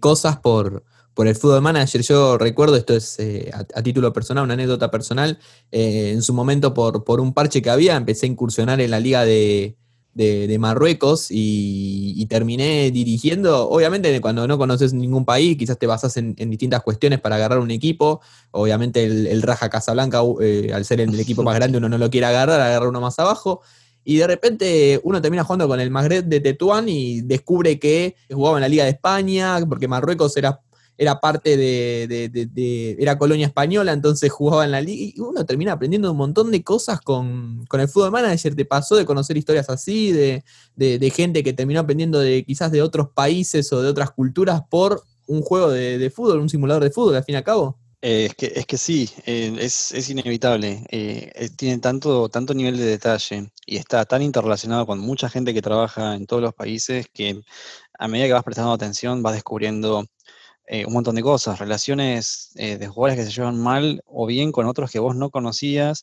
cosas 0.00 0.38
por, 0.38 0.84
por 1.14 1.26
el 1.26 1.36
fútbol 1.36 1.62
manager. 1.62 2.02
Yo 2.02 2.38
recuerdo, 2.38 2.76
esto 2.76 2.94
es 2.94 3.18
eh, 3.18 3.50
a, 3.52 3.82
título 3.82 4.12
personal, 4.12 4.44
una 4.44 4.54
anécdota 4.54 4.90
personal, 4.90 5.38
eh, 5.70 6.12
en 6.12 6.22
su 6.22 6.34
momento 6.34 6.74
por, 6.74 7.04
por 7.04 7.20
un 7.20 7.34
parche 7.34 7.62
que 7.62 7.70
había, 7.70 7.96
empecé 7.96 8.26
a 8.26 8.30
incursionar 8.30 8.80
en 8.80 8.90
la 8.90 9.00
liga 9.00 9.24
de, 9.24 9.76
de, 10.14 10.58
Marruecos 10.58 11.28
y, 11.30 12.26
terminé 12.26 12.90
dirigiendo. 12.90 13.68
Obviamente, 13.68 14.20
cuando 14.20 14.46
no 14.46 14.58
conoces 14.58 14.92
ningún 14.92 15.24
país, 15.24 15.56
quizás 15.56 15.78
te 15.78 15.86
basas 15.86 16.16
en, 16.16 16.34
distintas 16.34 16.82
cuestiones 16.82 17.20
para 17.20 17.36
agarrar 17.36 17.58
un 17.58 17.70
equipo. 17.70 18.20
Obviamente, 18.50 19.04
el, 19.04 19.42
Raja 19.42 19.68
Casablanca, 19.68 20.20
eh, 20.40 20.70
al 20.74 20.84
ser 20.84 21.00
el, 21.00 21.18
equipo 21.18 21.42
más 21.44 21.54
grande, 21.54 21.78
uno 21.78 21.88
no 21.88 21.98
lo 21.98 22.10
quiere 22.10 22.26
agarrar, 22.26 22.60
agarra 22.60 22.88
uno 22.88 23.00
más 23.00 23.18
abajo. 23.18 23.60
Y 24.04 24.16
de 24.16 24.26
repente 24.26 25.00
uno 25.04 25.22
termina 25.22 25.44
jugando 25.44 25.68
con 25.68 25.78
el 25.78 25.90
Maghreb 25.90 26.24
de 26.24 26.40
Tetuán 26.40 26.88
y 26.88 27.20
descubre 27.20 27.78
que 27.78 28.16
jugaba 28.30 28.56
en 28.56 28.62
la 28.62 28.68
Liga 28.68 28.84
de 28.84 28.90
España, 28.90 29.58
porque 29.68 29.86
Marruecos 29.86 30.36
era 30.36 30.60
era 31.02 31.18
parte 31.18 31.56
de, 31.56 32.96
era 32.96 33.18
colonia 33.18 33.46
española, 33.46 33.92
entonces 33.92 34.30
jugaba 34.30 34.64
en 34.64 34.70
la 34.70 34.80
liga, 34.80 35.12
y 35.16 35.20
uno 35.20 35.44
termina 35.44 35.72
aprendiendo 35.72 36.12
un 36.12 36.16
montón 36.16 36.52
de 36.52 36.62
cosas 36.62 37.00
con, 37.00 37.66
el 37.72 37.88
fútbol 37.88 38.12
manager, 38.12 38.54
te 38.54 38.64
pasó 38.64 38.94
de 38.94 39.04
conocer 39.04 39.36
historias 39.36 39.68
así, 39.68 40.12
de, 40.12 41.12
gente 41.12 41.42
que 41.42 41.52
terminó 41.52 41.80
aprendiendo 41.80 42.20
de 42.20 42.44
quizás 42.44 42.70
de 42.70 42.82
otros 42.82 43.08
países 43.08 43.72
o 43.72 43.82
de 43.82 43.88
otras 43.88 44.12
culturas 44.12 44.62
por 44.70 45.02
un 45.26 45.42
juego 45.42 45.70
de, 45.70 46.08
fútbol, 46.14 46.38
un 46.38 46.48
simulador 46.48 46.84
de 46.84 46.92
fútbol, 46.92 47.16
al 47.16 47.24
fin 47.24 47.34
y 47.34 47.38
al 47.38 47.44
cabo. 47.44 47.78
Eh, 48.00 48.26
es, 48.26 48.34
que, 48.36 48.52
es 48.54 48.66
que 48.66 48.78
sí, 48.78 49.10
eh, 49.26 49.56
es, 49.58 50.08
inevitable. 50.08 50.84
Eh, 50.90 51.50
tiene 51.56 51.78
tanto, 51.78 52.28
tanto 52.28 52.54
nivel 52.54 52.76
de 52.76 52.84
detalle 52.84 53.50
y 53.66 53.76
está 53.76 54.04
tan 54.04 54.22
interrelacionado 54.22 54.86
con 54.86 55.00
mucha 55.00 55.28
gente 55.28 55.52
que 55.52 55.62
trabaja 55.62 56.14
en 56.14 56.26
todos 56.26 56.42
los 56.42 56.54
países 56.54 57.06
que 57.12 57.40
a 57.98 58.08
medida 58.08 58.26
que 58.26 58.32
vas 58.34 58.44
prestando 58.44 58.72
atención 58.72 59.22
vas 59.22 59.34
descubriendo 59.34 60.04
eh, 60.72 60.86
un 60.86 60.94
montón 60.94 61.16
de 61.16 61.22
cosas, 61.22 61.58
relaciones 61.58 62.50
eh, 62.54 62.78
de 62.78 62.88
jugadores 62.88 63.18
que 63.22 63.30
se 63.30 63.36
llevan 63.36 63.60
mal 63.60 64.02
o 64.06 64.24
bien 64.24 64.52
con 64.52 64.64
otros 64.64 64.90
que 64.90 64.98
vos 64.98 65.14
no 65.14 65.28
conocías 65.28 66.02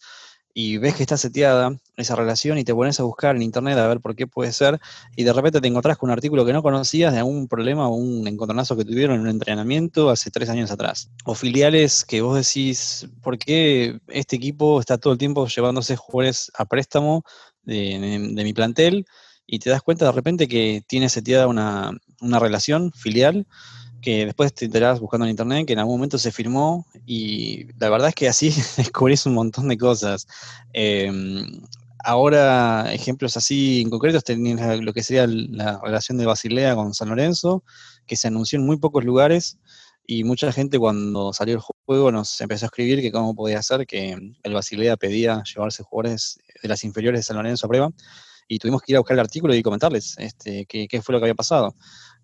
y 0.54 0.78
ves 0.78 0.94
que 0.94 1.02
está 1.02 1.18
seteada 1.18 1.76
esa 1.98 2.16
relación 2.16 2.60
y 2.60 2.64
te 2.64 2.76
pones 2.76 3.00
a 3.00 3.04
buscar 3.04 3.36
en 3.36 3.42
internet 3.42 3.80
a 3.80 3.88
ver 3.88 4.00
por 4.00 4.16
qué 4.16 4.28
puede 4.28 4.54
ser 4.54 4.80
y 5.16 5.24
de 5.24 5.34
repente 5.34 5.60
te 5.60 5.68
encontrás 5.68 5.98
con 5.98 6.10
un 6.10 6.14
artículo 6.14 6.46
que 6.46 6.54
no 6.54 6.62
conocías 6.62 7.12
de 7.14 7.18
algún 7.18 7.48
problema 7.48 7.88
o 7.88 7.96
un 7.96 8.28
encontronazo 8.28 8.78
que 8.78 8.86
tuvieron 8.86 9.16
en 9.16 9.22
un 9.22 9.30
entrenamiento 9.30 10.12
hace 10.12 10.30
tres 10.30 10.50
años 10.50 10.70
atrás. 10.70 11.10
O 11.26 11.34
filiales 11.34 12.06
que 12.06 12.22
vos 12.22 12.38
decís, 12.38 13.08
¿por 13.24 13.40
qué 13.40 14.00
este 14.08 14.36
equipo 14.36 14.80
está 14.80 15.00
todo 15.00 15.14
el 15.14 15.18
tiempo 15.18 15.48
llevándose 15.48 15.96
jugadores 15.96 16.52
a 16.56 16.66
préstamo 16.66 17.24
de, 17.64 18.20
mi 18.36 18.54
plantel? 18.54 19.08
Y 19.48 19.58
te 19.58 19.72
das 19.72 19.82
cuenta 19.82 20.06
de 20.06 20.12
repente 20.12 20.48
que 20.48 20.84
tiene 20.88 21.10
seteada 21.10 21.48
una, 21.48 21.90
una 22.22 22.38
relación 22.38 22.92
filial 22.92 23.48
que 24.02 24.26
después 24.26 24.54
te 24.54 24.66
enterás 24.66 25.00
buscando 25.00 25.26
en 25.26 25.32
internet 25.32 25.68
que 25.68 25.74
en 25.74 25.80
algún 25.80 25.96
momento 25.96 26.18
se 26.18 26.32
firmó 26.32 26.86
y 27.06 27.66
la 27.80 27.90
verdad 27.90 28.10
es 28.10 28.16
que 28.16 28.28
así 28.28 28.50
descubrís 28.78 29.26
un 29.26 29.34
montón 29.34 29.68
de 29.68 29.78
cosas. 29.78 30.28
Em, 30.74 31.62
ahora, 32.04 32.94
ejemplos 32.94 33.36
así 33.38 33.82
en 33.82 33.90
concretos, 33.90 34.24
tenés 34.24 34.82
lo 34.82 34.94
que 34.94 35.04
sería 35.04 35.28
la 35.28 35.80
relación 35.84 36.18
de 36.18 36.26
Basilea 36.26 36.76
con 36.76 36.94
San 36.94 37.10
Lorenzo, 37.10 37.64
que 38.06 38.16
se 38.16 38.28
anunció 38.28 38.60
en 38.60 38.66
muy 38.66 38.78
pocos 38.78 39.04
lugares 39.04 39.58
y 40.08 40.24
mucha 40.24 40.52
gente 40.52 40.80
cuando 40.80 41.34
salió 41.34 41.56
el 41.56 41.62
juego 41.86 42.12
nos 42.12 42.42
empezó 42.42 42.66
a 42.66 42.68
escribir 42.68 43.02
que 43.02 43.12
cómo 43.12 43.36
podía 43.36 43.62
ser 43.62 43.86
que 43.86 44.18
el 44.42 44.54
Basilea 44.54 44.98
pedía 44.98 45.44
llevarse 45.44 45.84
jugadores 45.84 46.40
de 46.64 46.68
las 46.68 46.84
inferiores 46.84 47.20
de 47.20 47.24
San 47.24 47.38
Lorenzo 47.38 47.68
a 47.68 47.70
prueba 47.70 47.92
y 48.48 48.58
tuvimos 48.58 48.82
que 48.82 48.92
ir 48.92 48.96
a 48.96 49.02
buscar 49.02 49.14
el 49.14 49.20
artículo 49.20 49.54
y 49.54 49.62
comentarles 49.62 50.16
este, 50.18 50.66
qué, 50.66 50.88
qué 50.88 51.02
fue 51.04 51.14
lo 51.14 51.20
que 51.20 51.26
había 51.26 51.36
pasado. 51.36 51.76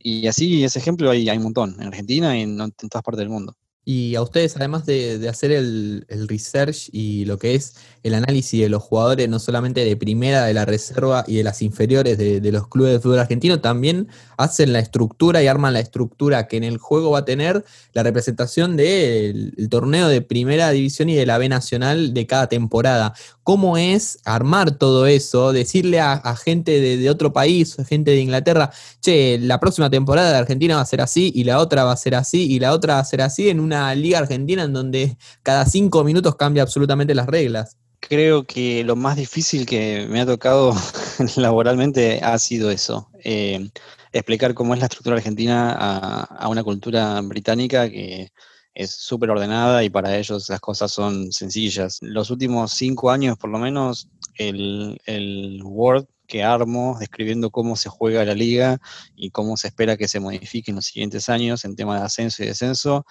Y 0.08 0.28
así, 0.28 0.63
ese 0.63 0.78
ejemplo 0.78 1.10
hay, 1.10 1.30
hay 1.30 1.38
un 1.38 1.46
montón, 1.46 1.78
en 1.80 1.88
Argentina 1.88 2.38
y 2.38 2.41
en, 2.44 2.58
todas 2.58 3.02
partes 3.02 3.18
del 3.18 3.30
mundo. 3.30 3.56
Y 3.84 4.13
a 4.13 4.22
ustedes, 4.22 4.56
además 4.56 4.86
de, 4.86 5.28
hacer 5.28 5.52
el, 5.52 6.06
research 6.28 6.89
y 6.91 7.26
lo 7.26 7.39
que 7.39 7.56
es 7.56 7.76
el 8.04 8.13
análisis 8.13 8.62
de 8.62 8.70
los 8.70 8.84
jugadores, 8.84 9.28
no 9.30 9.39
solamente 9.39 9.84
de 9.84 9.98
primera, 9.98 10.46
de 10.46 10.54
la 10.54 10.63
reserva 10.63 11.24
y 11.26 11.38
de 11.38 11.44
las 11.44 11.63
inferiores 11.63 12.20
de, 12.20 12.52
los 12.52 12.68
clubes 12.68 12.94
de 12.94 13.00
fútbol 13.00 13.18
argentino, 13.18 13.62
también 13.62 14.08
hacen 14.38 14.74
la 14.74 14.80
estructura 14.80 15.41
y 15.41 15.48
arman 15.48 15.74
la 15.74 15.80
estructura 15.80 16.48
que 16.48 16.58
en 16.58 16.65
el 16.65 16.78
juego 16.78 17.10
va 17.10 17.20
a 17.20 17.26
tener 17.26 17.65
la 17.94 18.04
representación 18.04 18.78
del 18.78 19.56
torneo 19.72 20.08
de 20.08 20.22
primera 20.22 20.70
división 20.70 21.10
y 21.10 21.15
de 21.15 21.26
la 21.26 21.39
B 21.39 21.50
nacional 21.50 22.13
de 22.13 22.28
cada 22.28 22.48
temporada. 22.48 23.15
¿Cómo 23.46 23.78
es 23.78 24.18
armar 24.26 24.72
todo 24.72 25.06
eso? 25.06 25.54
Decirle 25.54 26.00
a, 26.00 26.36
gente 26.36 26.82
de, 26.82 27.10
otro 27.12 27.32
país, 27.32 27.78
gente 27.88 28.10
de 28.10 28.20
Inglaterra, 28.20 28.72
che, 29.02 29.38
la 29.38 29.60
próxima 29.60 29.88
temporada 29.92 30.32
de 30.32 30.38
Argentina 30.40 30.78
va 30.78 30.82
a 30.82 30.86
ser 30.86 31.00
así 31.00 31.32
y 31.36 31.44
la 31.44 31.60
otra 31.60 31.84
va 31.84 31.92
a 31.92 31.96
ser 31.96 32.16
así 32.16 32.52
y 32.52 32.58
la 32.58 32.74
otra 32.74 32.96
va 32.96 33.02
a 33.02 33.06
ser 33.06 33.22
así 33.22 33.50
en 33.50 33.60
una 33.60 33.94
liga 33.94 34.18
argentina 34.18 34.64
en 34.64 34.74
donde 34.74 35.16
cada 35.44 35.68
cinco 35.68 36.04
minutos 36.04 36.36
cambia 36.38 36.64
absolutamente 36.64 37.14
las 37.14 37.28
reglas. 37.28 37.78
Creo 38.00 38.46
que 38.46 38.84
lo 38.84 38.96
más 38.96 39.16
difícil 39.16 39.68
que 39.68 40.08
me 40.10 40.22
ha 40.22 40.26
tocado 40.26 40.74
laboralmente 41.36 42.22
ha 42.24 42.40
sido 42.40 42.72
eso. 42.72 43.12
Eh, 43.24 43.70
explicar 44.12 44.56
cómo 44.56 44.74
es 44.74 44.80
la 44.80 44.88
estructura 44.88 45.18
argentina 45.18 45.72
a, 45.78 46.50
una 46.50 46.64
cultura 46.64 47.22
británica 47.22 47.92
que 47.92 48.32
es 48.76 48.92
súper 48.92 49.30
ordenada 49.32 49.84
y 49.84 49.90
para 49.90 50.18
ellos 50.18 50.50
las 50.50 50.60
cosas 50.60 50.92
son 50.92 51.32
sencillas. 51.32 51.98
Los 52.02 52.30
últimos 52.30 52.74
cinco 52.74 53.10
años, 53.10 53.38
por 53.38 53.50
lo 53.50 53.58
menos, 53.58 54.10
el, 54.38 55.02
el 55.06 55.62
Word 55.64 56.06
que 56.28 56.44
armo 56.44 56.98
describiendo 57.00 57.52
cómo 57.52 57.76
se 57.78 57.90
juega 57.90 58.26
la 58.26 58.34
liga 58.34 58.80
y 59.16 59.30
cómo 59.30 59.58
se 59.58 59.70
espera 59.70 59.96
que 59.96 60.08
se 60.08 60.20
modifique 60.20 60.72
en 60.72 60.76
los 60.76 60.86
siguientes 60.86 61.30
años 61.30 61.64
en 61.64 61.76
tema 61.76 61.98
de 61.98 62.06
ascenso 62.06 62.44
y 62.44 62.48
descenso, 62.48 63.06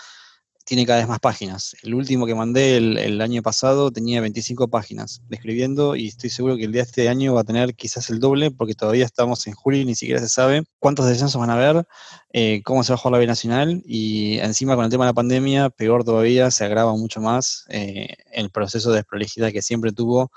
tiene 0.64 0.86
cada 0.86 0.98
vez 1.00 1.08
más 1.08 1.20
páginas. 1.20 1.76
El 1.82 1.94
último 1.94 2.26
que 2.26 2.34
mandé 2.34 2.76
el, 2.78 3.20
año 3.20 3.42
pasado 3.42 3.90
tenía 3.90 4.20
25 4.20 4.68
páginas 4.68 5.22
describiendo 5.28 5.94
y 5.94 6.08
estoy 6.08 6.30
seguro 6.30 6.56
que 6.56 6.64
el 6.64 6.72
día 6.72 6.82
de 6.82 6.86
este 6.88 7.08
año 7.08 7.34
va 7.34 7.42
a 7.42 7.44
tener 7.44 7.74
quizás 7.74 8.10
el 8.10 8.18
doble 8.18 8.50
porque 8.50 8.74
todavía 8.74 9.04
estamos 9.04 9.46
en 9.46 9.54
julio 9.54 9.80
y 9.80 9.84
ni 9.84 9.94
siquiera 9.94 10.20
se 10.20 10.28
sabe 10.28 10.64
cuántos 10.78 11.06
descensos 11.06 11.40
van 11.40 11.50
a 11.50 11.54
haber, 11.54 11.86
eh, 12.32 12.62
cómo 12.64 12.82
se 12.82 12.92
va 12.92 12.94
a 12.94 12.98
jugar 12.98 13.12
la 13.12 13.18
B 13.18 13.26
Nacional 13.26 13.82
y 13.86 14.38
encima 14.38 14.74
con 14.74 14.84
el 14.84 14.90
tema 14.90 15.04
de 15.04 15.10
la 15.10 15.14
pandemia, 15.14 15.70
peor 15.70 16.04
todavía, 16.04 16.50
se 16.50 16.64
agrava 16.64 16.92
mucho 16.96 17.20
más 17.20 17.64
eh, 17.68 18.08
el 18.32 18.50
proceso 18.50 18.90
de 18.90 18.96
desprolijidad 18.96 19.52
que 19.52 19.62
siempre 19.62 19.92
tuvo 19.92 20.30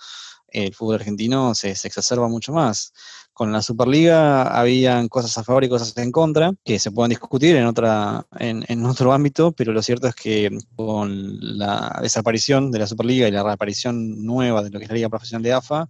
el 0.65 0.74
fútbol 0.74 0.96
argentino 0.96 1.54
se, 1.56 1.72
exacerba 1.72 2.28
mucho 2.28 2.52
más. 2.54 2.93
Con 3.34 3.52
la 3.52 3.62
Superliga 3.62 4.43
habían 4.60 5.08
cosas 5.08 5.38
a 5.38 5.43
favor 5.43 5.63
y 5.63 5.70
cosas 5.70 5.96
en 5.98 6.12
contra, 6.12 6.54
que 6.65 6.80
se 6.80 6.91
pueden 6.91 7.10
discutir 7.10 7.56
en, 7.56 7.65
otra, 7.65 8.26
en, 8.39 8.86
otro 8.86 9.13
ámbito, 9.13 9.52
pero 9.52 9.74
lo 9.74 9.82
cierto 9.84 10.08
es 10.08 10.15
que 10.15 10.58
con 10.76 11.38
la 11.58 12.00
desaparición 12.02 12.72
de 12.72 12.80
la 12.80 12.88
Superliga 12.88 13.28
y 13.28 13.32
la 13.32 13.43
reaparición 13.43 14.26
nueva 14.26 14.63
de 14.63 14.72
lo 14.72 14.80
que 14.80 14.86
es 14.86 14.89
la 14.89 14.96
Liga 14.96 15.10
Profesional 15.10 15.43
de 15.43 15.54
AFA, 15.54 15.89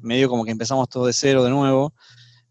medio 0.00 0.28
como 0.28 0.44
que 0.44 0.52
empezamos 0.52 0.88
todo 0.88 1.06
de 1.06 1.12
cero 1.12 1.42
de 1.42 1.50
nuevo, 1.50 1.92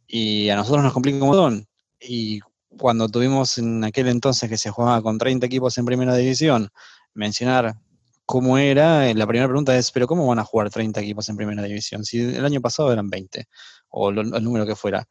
y 0.08 0.50
a 0.50 0.56
nosotros 0.56 0.84
nos 0.84 0.94
complica 0.94 1.18
un 1.18 1.28
montón. 1.28 1.68
Y 2.00 2.42
cuando 2.78 3.08
tuvimos 3.08 3.58
en 3.58 3.84
aquel 3.84 4.08
entonces 4.10 4.50
que 4.50 4.58
se 4.58 4.70
jugaba 4.70 5.02
con 5.02 5.18
30 5.18 5.46
equipos 5.46 5.78
en 5.78 5.86
primera 5.86 6.16
división, 6.16 6.70
mencionar 7.14 7.76
cómo 8.26 8.58
era, 8.58 9.10
eh, 9.10 9.14
la 9.16 9.28
primera 9.28 9.48
pregunta 9.48 9.78
es, 9.78 9.92
pero 9.92 10.08
¿cómo 10.08 10.28
van 10.28 10.40
a 10.40 10.44
jugar 10.44 10.70
30 10.70 11.02
equipos 11.02 11.30
en 11.30 11.38
primera 11.38 11.64
división? 11.64 12.06
Si 12.06 12.20
el 12.22 12.46
año 12.46 12.62
pasado 12.62 12.92
eran 12.92 13.10
20, 13.10 13.48
o 13.90 14.10
el 14.10 14.44
número 14.44 14.66
que 14.66 14.76
fuera. 14.76 15.08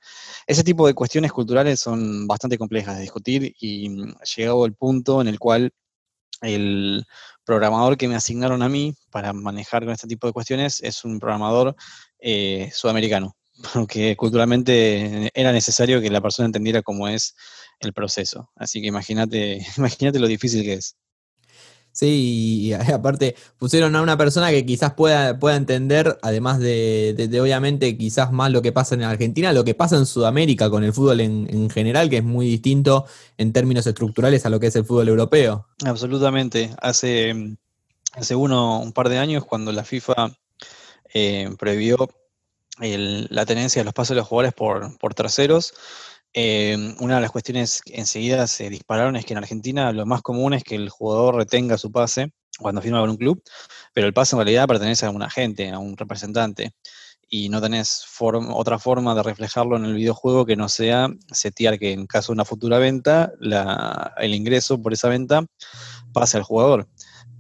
Ese 0.47 0.65
tipo 0.65 0.87
de 0.87 0.95
cuestiones 0.95 1.33
culturales 1.33 1.81
son 1.81 2.27
bastante 2.27 2.59
complejas 2.59 2.97
de 2.97 3.03
discutir 3.03 3.55
y 3.61 3.89
mm, 3.89 4.15
llegado 4.37 4.67
el 4.67 4.75
punto 4.75 5.21
en 5.21 5.29
el 5.29 5.39
cual 5.39 5.73
el 6.43 7.05
programador 7.45 7.97
que 7.97 8.09
me 8.09 8.17
asignaron 8.17 8.63
a 8.63 8.69
mí 8.69 8.95
para 9.11 9.33
manejar 9.33 9.85
con 9.85 9.93
este 9.93 10.09
tipo 10.09 10.27
de 10.27 10.33
cuestiones 10.33 10.83
es 10.83 11.05
un 11.05 11.21
programador 11.21 11.77
eh, 12.19 12.71
sudamericano, 12.75 13.37
porque 13.75 14.17
culturalmente 14.17 15.31
era 15.35 15.53
necesario 15.53 16.01
que 16.01 16.11
la 16.11 16.21
persona 16.21 16.47
entendiera 16.47 16.83
cómo 16.83 17.09
es 17.09 17.35
el 17.81 17.93
proceso. 17.93 18.51
Así 18.57 18.81
que 18.81 18.89
imagínate, 18.89 19.65
imagínate 19.77 20.19
lo 20.19 20.27
difícil 20.27 20.63
que 20.65 20.75
es. 20.75 20.97
Sí, 21.93 22.61
y 22.63 22.73
aparte 22.93 23.37
pusieron 23.59 23.95
a 23.95 24.03
una 24.03 24.17
persona 24.17 24.51
que 24.51 24.65
quizás 24.65 24.95
pueda, 24.95 25.39
pueda 25.39 25.57
entender, 25.57 26.19
además 26.23 26.59
de, 26.59 27.29
obviamente 27.41 27.97
quizás 27.97 28.33
más 28.33 28.51
lo 28.51 28.63
que 28.63 28.73
pasa 28.73 28.95
en 28.95 29.03
Argentina, 29.03 29.53
lo 29.53 29.65
que 29.65 29.75
pasa 29.75 29.97
en 29.97 30.07
Sudamérica 30.07 30.71
con 30.71 30.85
el 30.85 30.93
fútbol 30.93 31.21
en, 31.21 31.71
general, 31.71 32.09
que 32.11 32.19
es 32.19 32.25
muy 32.25 32.47
distinto 32.47 33.07
en 33.37 33.53
términos 33.53 33.87
estructurales 33.87 34.45
a 34.47 34.51
lo 34.51 34.59
que 34.59 34.69
es 34.69 34.77
el 34.77 34.85
fútbol 34.85 35.09
europeo. 35.09 35.69
Absolutamente. 35.85 36.75
Hace, 36.81 37.57
hace 38.13 38.35
uno, 38.35 38.81
un 38.81 38.93
par 38.93 39.09
de 39.09 39.19
años, 39.19 39.45
cuando 39.45 39.71
la 39.73 39.85
FIFA 39.85 40.33
eh, 41.15 41.51
previó 41.59 42.09
la 42.81 43.47
tenencia 43.47 43.81
de 43.81 43.85
los 43.85 43.95
pasos 43.95 44.15
de 44.15 44.21
los 44.21 44.27
jugadores 44.27 44.55
por, 44.55 44.99
por 44.99 45.15
terceros, 45.15 45.75
Em, 46.35 46.97
una 47.01 47.17
de 47.17 47.21
las 47.21 47.31
cuestiones 47.31 47.83
que 47.83 47.97
enseguida 47.97 48.47
se 48.47 48.71
dispararon 48.71 49.17
es 49.17 49.27
que 49.27 49.35
en 49.35 49.39
Argentina 49.39 49.93
lo 49.93 50.07
más 50.07 50.23
común 50.23 50.55
es 50.55 50.65
que 50.65 50.77
el 50.77 50.89
jugador 50.89 51.37
retenga 51.37 51.77
su 51.77 51.93
pase 51.93 52.33
cuando 52.59 52.81
firma 52.81 53.01
con 53.01 53.11
un 53.11 53.17
club, 53.17 53.43
pero 53.93 54.07
el 54.07 54.15
pase 54.15 54.35
en 54.35 54.41
realidad 54.41 54.67
pertenece 54.67 55.07
a 55.07 55.11
un 55.11 55.23
agente, 55.23 55.71
a 55.71 55.79
un 55.79 55.97
representante, 55.97 56.73
y 57.29 57.49
no 57.49 57.61
tenés 57.61 58.05
otra 58.21 58.79
forma 58.79 59.15
de 59.15 59.23
reflejarlo 59.23 59.77
en 59.77 59.87
el 59.87 59.95
videojuego 59.95 60.45
que 60.45 60.57
no 60.57 60.69
sea 60.69 61.09
setear 61.31 61.79
que 61.79 61.93
en 61.93 62.07
caso 62.07 62.33
de 62.33 62.35
una 62.35 62.45
futura 62.45 62.79
venta, 62.79 63.33
el 64.19 64.35
ingreso 64.35 64.81
por 64.81 64.93
esa 64.93 65.09
venta 65.09 65.45
pase 66.13 66.37
al 66.37 66.43
jugador. 66.43 66.89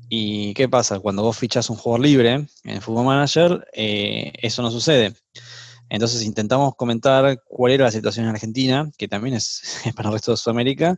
¿Y 0.08 0.54
qué 0.54 0.68
pasa? 0.68 0.98
Cuando 1.00 1.22
vos 1.22 1.36
fichas 1.36 1.70
un 1.70 1.76
jugador 1.76 2.04
libre 2.04 2.46
en 2.64 2.82
Football 2.82 3.06
Manager, 3.06 3.66
eh, 3.72 4.32
eso 4.42 4.62
no 4.62 4.70
sucede. 4.70 5.14
Entonces 5.92 6.22
intentamos 6.22 6.74
comentar 6.74 7.42
cuál 7.44 7.72
era 7.72 7.84
la 7.84 7.90
situación 7.90 8.24
en 8.24 8.30
Argentina, 8.30 8.90
que 8.96 9.08
también 9.08 9.34
es, 9.34 9.62
para 9.94 10.08
el 10.08 10.14
resto 10.14 10.30
de 10.30 10.38
Sudamérica, 10.38 10.96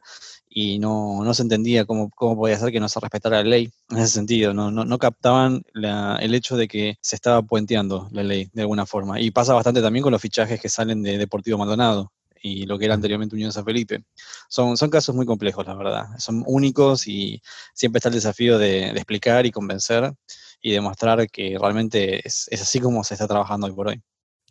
y 0.48 0.78
no, 0.78 1.34
se 1.34 1.42
entendía 1.42 1.84
cómo, 1.84 2.10
cómo, 2.10 2.36
podía 2.36 2.56
ser 2.56 2.70
que 2.70 2.78
no 2.78 2.88
se 2.88 3.00
respetara 3.00 3.38
la 3.38 3.42
ley 3.42 3.72
en 3.90 3.98
ese 3.98 4.14
sentido. 4.14 4.54
No, 4.54 4.70
no, 4.70 4.98
captaban 4.98 5.64
el 5.74 6.32
hecho 6.32 6.56
de 6.56 6.68
que 6.68 6.96
se 7.00 7.16
estaba 7.16 7.42
puenteando 7.42 8.08
la 8.12 8.22
ley 8.22 8.48
de 8.52 8.62
alguna 8.62 8.86
forma. 8.86 9.20
Y 9.20 9.32
pasa 9.32 9.52
bastante 9.52 9.82
también 9.82 10.04
con 10.04 10.12
los 10.12 10.22
fichajes 10.22 10.60
que 10.60 10.68
salen 10.68 11.02
de 11.02 11.18
Deportivo 11.18 11.58
Maldonado 11.58 12.12
y 12.40 12.64
lo 12.66 12.78
que 12.78 12.84
era 12.84 12.94
anteriormente 12.94 13.34
Unión 13.34 13.50
San 13.50 13.64
Felipe. 13.64 14.04
Son, 14.48 14.76
son 14.76 14.90
casos 14.90 15.12
muy 15.12 15.26
complejos, 15.26 15.66
la 15.66 15.74
verdad. 15.74 16.04
Son 16.18 16.44
únicos 16.46 17.08
y 17.08 17.42
siempre 17.74 17.98
está 17.98 18.10
el 18.10 18.14
desafío 18.14 18.58
de, 18.58 18.90
explicar 18.90 19.44
y 19.44 19.50
convencer 19.50 20.14
y 20.62 20.70
demostrar 20.70 21.28
que 21.28 21.56
realmente 21.60 22.24
es, 22.24 22.46
es 22.52 22.62
así 22.62 22.78
como 22.78 23.02
se 23.02 23.14
está 23.14 23.26
trabajando 23.26 23.66
hoy 23.66 23.72
por 23.72 23.88
hoy. 23.88 24.00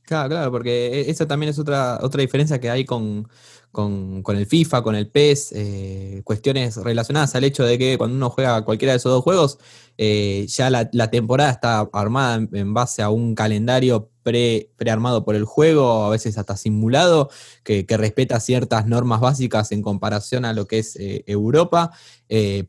Claro, 0.06 0.30
claro, 0.30 0.52
porque 0.52 0.88
e, 1.08 1.10
esa 1.10 1.26
también 1.28 1.50
es 1.50 1.60
otra, 1.60 1.98
otra 2.02 2.22
diferencia 2.22 2.60
que 2.60 2.70
hay 2.70 2.84
con, 2.84 3.30
el 3.76 4.46
FIFA, 4.46 4.84
con 4.84 4.96
el 4.96 5.08
PES, 5.08 5.52
eh, 5.56 6.22
cuestiones 6.24 6.78
relacionadas 6.78 7.34
al 7.36 7.44
hecho 7.44 7.64
de 7.64 7.78
que 7.78 7.98
cuando 7.98 8.16
uno 8.16 8.30
juega 8.30 8.64
cualquiera 8.64 8.94
de 8.94 8.98
esos 8.98 9.12
dos 9.12 9.24
juegos, 9.24 9.58
eh, 9.98 10.46
ya 10.48 10.70
la, 10.70 11.10
temporada 11.12 11.52
está 11.52 11.90
armada 11.94 12.48
en, 12.52 12.74
base 12.74 13.04
a 13.04 13.10
un 13.10 13.36
calendario 13.36 14.10
pre, 14.24 14.72
prearmado 14.76 15.24
por 15.24 15.36
el 15.36 15.46
juego, 15.46 16.06
a 16.06 16.10
veces 16.10 16.38
hasta 16.38 16.58
simulado, 16.58 17.30
que, 17.64 17.86
respeta 17.90 18.40
ciertas 18.40 18.88
normas 18.88 19.22
básicas 19.22 19.72
en 19.72 19.84
comparación 19.84 20.46
a 20.46 20.54
lo 20.54 20.66
que 20.66 20.80
es 20.80 20.96
eh, 20.96 21.24
Europa. 21.28 21.92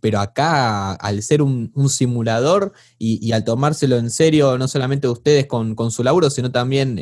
Pero 0.02 0.20
acá, 0.20 0.92
al 0.92 1.22
ser 1.22 1.40
un, 1.40 1.72
simulador 1.88 2.74
y, 2.98 3.32
al 3.32 3.44
tomárselo 3.44 3.96
en 3.96 4.10
serio, 4.10 4.58
no 4.58 4.68
solamente 4.68 5.08
ustedes 5.08 5.46
con, 5.46 5.90
su 5.90 6.04
laburo, 6.04 6.28
sino 6.28 6.52
también 6.52 7.00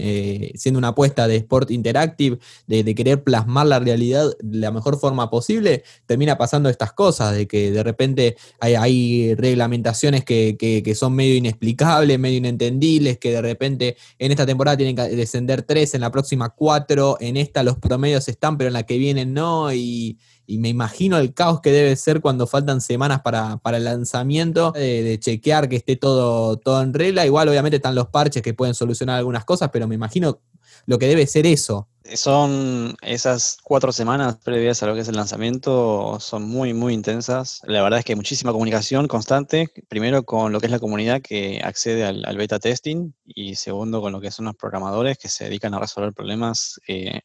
siendo 0.55 0.79
una 0.79 0.89
apuesta 0.89 1.27
de 1.27 1.39
Sport 1.39 1.73
Interactive, 1.73 2.39
de, 2.69 2.95
querer 2.95 3.25
plasmar 3.25 3.67
la 3.67 3.81
realidad 3.81 3.92
de 3.97 4.59
la 4.59 4.71
mejor 4.71 4.99
forma 4.99 5.31
posible, 5.31 5.85
termina 6.07 6.37
pasando 6.39 6.69
estas 6.69 6.93
cosas, 6.93 7.35
de 7.35 7.47
que 7.47 7.71
de 7.71 7.83
repente 7.83 8.37
hay, 8.61 9.35
reglamentaciones 9.35 10.25
que, 10.25 10.57
que, 10.59 10.95
son 10.95 11.15
medio 11.15 11.35
inexplicables, 11.35 12.19
medio 12.19 12.39
inentendibles, 12.39 13.19
que 13.19 13.33
de 13.33 13.43
repente 13.43 13.97
en 14.19 14.31
esta 14.31 14.47
temporada 14.47 14.77
tienen 14.77 14.97
que 14.97 15.03
descender 15.17 15.63
tres, 15.63 15.95
en 15.95 16.01
la 16.01 16.11
próxima 16.11 16.51
cuatro, 16.51 17.17
en 17.21 17.37
esta 17.37 17.63
los 17.63 17.79
promedios 17.79 18.29
están, 18.29 18.59
pero 18.59 18.69
en 18.69 18.75
la 18.75 18.85
que 18.85 18.99
viene 18.99 19.27
no, 19.27 19.73
y 19.73 20.19
me 20.59 20.69
imagino 20.69 21.19
el 21.19 21.35
caos 21.35 21.61
que 21.61 21.71
debe 21.71 21.97
ser 21.97 22.21
cuando 22.21 22.47
faltan 22.47 22.81
semanas 22.81 23.23
para, 23.23 23.61
el 23.65 23.85
lanzamiento, 23.85 24.73
de, 24.73 25.19
chequear 25.21 25.69
que 25.69 25.77
esté 25.77 25.97
todo, 25.97 26.57
todo 26.57 26.83
en 26.83 26.93
regla. 26.93 27.25
Igual 27.25 27.49
obviamente 27.49 27.77
están 27.77 27.95
los 27.95 28.09
parches 28.09 28.43
que 28.43 28.55
pueden 28.55 28.75
solucionar 28.75 29.19
algunas 29.19 29.45
cosas, 29.45 29.71
pero 29.73 29.87
me 29.87 29.95
imagino 29.95 30.41
lo 30.87 30.99
que 30.99 31.07
debe 31.07 31.27
ser 31.27 31.47
eso. 31.47 31.89
Son 32.15 32.97
esas 33.01 33.59
cuatro 33.63 33.93
semanas 33.93 34.37
previas 34.45 34.83
a 34.83 34.87
lo 34.87 34.95
que 34.95 35.01
es 35.01 35.09
el 35.09 35.17
lanzamiento, 35.17 36.19
son 36.21 36.43
muy, 36.43 36.75
muy 36.75 36.95
intensas. 36.95 37.61
La 37.65 37.83
verdad 37.83 38.01
es 38.01 38.05
que 38.05 38.13
hay 38.13 38.17
muchísima 38.17 38.53
comunicación 38.53 39.07
constante, 39.07 39.69
primero 39.89 40.25
con 40.25 40.53
lo 40.53 40.61
que 40.61 40.67
es 40.67 40.73
la 40.73 40.81
comunidad 40.81 41.23
que 41.23 41.61
accede 41.63 42.05
al, 42.05 42.37
beta 42.37 42.59
testing 42.59 43.13
y 43.25 43.55
segundo 43.55 44.01
con 44.01 44.13
lo 44.13 44.21
que 44.21 44.33
son 44.33 44.47
los 44.47 44.57
programadores 44.57 45.17
que 45.17 45.29
se 45.29 45.45
dedican 45.45 45.75
a 45.75 45.79
resolver 45.79 46.13
problemas 46.13 46.81
eh, 46.89 47.21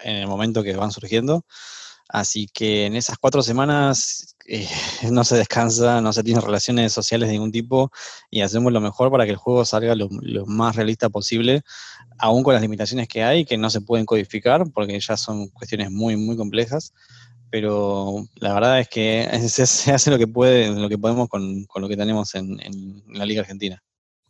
en 0.00 0.16
el 0.16 0.26
momento 0.26 0.62
que 0.62 0.74
van 0.74 0.90
surgiendo. 0.90 1.44
Así 2.08 2.48
que 2.52 2.86
en 2.86 2.96
esas 2.96 3.18
cuatro 3.18 3.42
semanas 3.42 4.36
eh, 4.46 4.68
no 5.10 5.24
se 5.24 5.36
descansa, 5.36 6.00
no 6.00 6.12
se 6.12 6.22
tiene 6.22 6.40
relaciones 6.40 6.92
sociales 6.92 7.28
de 7.28 7.34
ningún 7.34 7.52
tipo 7.52 7.90
y 8.30 8.42
hacemos 8.42 8.72
lo 8.72 8.80
mejor 8.80 9.10
para 9.10 9.24
que 9.24 9.32
el 9.32 9.36
juego 9.36 9.64
salga 9.64 9.94
lo, 9.94 10.08
más 10.46 10.76
realista 10.76 11.08
posible, 11.08 11.62
aún 12.18 12.42
con 12.42 12.54
las 12.54 12.62
limitaciones 12.62 13.08
que 13.08 13.24
hay, 13.24 13.44
que 13.44 13.58
no 13.58 13.70
se 13.70 13.80
pueden 13.80 14.06
codificar 14.06 14.64
porque 14.72 14.98
ya 15.00 15.16
son 15.16 15.48
cuestiones 15.48 15.90
muy, 15.90 16.16
muy 16.16 16.36
complejas. 16.36 16.92
Pero 17.50 18.26
la 18.36 18.54
verdad 18.54 18.80
es 18.80 18.88
que 18.88 19.28
se, 19.48 19.92
hace 19.92 20.10
lo 20.10 20.18
que 20.18 20.26
puede, 20.26 20.68
lo 20.68 20.88
que 20.88 20.98
podemos 20.98 21.28
con, 21.28 21.66
lo 21.74 21.88
que 21.88 21.96
tenemos 21.96 22.34
en 22.34 23.02
la 23.08 23.24
Liga 23.24 23.42
Argentina. 23.42 23.82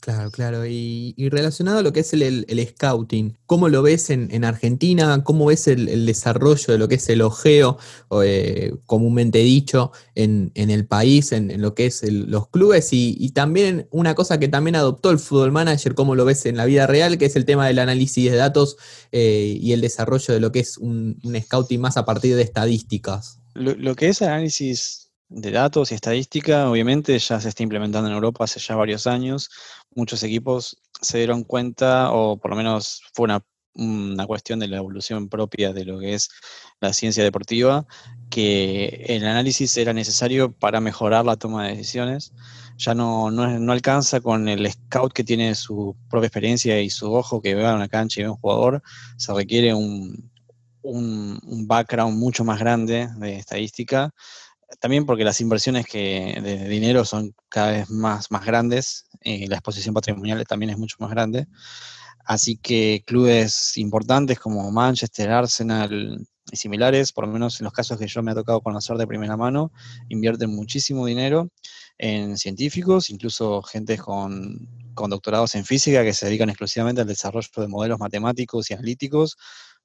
Claro, 0.07 0.31
claro. 0.31 0.65
Y, 0.65 1.17
relacionado 1.31 1.79
a 1.79 1.83
lo 1.83 1.93
que 1.93 1.99
es 1.99 2.13
el, 2.13 2.47
scouting, 2.69 3.37
¿cómo 3.45 3.69
lo 3.69 3.83
ves 3.83 4.09
en, 4.11 4.45
Argentina? 4.45 5.25
¿Cómo 5.25 5.47
ves 5.47 5.67
el, 5.67 6.07
desarrollo 6.07 6.73
de 6.73 6.79
lo 6.79 6.87
que 6.87 6.95
es 6.95 7.09
el 7.09 7.23
ojeo, 7.23 7.77
eh, 8.23 8.73
comúnmente 8.87 9.41
dicho, 9.41 9.91
en, 10.15 10.53
el 10.55 10.87
país, 10.87 11.33
en, 11.33 11.61
lo 11.61 11.75
que 11.75 11.87
es 11.87 12.05
los 12.09 12.47
clubes? 12.51 12.91
Y, 12.93 13.31
también 13.31 13.89
una 13.91 14.15
cosa 14.15 14.39
que 14.39 14.47
también 14.47 14.77
adoptó 14.77 15.11
el 15.11 15.19
Football 15.19 15.51
Manager, 15.51 15.97
¿cómo 15.97 16.15
lo 16.15 16.25
ves 16.25 16.47
en 16.47 16.57
la 16.57 16.67
vida 16.67 16.87
real? 16.87 17.19
Que 17.19 17.25
es 17.25 17.35
el 17.35 17.45
tema 17.45 17.67
del 17.67 17.81
análisis 17.81 18.31
de 18.31 18.37
datos 18.37 18.77
eh, 19.11 19.59
y 19.61 19.73
el 19.73 19.81
desarrollo 19.81 20.35
de 20.35 20.39
lo 20.39 20.53
que 20.53 20.61
es 20.61 20.79
un, 20.79 21.21
scouting 21.43 21.81
más 21.81 21.97
a 21.97 22.05
partir 22.05 22.37
de 22.37 22.43
estadísticas. 22.43 23.41
lo 23.55 23.97
que 23.97 24.11
es 24.11 24.23
análisis 24.23 25.06
de 25.29 25.51
datos 25.51 25.91
y 25.91 25.95
estadística, 25.95 26.71
obviamente 26.71 27.19
ya 27.19 27.41
se 27.41 27.49
está 27.49 27.63
implementando 27.63 28.09
en 28.09 28.15
Europa 28.15 28.45
hace 28.45 28.61
ya 28.61 28.77
varios 28.77 29.07
años. 29.07 29.51
Muchos 29.95 30.23
equipos 30.23 30.81
se 31.01 31.19
dieron 31.19 31.45
cuenta, 31.45 32.13
o 32.13 32.39
por 32.39 32.51
lo 32.53 32.57
menos 32.57 33.03
fue 33.13 33.25
una, 33.25 34.27
cuestión 34.27 34.59
de 34.61 34.69
la 34.69 34.79
evolución 34.79 35.29
propia 35.29 35.73
de 35.73 35.85
lo 35.85 35.99
que 35.99 36.15
es 36.15 36.31
la 36.81 36.93
ciencia 36.93 37.25
deportiva, 37.25 37.87
que 38.31 39.05
el 39.09 39.27
análisis 39.27 39.77
era 39.77 39.93
necesario 39.93 40.53
para 40.53 40.81
mejorar 40.81 41.25
la 41.25 41.37
toma 41.37 41.65
de 41.67 41.77
decisiones. 41.77 42.33
Ya 42.79 42.95
no, 42.95 43.31
no, 43.31 43.73
alcanza 43.73 44.21
con 44.21 44.49
el 44.49 44.71
scout 44.71 45.13
que 45.13 45.25
tiene 45.25 45.55
su 45.55 45.97
propia 46.11 46.27
experiencia 46.29 46.81
y 46.81 46.91
su 46.91 47.13
ojo 47.13 47.41
que 47.43 47.55
vea 47.55 47.75
una 47.75 47.89
cancha 47.89 48.21
y 48.21 48.25
ve 48.25 48.31
un 48.31 48.37
jugador. 48.37 48.83
Se 49.17 49.33
requiere 49.33 49.75
un, 49.75 50.31
un, 50.87 51.67
background 51.67 52.19
mucho 52.19 52.45
más 52.45 52.59
grande 52.59 53.09
de 53.17 53.37
estadística. 53.37 54.15
También 54.81 55.07
porque 55.07 55.25
las 55.25 55.41
inversiones 55.41 55.87
que, 55.87 56.41
de 56.43 56.69
dinero 56.69 57.05
son 57.05 57.35
cada 57.49 57.73
vez 57.73 57.91
más, 57.91 58.31
más 58.31 58.45
grandes, 58.45 59.07
y 59.23 59.47
la 59.47 59.57
exposición 59.57 59.95
patrimonial 59.95 60.45
también 60.47 60.71
es 60.71 60.79
mucho 60.79 60.97
más 61.01 61.11
grande. 61.11 61.47
Así 62.25 62.57
que 62.57 63.05
clubes 63.07 63.77
importantes 63.79 64.41
como 64.41 64.71
Manchester, 64.73 65.31
Arsenal 65.31 66.27
y 66.51 66.57
similares, 66.57 67.13
por 67.13 67.27
lo 67.27 67.33
menos 67.33 67.61
en 67.61 67.65
los 67.65 67.73
casos 67.73 67.99
que 67.99 68.09
yo 68.09 68.23
me 68.23 68.33
ha 68.33 68.35
tocado 68.35 68.61
conocer 68.61 68.97
de 68.97 69.07
primera 69.07 69.37
mano, 69.37 69.71
invierten 70.09 70.51
muchísimo 70.51 71.07
dinero 71.07 71.51
en 71.99 72.37
científicos, 72.37 73.11
incluso 73.11 73.63
gente 73.63 73.97
con, 73.97 74.69
con 74.95 75.11
doctorados 75.11 75.55
en 75.55 75.65
física 75.65 76.03
que 76.03 76.13
se 76.13 76.27
dedican 76.27 76.49
exclusivamente 76.49 77.01
al 77.01 77.07
desarrollo 77.07 77.49
de 77.57 77.69
modelos 77.69 77.99
matemáticos 77.99 78.71
y 78.71 78.75
analíticos 78.75 79.37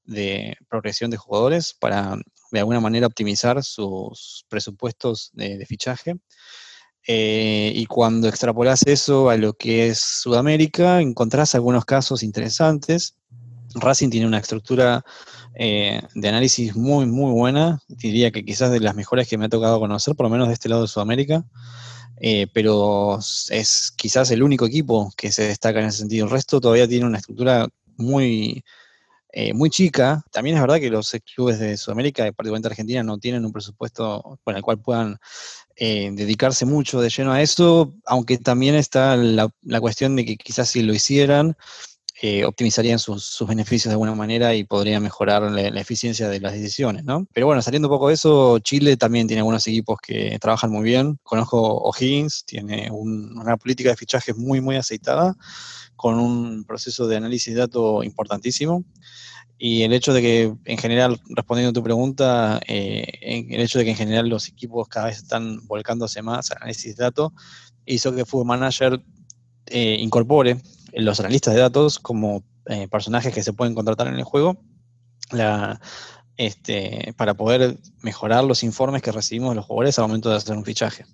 de 0.06 0.58
progresión 0.70 1.12
de 1.12 1.18
jugadores 1.18 1.76
para 1.80 2.18
de 2.52 2.60
alguna 2.60 2.80
manera 2.80 3.08
optimizar 3.08 3.64
sus 3.64 4.46
presupuestos 4.50 5.32
de, 5.34 5.66
fichaje. 5.66 6.18
Eh, 7.08 7.72
y 7.76 7.86
cuando 7.88 8.28
extrapolas 8.28 8.86
eso 8.86 9.30
a 9.30 9.38
lo 9.38 9.54
que 9.54 9.88
es 9.88 10.00
Sudamérica, 10.00 11.02
encontrás 11.02 11.56
algunos 11.56 11.86
casos 11.86 12.24
interesantes. 12.24 13.16
Racing 13.74 14.10
tiene 14.10 14.28
una 14.28 14.40
estructura 14.40 15.04
eh, 15.56 16.02
de 16.14 16.30
análisis 16.30 16.76
muy, 16.76 17.06
muy 17.06 17.32
buena. 17.32 17.80
Diría 17.88 18.32
que 18.32 18.44
quizás 18.44 18.72
de 18.72 18.82
las 18.82 18.96
mejores 18.96 19.28
que 19.28 19.38
me 19.38 19.46
ha 19.46 19.50
tocado 19.50 19.80
conocer, 19.80 20.16
por 20.16 20.26
lo 20.26 20.30
menos 20.30 20.50
de 20.50 20.54
este 20.54 20.70
lado 20.70 20.84
de 20.84 20.88
Sudamérica. 20.90 21.46
Eh, 22.24 22.48
pero 22.54 23.18
es 23.18 23.92
quizás 23.98 24.30
el 24.30 24.44
único 24.44 24.68
equipo 24.68 25.12
que 25.18 25.32
se 25.32 25.48
destaca 25.48 25.80
en 25.80 25.88
ese 25.88 26.00
sentido. 26.00 26.26
El 26.26 26.32
resto 26.32 26.62
todavía 26.62 26.88
tiene 26.88 27.08
una 27.08 27.18
estructura 27.18 27.68
muy, 27.98 28.64
muy 29.54 29.70
chica. 29.70 30.24
También 30.32 30.56
es 30.56 30.62
verdad 30.62 30.80
que 30.80 30.90
los 30.90 31.16
clubes 31.34 31.60
de 31.60 31.78
Sudamérica, 31.78 32.24
particularmente 32.32 32.68
Argentina, 32.68 33.04
no 33.04 33.18
tienen 33.18 33.46
un 33.46 33.52
presupuesto 33.52 34.40
con 34.44 34.56
el 34.56 34.62
cual 34.62 34.80
puedan 34.80 35.20
eh, 35.84 36.12
dedicarse 36.14 36.66
mucho 36.66 37.02
de 37.02 37.10
lleno 37.10 37.32
a 37.32 37.42
eso, 37.42 37.96
aunque 38.06 38.38
también 38.38 38.76
está 38.76 39.16
la, 39.16 39.50
cuestión 39.80 40.16
de 40.16 40.26
que 40.26 40.38
quizás 40.38 40.70
si 40.70 40.84
lo 40.84 40.94
hicieran, 40.94 41.56
eh, 42.22 42.46
optimizarían 42.46 43.00
sus, 43.00 43.44
beneficios 43.48 43.86
de 43.86 43.94
alguna 43.94 44.14
manera 44.14 44.54
y 44.54 44.64
podrían 44.64 45.02
mejorar 45.02 45.42
la, 45.42 45.82
eficiencia 45.82 46.30
de 46.30 46.40
las 46.40 46.54
decisiones, 46.54 47.04
¿no? 47.04 47.26
Pero 47.34 47.48
bueno, 47.48 47.64
saliendo 47.64 47.88
un 47.88 47.96
poco 47.96 48.10
de 48.10 48.14
eso, 48.14 48.60
Chile 48.60 48.96
también 48.96 49.26
tiene 49.26 49.40
algunos 49.40 49.66
equipos 49.66 49.98
que 50.00 50.38
trabajan 50.40 50.70
muy 50.72 50.84
bien. 50.84 51.18
Conozco 51.24 51.60
O'Higgins, 51.60 52.44
tiene 52.46 52.90
una 52.92 53.58
política 53.58 53.90
de 53.90 53.96
fichajes 53.96 54.38
muy, 54.38 54.62
muy 54.62 54.76
aceitada, 54.76 55.36
con 56.02 56.20
un 56.20 56.64
proceso 56.64 57.06
de 57.06 57.16
análisis 57.16 57.54
de 57.54 57.60
datos 57.60 58.04
importantísimo. 58.04 58.84
Y 59.60 59.84
el 59.84 59.94
hecho 59.94 60.14
de 60.14 60.22
que, 60.24 60.54
en 60.66 60.78
general, 60.80 61.22
respondiendo 61.30 61.70
a 61.70 61.74
tu 61.74 61.84
pregunta, 61.84 62.60
eh, 62.68 63.06
el 63.52 63.62
hecho 63.62 63.78
de 63.78 63.86
que 63.86 63.92
en 63.92 63.98
general 63.98 64.28
los 64.28 64.48
equipos 64.48 64.88
cada 64.88 65.06
vez 65.06 65.18
están 65.18 65.68
volcándose 65.68 66.24
más 66.24 66.50
a 66.50 66.56
análisis 66.56 66.96
de 66.96 67.04
datos, 67.04 67.34
hizo 67.86 68.16
que 68.16 68.26
Football 68.26 68.48
Manager 68.48 69.00
eh, 69.68 69.98
incorpore 70.00 70.60
los 70.94 71.20
analistas 71.20 71.54
de 71.54 71.60
datos 71.60 72.00
como 72.00 72.44
eh, 72.66 72.88
personajes 72.88 73.32
que 73.32 73.44
se 73.44 73.54
pueden 73.54 73.76
contratar 73.76 74.08
en 74.08 74.16
el 74.16 74.24
juego 74.24 74.60
este, 76.36 77.14
para 77.16 77.36
poder 77.36 77.78
mejorar 78.02 78.44
los 78.44 78.64
informes 78.64 79.04
que 79.04 79.12
recibimos 79.12 79.52
de 79.52 79.58
los 79.58 79.66
jugadores 79.66 80.00
al 80.00 80.08
momento 80.08 80.32
de 80.32 80.38
hacer 80.38 80.58
un 80.58 80.66
fichaje. 80.66 81.06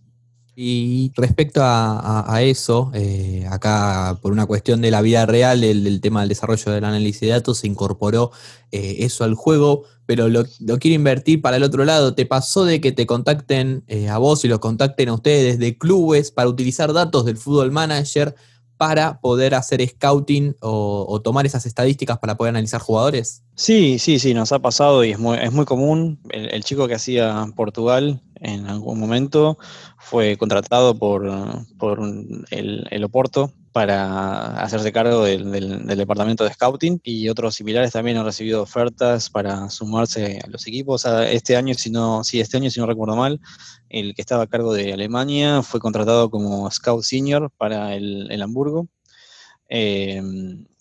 Y 0.60 1.12
respecto 1.16 1.62
a, 1.64 2.40
eso, 2.42 2.90
eh, 2.96 3.46
acá 3.48 4.18
por 4.24 4.32
una 4.32 4.48
cuestión 4.48 4.82
de 4.82 4.90
la 4.90 5.04
vida 5.04 5.28
real, 5.28 5.64
el, 5.64 6.02
tema 6.02 6.22
del 6.22 6.30
desarrollo 6.30 6.72
del 6.72 6.84
análisis 6.84 7.22
de 7.22 7.28
datos, 7.28 7.60
se 7.60 7.68
incorporó 7.68 8.32
eh, 8.72 8.96
eso 9.02 9.24
al 9.24 9.36
juego, 9.36 9.84
pero 10.08 10.30
lo, 10.30 10.46
quiero 10.80 10.96
invertir 10.96 11.44
para 11.44 11.58
el 11.58 11.64
otro 11.64 11.86
lado. 11.86 12.16
¿Te 12.16 12.26
pasó 12.26 12.66
de 12.66 12.82
que 12.82 12.92
te 12.92 13.06
contacten 13.06 13.84
eh, 13.88 14.10
a 14.10 14.18
vos 14.18 14.44
y 14.46 14.48
los 14.48 14.58
contacten 14.58 15.10
a 15.10 15.14
ustedes 15.14 15.60
de 15.60 15.78
clubes 15.78 16.32
para 16.32 16.50
utilizar 16.50 16.92
datos 16.92 17.26
del 17.26 17.38
Fútbol 17.38 17.72
Manager 17.72 18.34
para 18.78 19.20
poder 19.20 19.56
hacer 19.56 19.86
scouting 19.88 20.56
o, 20.62 21.20
tomar 21.24 21.46
esas 21.46 21.66
estadísticas 21.66 22.20
para 22.20 22.38
poder 22.38 22.52
analizar 22.52 22.80
jugadores? 22.80 23.44
Sí, 23.56 24.00
sí, 24.00 24.20
sí, 24.20 24.34
nos 24.34 24.52
ha 24.52 24.60
pasado 24.60 25.04
y 25.04 25.12
es 25.12 25.20
muy, 25.20 25.38
es 25.38 25.52
muy 25.52 25.66
común. 25.66 26.20
el 26.30 26.64
chico 26.64 26.88
que 26.88 26.96
hacía 26.96 27.48
Portugal 27.56 28.22
en 28.42 28.68
algún 28.68 29.00
momento 29.00 29.58
fue 29.98 30.38
contratado 30.38 30.98
por, 30.98 31.28
por 31.78 32.00
el, 32.52 32.88
el, 32.90 33.04
Oporto 33.04 33.52
para 33.72 34.62
hacerse 34.62 34.92
cargo 34.92 35.24
del, 35.24 35.52
del, 35.52 35.98
departamento 35.98 36.44
de 36.44 36.54
scouting 36.54 37.00
y 37.04 37.30
otros 37.30 37.56
similares 37.56 37.92
también 37.92 38.18
han 38.18 38.26
recibido 38.26 38.62
ofertas 38.62 39.30
para 39.30 39.70
sumarse 39.70 40.40
a 40.44 40.48
los 40.48 40.66
equipos. 40.68 41.06
Este 41.06 41.56
año, 41.56 41.74
si 41.74 41.90
no, 41.90 42.24
sí, 42.24 42.40
este 42.40 42.58
año, 42.58 42.70
si 42.70 42.80
no 42.80 42.86
recuerdo 42.86 43.16
mal, 43.16 43.40
el 43.90 44.16
que 44.16 44.22
estaba 44.22 44.44
a 44.44 44.48
cargo 44.48 44.74
de 44.74 44.94
Alemania 44.94 45.62
fue 45.62 45.80
contratado 45.80 46.30
como 46.30 46.70
scout 46.72 47.04
senior 47.04 47.52
para 47.58 47.96
el, 47.96 48.32
el 48.32 48.42
Hamburgo. 48.42 48.88
Eh, 49.70 50.22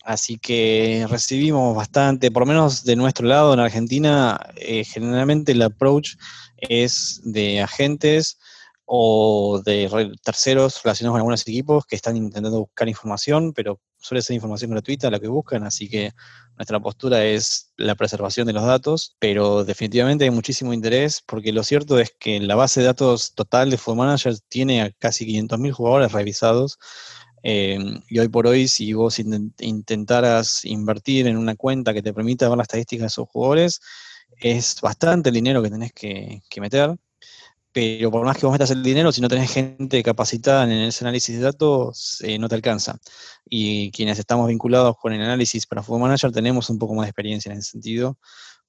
así 0.05 0.39
que 0.39 1.07
recibimos 1.11 1.77
bastante, 1.77 2.31
por 2.31 2.43
lo 2.43 2.47
menos 2.47 2.85
de 2.85 2.97
nuestro 2.97 3.27
lado 3.27 3.53
en 3.53 3.61
Argentina, 3.61 4.39
eh, 4.57 4.85
generalmente 4.85 5.53
el 5.53 5.63
approach 5.63 6.15
es 6.57 7.21
de 7.25 7.61
agentes 7.61 8.39
o 8.87 9.61
de 9.65 10.13
terceros 10.23 10.81
relacionados 10.83 11.15
con 11.15 11.21
algunos 11.21 11.43
equipos 11.43 11.85
que 11.87 11.97
están 11.97 12.17
intentando 12.17 12.61
buscar 12.61 12.89
información, 12.89 13.53
pero 13.53 13.81
suele 13.99 14.23
ser 14.23 14.35
información 14.35 14.71
gratuita 14.71 15.11
la 15.11 15.19
que 15.19 15.27
buscan, 15.27 15.65
así 15.65 15.89
que 15.89 16.13
nuestra 16.57 16.79
postura 16.81 17.25
es 17.25 17.73
la 17.77 17.97
preservación 17.97 18.47
de 18.47 18.53
los 18.53 18.65
datos, 18.65 19.17
pero 19.19 19.65
definitivamente 19.65 20.25
hay 20.25 20.31
muchísimo 20.31 20.73
interés 20.73 21.23
porque 21.27 21.53
lo 21.53 21.65
cierto 21.65 21.99
es 21.99 22.15
que 22.19 22.39
la 22.41 22.55
base 22.55 22.81
de 22.81 22.87
datos 22.87 23.35
total 23.35 23.71
de 23.71 23.77
Food 23.77 23.97
Manager 23.97 24.39
tiene 24.49 24.83
a 24.83 24.91
casi 24.93 25.27
500.000 25.27 25.73
jugadores 25.73 26.13
revisados. 26.13 26.79
Eh, 27.43 27.79
y 28.09 28.19
hoy 28.19 28.29
por 28.29 28.47
hoy, 28.47 28.69
si 28.69 28.93
vos 28.93 29.19
intentaras 29.19 30.65
invertir 30.65 31.27
en 31.27 31.37
una 31.37 31.55
cuenta 31.55 31.93
que 31.95 32.03
te 32.03 32.15
permita 32.15 32.49
ver 32.49 32.59
las 32.59 32.65
estadísticas 32.65 33.03
de 33.03 33.07
esos 33.07 33.29
jugadores, 33.29 33.81
es 34.39 34.81
bastante 34.81 35.29
el 35.31 35.35
dinero 35.35 35.63
que 35.63 35.71
tenés 35.71 35.93
que, 35.93 36.43
meter, 36.61 36.97
pero 37.77 38.11
por 38.11 38.25
más 38.25 38.39
que 38.39 38.47
vos 38.47 38.55
metas 38.55 38.71
el 38.71 38.83
dinero, 38.83 39.13
si 39.13 39.21
no 39.21 39.29
tenés 39.29 39.53
gente 39.53 40.03
capacitada 40.03 40.65
en 40.65 40.71
ese 40.71 41.05
análisis 41.05 41.37
de 41.37 41.43
datos, 41.43 42.23
eh, 42.23 42.39
no 42.39 42.49
te 42.49 42.55
alcanza. 42.55 42.97
Y 43.45 43.91
quienes 43.91 44.19
estamos 44.19 44.49
vinculados 44.49 44.97
con 44.97 45.13
el 45.13 45.21
análisis 45.21 45.67
para 45.67 45.83
Football 45.83 46.05
Manager 46.05 46.33
tenemos 46.33 46.71
un 46.71 46.79
poco 46.79 46.95
más 46.95 47.05
de 47.05 47.11
experiencia 47.11 47.53
en 47.53 47.59
ese 47.59 47.73
sentido, 47.73 48.17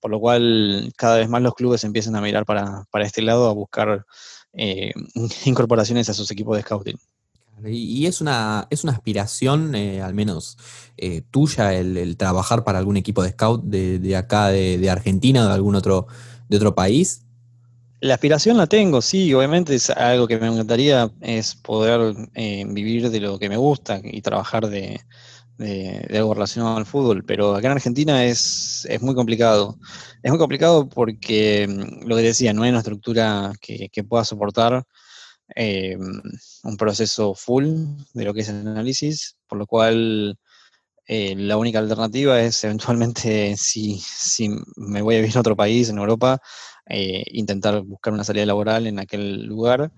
por 0.01 0.11
lo 0.11 0.19
cual 0.19 0.91
cada 0.97 1.19
vez 1.19 1.29
más 1.29 1.41
los 1.41 1.55
clubes 1.55 1.85
empiezan 1.85 2.17
a 2.17 2.21
mirar 2.21 2.43
para, 2.43 2.85
este 2.99 3.21
lado, 3.21 3.47
a 3.47 3.53
buscar 3.53 4.05
eh, 4.51 4.91
incorporaciones 5.45 6.09
a 6.09 6.13
sus 6.13 6.29
equipos 6.29 6.57
de 6.57 6.63
scouting. 6.63 6.97
Y, 7.63 8.07
es, 8.07 8.19
una, 8.19 8.67
es 8.69 8.83
una 8.83 8.91
aspiración, 8.91 9.73
eh, 9.73 10.01
al 10.01 10.15
menos 10.15 10.57
tuya, 11.31 11.73
el, 11.73 12.17
trabajar 12.17 12.65
para 12.65 12.77
algún 12.77 12.97
equipo 12.97 13.23
de 13.23 13.29
scout 13.29 13.63
de, 13.63 14.17
acá, 14.17 14.49
de, 14.49 14.89
Argentina 14.89 15.45
o 15.45 15.47
de 15.47 15.53
algún 15.53 15.75
otro, 15.75 16.07
de 16.49 16.57
otro 16.57 16.75
país. 16.75 17.21
La 17.99 18.13
aspiración 18.13 18.57
la 18.57 18.67
tengo, 18.67 19.01
sí, 19.01 19.33
obviamente 19.33 19.73
es 19.73 19.89
algo 19.89 20.27
que 20.27 20.37
me 20.37 20.47
encantaría, 20.47 21.11
es 21.19 21.55
poder 21.55 22.15
eh, 22.35 22.63
vivir 22.67 23.09
de 23.09 23.19
lo 23.19 23.39
que 23.39 23.49
me 23.49 23.57
gusta 23.57 23.99
y 24.03 24.21
trabajar 24.21 24.67
de, 24.67 25.01
algo 26.13 26.35
relacionado 26.35 26.77
al 26.77 26.85
fútbol, 26.85 27.23
pero 27.25 27.55
acá 27.55 27.67
en 27.67 27.73
Argentina 27.73 28.23
es, 28.25 28.85
es, 28.89 29.01
muy 29.01 29.15
complicado. 29.15 29.79
Es 30.21 30.29
muy 30.29 30.37
complicado 30.37 30.87
porque, 30.87 31.67
mm, 31.67 32.07
lo 32.07 32.15
que 32.15 32.21
decía, 32.21 32.53
no 32.53 32.63
hay 32.63 32.69
una 32.69 32.79
estructura 32.79 33.51
que, 33.59 33.89
que 33.89 34.03
pueda 34.03 34.23
soportar 34.23 34.85
eh, 35.55 35.97
un 35.97 36.77
proceso 36.77 37.33
full 37.33 37.65
de 38.13 38.25
lo 38.25 38.33
que 38.33 38.41
es 38.41 38.49
el 38.49 38.67
análisis, 38.67 39.37
por 39.47 39.57
lo 39.57 39.65
cual 39.65 40.37
eh, 41.07 41.35
la 41.37 41.57
única 41.57 41.79
alternativa 41.79 42.41
es 42.41 42.63
eventualmente, 42.63 43.55
si, 43.57 43.97
si, 43.99 44.49
me 44.75 45.01
voy 45.01 45.15
a 45.15 45.21
vivir 45.21 45.37
a 45.37 45.39
otro 45.39 45.55
país, 45.55 45.89
en 45.89 45.97
Europa, 45.97 46.39
eh, 46.89 47.23
intentar 47.31 47.81
buscar 47.81 48.13
una 48.13 48.23
salida 48.23 48.45
laboral 48.45 48.87
en 48.87 48.99
aquel 48.99 49.45
lugar 49.45 49.91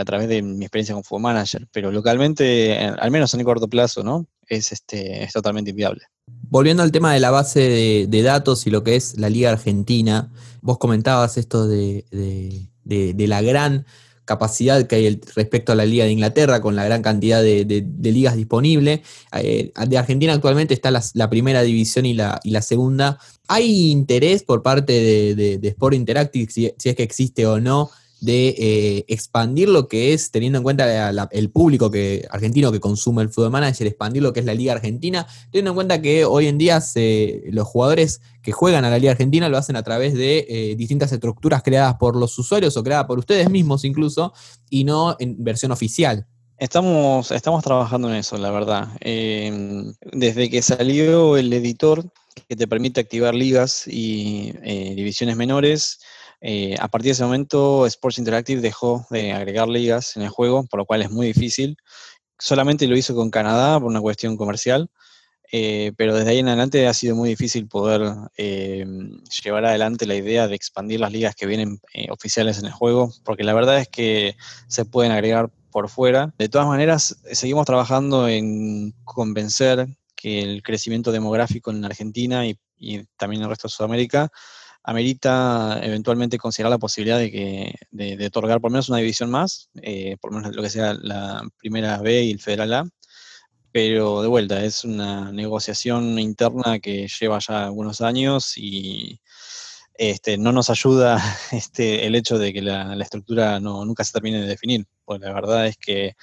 a 0.00 0.04
través 0.04 0.28
de 0.28 0.42
mi 0.42 0.64
experiencia 0.64 0.92
como 0.92 1.04
Food 1.04 1.20
Manager. 1.20 1.68
Pero 1.70 1.92
localmente, 1.92 2.76
al 2.76 3.12
menos 3.12 3.32
en 3.34 3.40
el 3.40 3.46
corto 3.46 3.68
plazo, 3.68 4.02
¿no? 4.02 4.26
Es, 4.48 4.72
este, 4.72 5.22
es 5.22 5.32
totalmente 5.32 5.70
inviable. 5.70 6.02
Volviendo 6.26 6.82
al 6.82 6.90
tema 6.90 7.14
de 7.14 7.20
la 7.20 7.30
base 7.30 8.06
de, 8.08 8.22
datos 8.22 8.66
y 8.66 8.70
lo 8.70 8.82
que 8.82 8.96
es 8.96 9.16
la 9.16 9.30
Liga 9.30 9.52
Argentina, 9.52 10.32
vos 10.62 10.78
comentabas 10.78 11.36
esto 11.36 11.68
de, 11.68 12.04
de 12.10 13.26
la 13.28 13.40
gran 13.40 13.86
capacidad 14.28 14.86
que 14.86 14.96
hay 14.96 15.20
respecto 15.34 15.72
a 15.72 15.74
la 15.74 15.86
Liga 15.86 16.04
de 16.04 16.12
Inglaterra, 16.12 16.60
con 16.60 16.76
la 16.76 16.84
gran 16.84 17.00
cantidad 17.00 17.42
de, 17.42 17.86
ligas 18.02 18.36
disponibles. 18.36 19.00
Eh, 19.32 19.72
de 19.88 19.98
Argentina 19.98 20.34
actualmente 20.34 20.74
está 20.74 20.90
la, 20.90 21.30
primera 21.30 21.62
división 21.62 22.04
y 22.04 22.12
la, 22.12 22.38
y 22.44 22.50
la, 22.50 22.60
segunda. 22.60 23.18
¿Hay 23.48 23.90
interés 23.90 24.42
por 24.42 24.62
parte 24.62 24.92
de, 25.34 25.68
Sport 25.68 25.94
Interactive, 25.94 26.50
si, 26.50 26.66
es 26.66 26.94
que 26.94 27.02
existe 27.02 27.46
o 27.46 27.58
no, 27.58 27.90
de 28.20 28.48
eh, 28.58 29.04
expandir 29.08 29.68
lo 29.68 29.88
que 29.88 30.12
es, 30.12 30.30
teniendo 30.30 30.58
en 30.58 30.64
cuenta 30.64 31.28
el 31.30 31.50
público 31.50 31.90
que, 31.90 32.26
argentino 32.30 32.72
que 32.72 32.80
consume 32.80 33.22
el 33.22 33.30
fútbol 33.30 33.50
manager, 33.50 33.86
expandir 33.86 34.22
lo 34.22 34.32
que 34.32 34.40
es 34.40 34.46
la 34.46 34.54
Liga 34.54 34.72
Argentina, 34.72 35.26
teniendo 35.50 35.70
en 35.70 35.74
cuenta 35.76 36.02
que 36.02 36.24
hoy 36.24 36.46
en 36.46 36.58
día 36.58 36.82
los 37.50 37.66
jugadores 37.66 38.20
que 38.42 38.52
juegan 38.52 38.84
a 38.84 38.90
la 38.90 38.98
Liga 38.98 39.12
Argentina 39.12 39.48
lo 39.48 39.58
hacen 39.58 39.76
a 39.76 39.82
través 39.82 40.14
de 40.14 40.46
eh, 40.48 40.74
distintas 40.76 41.12
estructuras 41.12 41.62
creadas 41.62 41.94
por 41.94 42.16
los 42.16 42.36
usuarios 42.38 42.76
o 42.76 42.82
creadas 42.82 43.06
por 43.06 43.18
ustedes 43.18 43.50
mismos 43.50 43.84
incluso, 43.84 44.32
y 44.70 44.84
no 44.84 45.16
en 45.18 45.36
versión 45.42 45.72
oficial. 45.72 46.26
Estamos, 46.58 47.30
estamos 47.30 47.62
trabajando 47.62 48.08
en 48.08 48.16
eso, 48.16 48.36
la 48.36 48.50
verdad. 48.50 48.88
Em, 49.00 49.94
desde 50.12 50.50
que 50.50 50.60
salió 50.60 51.36
el 51.36 51.52
editor 51.52 52.04
que 52.48 52.56
te 52.56 52.66
permite 52.66 53.00
activar 53.00 53.34
ligas 53.34 53.86
y 53.86 54.52
eh, 54.64 54.94
divisiones 54.96 55.36
menores, 55.36 56.00
eh, 56.40 56.76
a 56.78 56.88
partir 56.88 57.06
de 57.08 57.12
ese 57.12 57.24
momento, 57.24 57.86
Sports 57.86 58.18
Interactive 58.18 58.60
dejó 58.60 59.06
de 59.10 59.32
agregar 59.32 59.68
ligas 59.68 60.16
en 60.16 60.22
el 60.22 60.28
juego, 60.28 60.64
por 60.66 60.78
lo 60.78 60.86
cual 60.86 61.02
es 61.02 61.10
muy 61.10 61.26
difícil. 61.26 61.76
Solamente 62.38 62.86
lo 62.86 62.96
hizo 62.96 63.14
con 63.14 63.30
Canadá 63.30 63.80
por 63.80 63.88
una 63.88 64.00
cuestión 64.00 64.36
comercial, 64.36 64.90
eh, 65.50 65.92
pero 65.96 66.14
desde 66.14 66.30
ahí 66.30 66.38
en 66.38 66.48
adelante 66.48 66.86
ha 66.86 66.94
sido 66.94 67.16
muy 67.16 67.30
difícil 67.30 67.66
poder 67.66 68.14
eh, 68.36 68.86
llevar 69.42 69.64
adelante 69.64 70.06
la 70.06 70.14
idea 70.14 70.46
de 70.46 70.54
expandir 70.54 71.00
las 71.00 71.10
ligas 71.10 71.34
que 71.34 71.46
vienen 71.46 71.80
oficiales 72.10 72.58
en 72.58 72.66
el 72.66 72.72
juego, 72.72 73.12
porque 73.24 73.44
la 73.44 73.54
verdad 73.54 73.78
es 73.78 73.88
que 73.88 74.36
se 74.68 74.84
pueden 74.84 75.10
agregar 75.10 75.50
por 75.72 75.88
fuera. 75.88 76.32
De 76.38 76.48
todas 76.48 76.68
maneras, 76.68 77.16
seguimos 77.32 77.66
trabajando 77.66 78.28
en 78.28 78.94
convencer 79.04 79.88
que 80.14 80.42
el 80.42 80.62
crecimiento 80.62 81.12
demográfico 81.12 81.70
en 81.70 81.84
Argentina 81.84 82.46
y, 82.46 82.58
y 82.76 83.04
también 83.16 83.40
en 83.40 83.44
el 83.44 83.50
resto 83.50 83.68
de 83.68 83.72
Sudamérica 83.72 84.30
amerita 84.88 85.78
eventualmente 85.82 86.38
considerar 86.38 86.70
la 86.70 86.78
posibilidad 86.78 87.18
de, 87.18 87.30
que, 87.30 87.74
de, 87.90 88.26
otorgar 88.26 88.58
por 88.58 88.70
lo 88.70 88.72
menos 88.72 88.88
una 88.88 88.98
división 88.98 89.30
más, 89.30 89.68
eh, 89.82 90.16
por 90.18 90.32
lo 90.32 90.38
menos 90.38 90.56
lo 90.56 90.62
que 90.62 90.70
sea 90.70 90.94
la 90.94 91.42
primera 91.58 91.98
B 91.98 92.22
y 92.22 92.30
el 92.30 92.40
Federal 92.40 92.72
A, 92.72 92.88
pero 93.70 94.22
de 94.22 94.28
vuelta, 94.28 94.64
es 94.64 94.84
una 94.84 95.30
negociación 95.30 96.18
interna 96.18 96.78
que 96.78 97.06
lleva 97.06 97.38
ya 97.38 97.66
algunos 97.66 98.00
años 98.00 98.56
y 98.56 99.20
este, 99.92 100.38
no 100.38 100.52
nos 100.52 100.70
ayuda 100.70 101.22
este, 101.52 102.06
el 102.06 102.14
hecho 102.14 102.38
de 102.38 102.54
que 102.54 102.62
la, 102.62 102.96
estructura 103.02 103.60
no, 103.60 103.84
nunca 103.84 104.04
se 104.04 104.12
termine 104.12 104.40
de 104.40 104.46
definir, 104.46 104.86
porque 105.04 105.26
la 105.26 105.34
verdad 105.34 105.66
es 105.66 105.76
que 105.76 106.16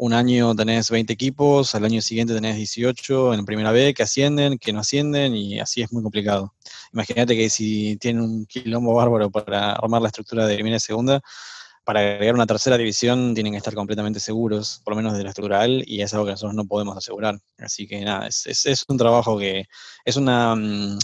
un 0.00 0.14
año 0.14 0.54
tenés 0.54 0.90
20 0.90 1.12
equipos, 1.12 1.74
al 1.74 1.84
año 1.84 2.00
siguiente 2.00 2.32
tenés 2.32 2.56
18 2.56 3.34
en 3.34 3.44
primera 3.44 3.70
B 3.70 3.92
que 3.92 4.02
ascienden, 4.02 4.56
que 4.56 4.72
no 4.72 4.80
ascienden 4.80 5.36
y 5.36 5.60
así 5.60 5.82
es 5.82 5.92
muy 5.92 6.02
complicado. 6.02 6.54
Imagínate 6.94 7.36
que 7.36 7.50
si 7.50 7.98
tienen 7.98 8.22
un 8.22 8.46
quilombo 8.46 8.94
bárbaro 8.94 9.30
para 9.30 9.72
armar 9.72 10.00
la 10.00 10.08
estructura 10.08 10.46
de 10.46 10.54
primera 10.54 10.78
y 10.78 10.80
segunda, 10.80 11.20
para 11.84 12.00
agregar 12.00 12.34
una 12.34 12.46
tercera 12.46 12.78
división 12.78 13.34
tienen 13.34 13.52
que 13.52 13.58
estar 13.58 13.74
completamente 13.74 14.20
seguros, 14.20 14.80
por 14.84 14.94
lo 14.94 14.96
menos 14.96 15.18
de 15.18 15.22
la 15.22 15.28
estructural, 15.30 15.84
y 15.86 16.00
es 16.00 16.14
algo 16.14 16.24
que 16.24 16.32
nosotros 16.32 16.54
no 16.54 16.64
podemos 16.64 16.96
asegurar. 16.96 17.38
Así 17.58 17.86
que 17.86 18.00
nada, 18.02 18.26
es, 18.26 18.46
es, 18.46 18.84
un 18.88 18.96
trabajo 18.96 19.38
que 19.38 19.66
es 20.06 20.16
una, 20.16 20.54
mm, 20.56 20.98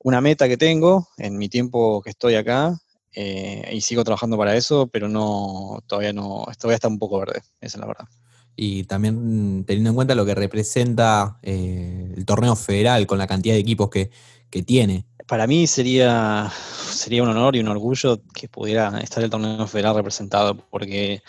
una 0.00 0.20
meta 0.20 0.48
que 0.48 0.56
tengo 0.56 1.06
en 1.18 1.38
mi 1.38 1.48
tiempo 1.48 2.02
que 2.02 2.10
estoy 2.10 2.34
acá, 2.34 2.76
eh, 3.14 3.70
y 3.72 3.80
sigo 3.80 4.04
trabajando 4.04 4.38
para 4.38 4.56
eso, 4.56 4.86
pero 4.86 5.08
no, 5.08 5.82
todavía 5.86 6.12
no, 6.12 6.46
todavía 6.58 6.76
está 6.76 6.88
un 6.88 6.98
poco 6.98 7.18
verde, 7.18 7.42
esa 7.60 7.76
es 7.76 7.80
la 7.80 7.86
verdad. 7.86 8.08
Y 8.56 8.84
también 8.84 9.64
teniendo 9.66 9.90
en 9.90 9.96
cuenta 9.96 10.14
lo 10.14 10.26
que 10.26 10.34
representa 10.34 11.38
eh, 11.42 12.12
el 12.16 12.24
torneo 12.24 12.54
federal 12.54 13.06
con 13.06 13.18
la 13.18 13.26
cantidad 13.26 13.54
de 13.54 13.60
equipos 13.60 13.90
que, 13.90 14.10
tiene. 14.66 15.06
Para 15.26 15.46
mí 15.46 15.66
sería, 15.66 16.52
sería 16.90 17.22
un 17.22 17.30
honor 17.30 17.56
y 17.56 17.60
un 17.60 17.68
orgullo 17.68 18.20
que 18.34 18.48
pudiera 18.48 19.00
estar 19.00 19.24
el 19.24 19.30
torneo 19.30 19.66
federal 19.66 19.94
representado, 19.94 20.54
porque 20.68 21.22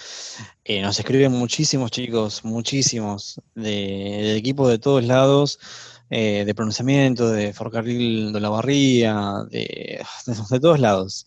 eh, 0.66 0.82
nos 0.82 1.00
escriben 1.00 1.32
muchísimos 1.32 1.90
chicos, 1.90 2.44
muchísimos, 2.44 3.40
de, 3.56 3.70
de 3.72 4.36
equipos 4.36 4.68
de 4.68 4.78
todos 4.78 5.06
lados, 5.06 5.58
eh, 6.16 6.46
de 6.46 6.54
pronunciamiento, 6.54 7.32
de 7.32 7.54
Forcarril 7.54 8.32
de 8.34 8.40
la 8.40 8.50
Barría, 8.50 9.46
de, 9.50 10.00
de, 10.52 10.60
todos 10.60 10.80
lados. 10.80 11.26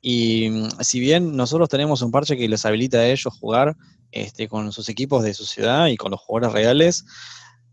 Y 0.00 0.50
mm, 0.50 0.68
si 0.80 0.98
bien 0.98 1.36
nosotros 1.36 1.68
tenemos 1.68 2.02
un 2.02 2.10
parche 2.10 2.36
que 2.36 2.48
les 2.48 2.66
habilita 2.66 2.98
a 2.98 3.06
ellos 3.06 3.32
jugar 3.38 3.76
este, 4.10 4.48
con 4.48 4.72
sus 4.72 4.88
equipos 4.88 5.22
de 5.22 5.34
su 5.34 5.46
ciudad 5.46 5.86
y 5.86 5.96
con 5.96 6.10
los 6.10 6.20
jugadores 6.20 6.52
reales, 6.52 7.04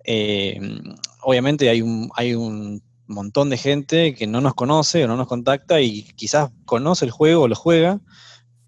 eh, 0.05 0.59
obviamente 1.23 1.67
hay 1.67 1.81
un, 1.81 2.11
hay 2.15 2.35
un 2.35 2.83
montón 3.07 3.49
de 3.49 3.57
gente 3.57 4.13
que 4.13 4.27
no 4.27 4.39
nos 4.39 4.53
conoce 4.53 5.03
o 5.03 5.07
no 5.07 5.17
nos 5.17 5.27
contacta 5.27 5.81
y 5.81 6.03
quizás 6.15 6.51
conoce 6.65 7.05
el 7.05 7.11
juego 7.11 7.41
o 7.41 7.47
lo 7.47 7.55
juega, 7.55 8.01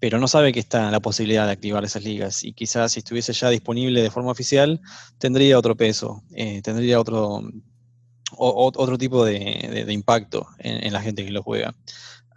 pero 0.00 0.18
no 0.18 0.26
sabe 0.26 0.52
que 0.52 0.58
está 0.58 0.90
la 0.90 0.98
posibilidad 0.98 1.46
de 1.46 1.52
activar 1.52 1.84
esas 1.84 2.02
ligas. 2.02 2.42
Y 2.42 2.54
quizás 2.54 2.90
si 2.90 2.98
estuviese 2.98 3.32
ya 3.34 3.50
disponible 3.50 4.02
de 4.02 4.10
forma 4.10 4.32
oficial, 4.32 4.80
tendría 5.18 5.56
otro 5.60 5.76
peso, 5.76 6.24
eh, 6.34 6.60
tendría 6.60 6.98
otro, 6.98 7.40
otro 8.38 8.98
tipo 8.98 9.24
de, 9.24 9.86
impacto 9.88 10.46
en, 10.58 10.92
la 10.92 11.00
gente 11.00 11.24
que 11.24 11.30
lo 11.30 11.42
juega. 11.42 11.74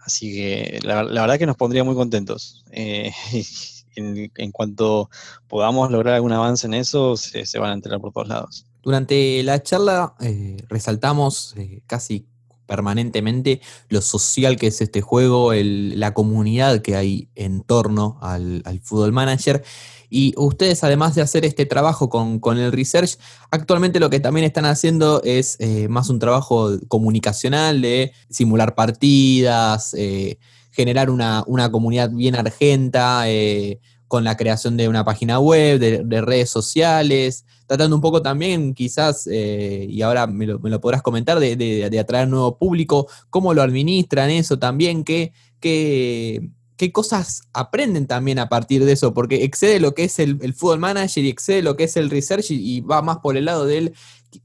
Así 0.00 0.34
que 0.34 0.80
la, 0.82 1.02
verdad 1.02 1.38
que 1.38 1.46
nos 1.46 1.56
pondría 1.56 1.84
muy 1.84 1.94
contentos. 1.94 2.64
Eh, 2.70 3.12
en, 3.96 4.52
cuanto 4.52 5.10
podamos 5.48 5.90
lograr 5.90 6.14
algún 6.14 6.32
avance 6.32 6.66
en 6.66 6.74
eso, 6.74 7.16
se, 7.16 7.58
van 7.58 7.70
a 7.70 7.74
enterar 7.74 8.00
por 8.00 8.12
todos 8.12 8.28
lados. 8.28 8.66
Durante 8.82 9.42
la 9.42 9.62
charla 9.62 10.14
eh, 10.20 10.56
resaltamos 10.68 11.54
eh, 11.56 11.82
casi 11.86 12.26
permanentemente 12.68 13.60
lo 13.88 14.00
social 14.00 14.56
que 14.56 14.68
es 14.68 14.80
este 14.80 15.00
juego, 15.00 15.52
la 15.52 16.14
comunidad 16.14 16.82
que 16.82 16.94
hay 16.94 17.28
en 17.34 17.62
torno 17.62 18.18
al, 18.20 18.62
al 18.64 18.80
Fútbol 18.80 19.12
Manager. 19.12 19.64
Y 20.10 20.32
ustedes, 20.36 20.82
además 20.84 21.14
de 21.14 21.22
hacer 21.22 21.44
este 21.44 21.66
trabajo 21.66 22.08
con, 22.08 22.58
el 22.58 22.72
research, 22.72 23.18
actualmente 23.50 24.00
lo 24.00 24.08
que 24.08 24.20
también 24.20 24.46
están 24.46 24.64
haciendo 24.64 25.22
es 25.22 25.56
eh, 25.60 25.88
más 25.88 26.08
un 26.08 26.18
trabajo 26.18 26.70
comunicacional 26.88 27.82
de 27.82 28.12
simular 28.30 28.74
partidas, 28.74 29.94
eh, 29.94 30.38
generar 30.70 31.10
una, 31.10 31.44
comunidad 31.70 32.10
bien 32.10 32.36
argenta, 32.36 33.28
eh, 33.28 33.80
con 34.08 34.24
la 34.24 34.36
creación 34.36 34.76
de 34.76 34.88
una 34.88 35.04
página 35.04 35.38
web, 35.38 35.78
de, 35.78 36.20
redes 36.20 36.50
sociales, 36.50 37.44
tratando 37.66 37.94
un 37.94 38.02
poco 38.02 38.22
también 38.22 38.74
quizás, 38.74 39.26
y 39.26 40.02
ahora 40.02 40.26
me 40.26 40.46
lo, 40.46 40.80
podrás 40.80 41.02
comentar, 41.02 41.38
de, 41.38 41.98
atraer 42.00 42.28
nuevo 42.28 42.56
público, 42.58 43.06
cómo 43.30 43.54
lo 43.54 43.62
administran 43.62 44.30
eso 44.30 44.58
también, 44.58 45.04
qué, 45.04 45.32
qué, 45.60 46.48
qué 46.78 46.92
cosas 46.92 47.42
aprenden 47.52 48.06
también 48.06 48.38
a 48.38 48.48
partir 48.48 48.84
de 48.84 48.92
eso, 48.92 49.12
porque 49.12 49.44
excede 49.44 49.80
lo 49.80 49.94
que 49.94 50.04
es 50.04 50.18
el, 50.20 50.38
el 50.40 50.54
fútbol 50.54 50.78
manager 50.78 51.24
y 51.24 51.28
excede 51.28 51.60
lo 51.60 51.76
que 51.76 51.84
es 51.84 51.96
el 51.96 52.08
research 52.08 52.52
y, 52.52 52.80
va 52.80 53.02
más 53.02 53.18
por 53.18 53.36
el 53.36 53.46
lado 53.46 53.66
de 53.66 53.78
él 53.78 53.94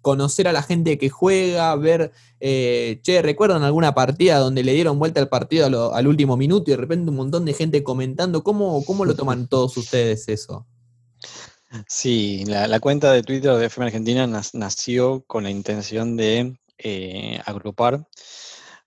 conocer 0.02 0.48
a 0.48 0.54
la 0.54 0.64
gente 0.64 0.98
que 0.98 1.10
juega, 1.10 1.76
ver, 1.76 2.12
eh, 2.40 3.00
che, 3.04 3.22
¿recuerdan 3.22 3.64
alguna 3.64 3.94
partida 3.94 4.38
donde 4.38 4.64
le 4.64 4.74
dieron 4.74 5.00
vuelta 5.00 5.20
al 5.20 5.30
partido 5.30 5.94
al 5.94 6.08
último 6.08 6.38
minuto 6.38 6.70
y 6.70 6.74
de 6.74 6.78
repente 6.78 7.10
un 7.10 7.18
montón 7.18 7.46
de 7.46 7.54
gente 7.54 7.84
comentando? 7.84 8.44
¿Cómo, 8.44 8.84
cómo 8.86 9.06
lo 9.06 9.16
toman 9.16 9.48
todos 9.50 9.78
ustedes 9.78 10.28
eso? 10.28 10.66
Sí, 11.88 12.44
la, 12.46 12.80
cuenta 12.80 13.12
de 13.12 13.24
Twitter 13.24 13.56
de 13.56 13.66
FM 13.66 13.88
Argentina 13.88 14.28
nació 14.54 15.24
con 15.26 15.44
la 15.44 15.50
intención 15.50 16.16
de 16.16 16.56
eh, 16.78 17.42
agrupar 17.46 18.06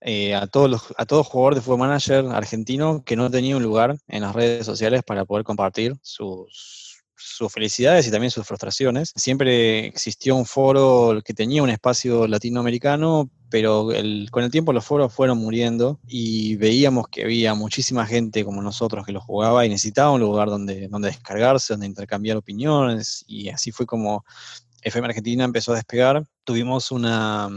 eh, 0.01 0.35
a, 0.37 0.47
todos 0.47 0.71
los, 0.71 0.95
a 0.97 1.05
todo 1.05 1.25
jugador 1.25 1.57
de 1.57 1.63
Fútbol 1.63 1.81
Manager 1.81 2.27
argentino 2.27 3.03
que 3.05 3.17
no 3.17 3.29
tenía 3.29 3.57
un 3.57 3.63
lugar 3.63 3.97
en 4.07 4.23
las 4.23 4.37
redes 4.37 4.65
sociales 4.65 5.03
para 5.05 5.25
poder 5.25 5.45
compartir 5.45 5.97
sus, 6.03 6.86
sus 7.17 7.53
felicidades 7.53 8.07
y 8.07 8.11
también 8.11 8.31
sus 8.31 8.47
frustraciones. 8.47 9.13
Siempre 9.17 9.87
existió 9.87 10.37
un 10.37 10.47
foro 10.47 11.21
que 11.25 11.35
tenía 11.35 11.63
un 11.63 11.71
espacio 11.71 12.27
latinoamericano, 12.27 13.31
pero 13.51 13.89
con 14.31 14.45
el 14.45 14.51
tiempo 14.51 14.73
los 14.73 14.85
foros 14.85 15.13
fueron 15.13 15.39
muriendo 15.39 16.01
y 16.07 16.57
veíamos 16.57 17.09
que 17.09 17.25
había 17.25 17.55
muchísima 17.55 18.07
gente 18.07 18.45
como 18.45 18.63
nosotros 18.63 19.07
que 19.07 19.13
lo 19.13 19.21
jugaba 19.21 19.65
y 19.65 19.69
necesitaba 19.69 20.13
un 20.13 20.21
lugar 20.21 20.49
donde, 20.49 20.89
donde 20.89 21.09
descargarse, 21.09 21.73
donde 21.75 21.87
intercambiar 21.87 22.37
opiniones 22.37 23.25
y 23.27 23.49
así 23.49 23.73
fue 23.73 23.87
como 23.87 24.25
FM 24.83 25.09
Argentina 25.09 25.45
empezó 25.45 25.73
a 25.73 25.77
despegar. 25.77 26.25
Tuvimos 26.45 26.93
una, 26.93 27.49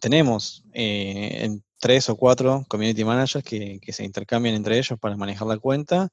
tenemos 0.00 0.64
eh, 0.72 1.44
en 1.44 1.62
tres 1.78 2.08
o 2.08 2.16
cuatro 2.16 2.64
community 2.68 3.04
managers 3.04 3.44
que, 3.44 3.78
se 3.88 4.04
intercambian 4.04 4.54
entre 4.54 4.78
ellos 4.78 4.98
para 4.98 5.16
manejar 5.16 5.46
la 5.46 5.58
cuenta. 5.58 6.08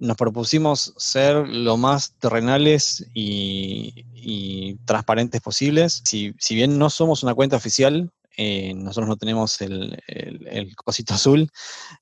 Nos 0.00 0.16
propusimos 0.16 0.94
ser 0.96 1.46
lo 1.46 1.76
más 1.76 2.14
terrenales 2.18 3.06
y, 3.12 4.74
transparentes 4.86 5.40
posibles. 5.42 6.02
Si, 6.04 6.34
bien 6.50 6.78
no 6.78 6.88
somos 6.88 7.22
una 7.22 7.34
cuenta 7.34 7.56
oficial, 7.56 8.10
eh, 8.36 8.72
nosotros 8.74 9.08
no 9.08 9.16
tenemos 9.18 9.60
el, 9.60 10.74
cosito 10.74 11.14
azul, 11.14 11.50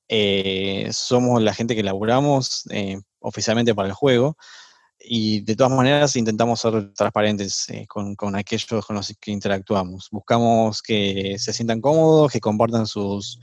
eh, 0.09 0.89
somos 0.93 1.43
la 1.43 1.53
gente 1.53 1.75
que 1.75 1.83
laburamos, 1.83 2.65
eh, 2.71 3.01
oficialmente 3.19 3.75
para 3.75 3.89
el 3.89 3.95
juego. 3.95 4.37
Y 5.11 5.41
de 5.41 5.57
todas 5.57 5.73
maneras 5.73 6.15
intentamos 6.17 6.61
ser 6.61 6.93
transparentes 6.93 7.69
eh, 7.71 7.87
con, 7.87 8.15
aquellos 8.37 8.85
con 8.87 8.97
los 8.97 9.15
que 9.19 9.31
interactuamos. 9.31 10.09
Buscamos 10.11 10.83
que 10.83 11.37
se 11.39 11.53
sientan 11.55 11.81
cómodos, 11.81 12.31
que 12.31 12.41
compartan 12.41 12.87
sus, 12.87 13.41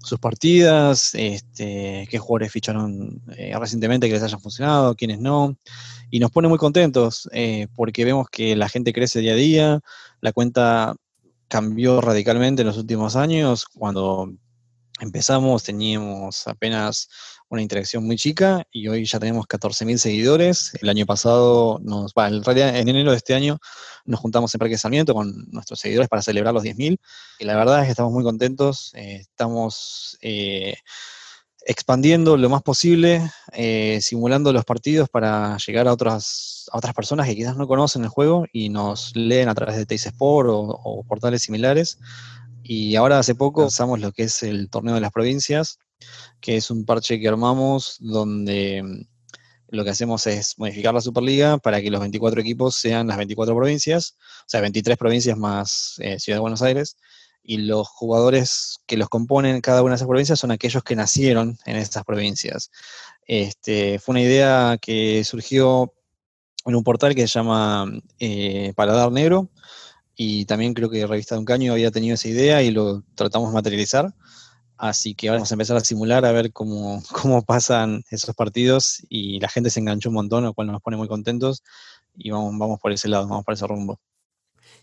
sus 0.00 0.18
partidas, 0.20 1.14
este, 1.14 2.06
qué 2.08 2.18
jugadores 2.18 2.52
ficharon 2.52 3.20
eh, 3.36 3.52
recientemente 3.58 4.06
que 4.06 4.14
les 4.14 4.22
hayan 4.22 4.40
funcionado, 4.40 4.94
quiénes 4.94 5.18
no. 5.18 5.56
Y 6.08 6.20
nos 6.20 6.30
pone 6.30 6.46
muy 6.46 6.58
contentos 6.58 7.28
eh, 7.32 7.66
porque 7.74 8.04
vemos 8.04 8.28
que 8.30 8.54
la 8.54 8.68
gente 8.68 8.92
crece 8.92 9.18
día 9.18 9.32
a 9.32 9.36
día, 9.36 9.80
la 10.20 10.32
cuenta 10.32 10.94
cambió 11.48 12.00
radicalmente 12.00 12.62
en 12.62 12.68
los 12.68 12.78
últimos 12.78 13.16
años. 13.16 13.66
Cuando 13.66 14.32
empezamos 15.00 15.64
teníamos 15.64 16.46
apenas 16.46 17.08
una 17.50 17.62
interacción 17.62 18.04
muy 18.04 18.16
chica 18.16 18.66
y 18.70 18.88
hoy 18.88 19.04
ya 19.04 19.18
tenemos 19.18 19.46
14.000 19.46 19.96
seguidores. 19.96 20.72
El 20.80 20.88
año 20.88 21.06
pasado, 21.06 21.78
nos, 21.82 22.12
en 22.16 22.44
realidad 22.44 22.76
en 22.76 22.88
enero 22.88 23.10
de 23.10 23.16
este 23.16 23.34
año, 23.34 23.58
nos 24.04 24.20
juntamos 24.20 24.54
en 24.54 24.58
Parque 24.58 24.78
Sarmiento 24.78 25.14
con 25.14 25.46
nuestros 25.50 25.80
seguidores 25.80 26.08
para 26.08 26.22
celebrar 26.22 26.52
los 26.54 26.62
10.000 26.62 26.98
y 27.38 27.44
la 27.44 27.56
verdad 27.56 27.80
es 27.80 27.86
que 27.86 27.90
estamos 27.92 28.12
muy 28.12 28.22
contentos. 28.22 28.92
Eh, 28.94 29.16
estamos 29.20 30.18
eh, 30.20 30.76
expandiendo 31.64 32.36
lo 32.36 32.50
más 32.50 32.62
posible, 32.62 33.30
eh, 33.52 33.98
simulando 34.02 34.52
los 34.52 34.64
partidos 34.64 35.08
para 35.08 35.56
llegar 35.58 35.88
a 35.88 35.92
otras, 35.92 36.68
otras 36.72 36.94
personas 36.94 37.26
que 37.26 37.36
quizás 37.36 37.56
no 37.56 37.66
conocen 37.66 38.04
el 38.04 38.10
juego 38.10 38.44
y 38.52 38.68
nos 38.68 39.16
leen 39.16 39.48
a 39.48 39.54
través 39.54 39.76
de 39.76 39.86
Teis 39.86 40.06
Sport 40.06 40.48
o, 40.50 40.60
o 40.60 41.02
portales 41.04 41.42
similares. 41.42 41.98
Y 42.62 42.96
ahora 42.96 43.18
hace 43.18 43.34
poco 43.34 43.64
usamos 43.64 44.00
lo 44.00 44.12
que 44.12 44.24
es 44.24 44.42
el 44.42 44.68
torneo 44.68 44.94
de 44.94 45.00
las 45.00 45.12
provincias, 45.12 45.78
que 46.40 46.56
es 46.56 46.70
un 46.70 46.84
parche 46.84 47.18
que 47.20 47.28
armamos 47.28 47.96
donde 48.00 48.82
mm, 48.82 49.02
lo 49.70 49.84
que 49.84 49.90
hacemos 49.90 50.26
es 50.26 50.58
modificar 50.58 50.94
la 50.94 51.00
Superliga 51.00 51.58
para 51.58 51.80
que 51.82 51.90
los 51.90 52.00
24 52.00 52.40
equipos 52.40 52.76
sean 52.76 53.06
las 53.06 53.16
24 53.16 53.54
provincias, 53.54 54.16
o 54.40 54.44
sea, 54.48 54.60
23 54.60 54.96
provincias 54.96 55.36
más 55.36 55.96
eh, 55.98 56.18
Ciudad 56.18 56.36
de 56.38 56.40
Buenos 56.40 56.62
Aires, 56.62 56.96
y 57.42 57.58
los 57.58 57.88
jugadores 57.88 58.78
que 58.86 58.96
los 58.96 59.08
componen 59.08 59.60
cada 59.60 59.82
una 59.82 59.92
de 59.92 59.96
esas 59.96 60.08
provincias 60.08 60.38
son 60.38 60.50
aquellos 60.50 60.82
que 60.82 60.96
nacieron 60.96 61.58
en 61.64 61.76
estas 61.76 62.04
provincias. 62.04 62.70
Este, 63.26 63.98
fue 63.98 64.14
una 64.14 64.22
idea 64.22 64.78
que 64.80 65.24
surgió 65.24 65.94
en 66.64 66.74
un 66.74 66.84
portal 66.84 67.14
que 67.14 67.22
se 67.22 67.38
llama 67.38 67.90
eh, 68.18 68.72
Paladar 68.76 69.12
Negro, 69.12 69.50
y 70.20 70.46
también 70.46 70.74
creo 70.74 70.90
que 70.90 71.06
Revista 71.06 71.36
de 71.36 71.38
un 71.38 71.44
Caño 71.44 71.72
había 71.72 71.92
tenido 71.92 72.14
esa 72.14 72.28
idea 72.28 72.60
y 72.62 72.72
lo 72.72 73.04
tratamos 73.14 73.50
de 73.50 73.54
materializar. 73.54 74.12
Así 74.78 75.14
que 75.14 75.28
vamos 75.28 75.50
a 75.50 75.54
empezar 75.54 75.76
a 75.76 75.80
simular 75.80 76.24
a 76.24 76.32
ver 76.32 76.52
cómo, 76.52 77.02
cómo 77.12 77.42
pasan 77.42 78.04
esos 78.10 78.34
partidos 78.34 79.02
y 79.08 79.40
la 79.40 79.48
gente 79.48 79.70
se 79.70 79.80
enganchó 79.80 80.08
un 80.08 80.14
montón, 80.14 80.44
lo 80.44 80.54
cual 80.54 80.68
nos 80.68 80.80
pone 80.80 80.96
muy 80.96 81.08
contentos 81.08 81.62
y 82.16 82.30
vamos, 82.30 82.56
vamos 82.58 82.80
por 82.80 82.92
ese 82.92 83.08
lado, 83.08 83.26
vamos 83.26 83.44
por 83.44 83.54
ese 83.54 83.66
rumbo. 83.66 84.00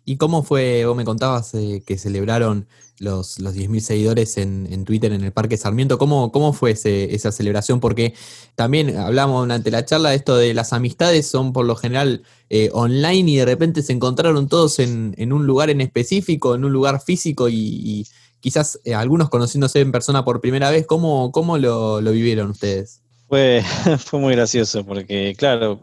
¿Y 0.08 0.18
cómo 0.18 0.43
fue, 0.43 0.86
vos 0.86 0.96
me 0.96 1.04
contabas 1.04 1.54
eh, 1.56 1.82
que 1.86 1.98
celebraron 1.98 2.68
los, 3.00 3.39
los 3.39 3.56
10.000 3.56 3.80
seguidores 3.80 4.38
en, 4.38 4.86
Twitter 4.86 5.12
en 5.12 5.24
el 5.24 5.32
Parque 5.32 5.58
Sarmiento? 5.58 5.98
¿Cómo, 5.98 6.32
cómo 6.32 6.54
fue 6.54 6.72
esa 6.72 7.32
celebración? 7.32 7.80
Porque 7.80 8.14
también 8.54 8.98
hablamos 8.98 9.41
durante 9.41 9.72
la 9.72 9.84
charla 9.84 10.10
de 10.10 10.18
esto 10.18 10.38
de 10.38 10.54
las 10.54 10.74
amistades 10.74 11.26
son 11.26 11.54
por 11.54 11.66
lo 11.66 11.76
general 11.76 12.22
eh, 12.50 12.70
online 12.74 13.32
y 13.32 13.36
de 13.38 13.46
repente 13.46 13.82
se 13.82 13.93
encontraron 13.93 14.48
todos 14.48 14.78
en, 14.78 15.16
un 15.34 15.48
lugar 15.48 15.72
en 15.72 15.82
específico, 15.82 16.54
en 16.54 16.66
un 16.66 16.72
lugar 16.72 17.02
físico 17.02 17.50
y 17.50 18.08
quizás 18.46 18.80
eh, 18.86 18.93
algunos 18.93 19.30
conociéndose 19.30 19.80
en 19.80 19.91
persona 19.91 20.24
por 20.24 20.39
primera 20.39 20.70
vez, 20.70 20.86
¿cómo, 20.86 21.32
cómo 21.32 21.58
lo, 21.58 22.00
vivieron 22.00 22.52
ustedes? 22.52 23.02
Fue, 23.28 23.64
fue 23.98 24.20
muy 24.20 24.36
gracioso 24.36 24.86
porque, 24.86 25.34
claro, 25.36 25.82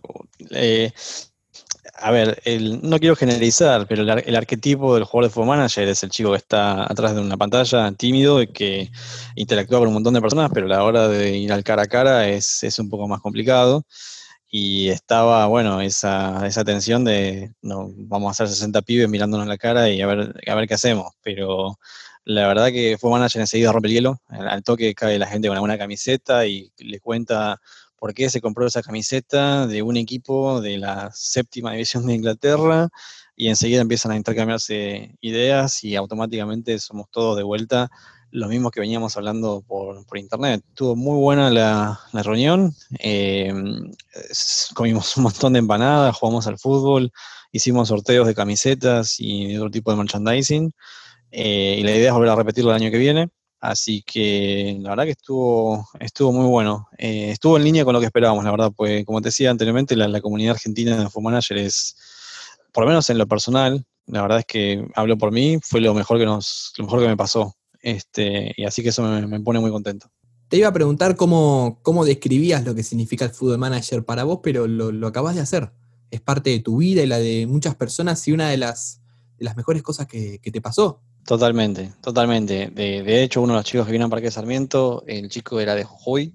eh, 0.50 0.92
a 1.94 2.12
ver, 2.12 2.40
no 2.84 3.00
quiero 3.00 3.16
generalizar, 3.16 3.88
pero 3.88 4.02
el, 4.02 4.36
arquetipo 4.36 4.94
del 4.94 5.02
jugador 5.02 5.28
de 5.28 5.34
fútbol 5.34 5.48
manager 5.48 5.88
es 5.88 6.04
el 6.04 6.10
chico 6.10 6.30
que 6.30 6.36
está 6.36 6.84
atrás 6.84 7.16
de 7.16 7.20
una 7.20 7.36
pantalla, 7.36 7.90
tímido, 7.94 8.40
y 8.40 8.46
que 8.46 8.92
interactúa 9.34 9.80
con 9.80 9.88
un 9.88 9.94
montón 9.94 10.14
de 10.14 10.20
personas, 10.20 10.52
pero 10.54 10.66
a 10.66 10.68
la 10.68 10.84
hora 10.84 11.08
de 11.08 11.36
ir 11.36 11.52
al 11.52 11.64
cara 11.64 11.82
a 11.82 11.86
cara 11.86 12.28
es, 12.28 12.62
es 12.62 12.78
un 12.78 12.88
poco 12.88 13.08
más 13.08 13.20
complicado. 13.20 13.84
Y 14.48 14.88
estaba, 14.90 15.46
bueno, 15.46 15.80
esa, 15.80 16.46
esa 16.46 16.62
tensión 16.62 17.02
de, 17.02 17.54
no, 17.60 17.90
vamos 17.96 18.28
a 18.28 18.44
hacer 18.44 18.54
60 18.54 18.82
pibes 18.82 19.08
mirándonos 19.08 19.48
la 19.48 19.58
cara 19.58 19.88
y 19.90 20.00
a 20.00 20.06
ver, 20.06 20.32
a 20.46 20.54
ver 20.54 20.68
qué 20.68 20.74
hacemos. 20.74 21.12
Pero 21.22 21.78
la 22.24 22.46
verdad 22.46 22.68
que 22.68 22.96
fue 22.98 23.10
manager 23.10 23.40
enseguida 23.40 23.72
rompe 23.72 23.88
el 23.88 23.94
hielo. 23.94 24.20
Al 24.28 24.62
toque 24.62 24.94
cae 24.94 25.18
la 25.18 25.26
gente 25.26 25.48
con 25.48 25.56
alguna 25.56 25.78
camiseta 25.78 26.46
y 26.46 26.72
le 26.78 27.00
cuenta 27.00 27.60
por 27.96 28.14
qué 28.14 28.30
se 28.30 28.40
compró 28.40 28.66
esa 28.66 28.82
camiseta 28.82 29.66
de 29.66 29.82
un 29.82 29.96
equipo 29.96 30.60
de 30.60 30.78
la 30.78 31.10
séptima 31.14 31.72
división 31.72 32.06
de 32.06 32.14
Inglaterra 32.14 32.88
y 33.36 33.48
enseguida 33.48 33.80
empiezan 33.80 34.12
a 34.12 34.16
intercambiarse 34.16 35.16
ideas 35.20 35.84
y 35.84 35.96
automáticamente 35.96 36.78
somos 36.78 37.06
todos 37.10 37.36
de 37.36 37.42
vuelta 37.42 37.90
los 38.32 38.48
mismos 38.48 38.72
que 38.72 38.80
veníamos 38.80 39.16
hablando 39.16 39.62
por, 39.66 40.04
internet. 40.16 40.64
Estuvo 40.66 40.96
muy 40.96 41.18
buena 41.20 41.50
la, 41.50 42.00
reunión, 42.12 42.74
eh, 42.98 43.52
comimos 44.74 45.16
un 45.16 45.24
montón 45.24 45.52
de 45.52 45.58
empanadas, 45.58 46.16
jugamos 46.16 46.46
al 46.46 46.58
fútbol, 46.58 47.12
hicimos 47.52 47.88
sorteos 47.88 48.26
de 48.26 48.34
camisetas 48.34 49.16
y 49.20 49.54
otro 49.56 49.70
tipo 49.70 49.90
de 49.90 49.98
merchandising. 49.98 50.72
Eh, 51.32 51.76
y 51.78 51.82
la 51.82 51.96
idea 51.96 52.08
es 52.08 52.14
volver 52.14 52.30
a 52.30 52.36
repetirlo 52.36 52.70
el 52.70 52.76
año 52.76 52.90
que 52.90 52.98
viene. 52.98 53.28
Así 53.62 54.02
que 54.02 54.76
la 54.80 54.90
verdad 54.90 55.04
que 55.04 55.12
estuvo, 55.12 55.88
estuvo 56.00 56.32
muy 56.32 56.46
bueno. 56.46 56.88
Eh, 56.98 57.30
estuvo 57.30 57.56
en 57.56 57.64
línea 57.64 57.84
con 57.84 57.94
lo 57.94 58.00
que 58.00 58.06
esperábamos, 58.06 58.44
la 58.44 58.50
verdad, 58.50 58.72
pues 58.76 59.04
como 59.04 59.20
te 59.20 59.28
decía 59.28 59.50
anteriormente, 59.50 59.94
la, 59.94 60.20
comunidad 60.20 60.54
argentina 60.54 60.96
de 60.96 61.08
Manager 61.20 61.58
es, 61.58 61.96
por 62.72 62.82
lo 62.82 62.88
menos 62.88 63.08
en 63.08 63.18
lo 63.18 63.26
personal, 63.28 63.84
la 64.06 64.22
verdad 64.22 64.40
es 64.40 64.46
que 64.46 64.84
hablo 64.96 65.16
por 65.16 65.30
mí, 65.30 65.60
fue 65.62 65.80
lo 65.80 65.94
mejor 65.94 66.18
que 66.18 66.26
nos, 66.26 66.72
mejor 66.78 67.00
que 67.00 67.06
me 67.06 67.16
pasó. 67.16 67.54
Este, 67.80 68.52
y 68.56 68.64
así 68.64 68.82
que 68.82 68.88
eso 68.88 69.04
me, 69.04 69.40
pone 69.40 69.60
muy 69.60 69.70
contento. 69.70 70.08
Te 70.48 70.56
iba 70.56 70.66
a 70.66 70.72
preguntar 70.72 71.14
cómo, 71.14 71.78
cómo 71.82 72.04
describías 72.04 72.64
lo 72.64 72.74
que 72.74 72.82
significa 72.82 73.24
el 73.24 73.30
Food 73.30 73.58
Manager 73.58 74.04
para 74.04 74.24
vos, 74.24 74.40
pero 74.42 74.66
lo, 74.66 75.06
acabas 75.06 75.36
de 75.36 75.40
hacer. 75.40 75.72
Es 76.10 76.20
parte 76.20 76.50
de 76.50 76.58
tu 76.58 76.78
vida 76.78 77.02
y 77.02 77.06
la 77.06 77.18
de 77.18 77.46
muchas 77.46 77.76
personas 77.76 78.26
y 78.26 78.32
una 78.32 78.50
de 78.50 78.56
las, 78.56 79.00
las 79.38 79.56
mejores 79.56 79.84
cosas 79.84 80.08
que, 80.08 80.40
que 80.40 80.50
te 80.50 80.60
pasó. 80.60 81.00
Totalmente, 81.26 81.92
totalmente. 82.00 82.70
De, 82.72 83.02
de, 83.02 83.22
hecho, 83.22 83.42
uno 83.42 83.52
de 83.52 83.58
los 83.58 83.64
chicos 83.64 83.86
que 83.86 83.92
vino 83.92 84.06
a 84.06 84.10
Parque 84.10 84.30
Sarmiento, 84.30 85.04
el 85.06 85.28
chico 85.28 85.60
era 85.60 85.74
de 85.74 85.84
Jujuy 85.84 86.34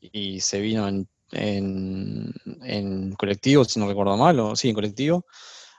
y 0.00 0.40
se 0.40 0.60
vino 0.60 0.88
en, 0.88 1.06
en, 1.32 3.12
colectivo, 3.12 3.64
si 3.64 3.78
no 3.78 3.88
recuerdo 3.88 4.16
mal, 4.16 4.40
o 4.40 4.56
sí, 4.56 4.70
en 4.70 4.74
colectivo, 4.74 5.26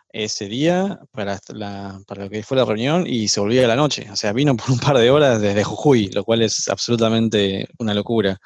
ese 0.10 0.46
día 0.46 1.00
para, 1.12 1.40
la, 1.50 2.00
para 2.06 2.26
lo 2.26 2.30
que 2.30 2.44
fue 2.44 2.58
la 2.58 2.66
reunión 2.66 3.06
y 3.08 3.28
se 3.28 3.40
volvía 3.40 3.66
a 3.66 3.68
la 3.68 3.76
noche. 3.76 4.08
O 4.12 4.16
sea, 4.16 4.34
vino 4.34 4.56
por 4.56 4.70
un 4.70 4.80
par 4.80 4.98
de 5.00 5.10
horas 5.10 5.42
desde 5.42 5.64
Jujuy, 5.64 6.10
lo 6.10 6.24
cual 6.24 6.44
es 6.44 6.70
absolutamente 6.70 7.68
una 7.80 7.96
locura. 7.96 8.38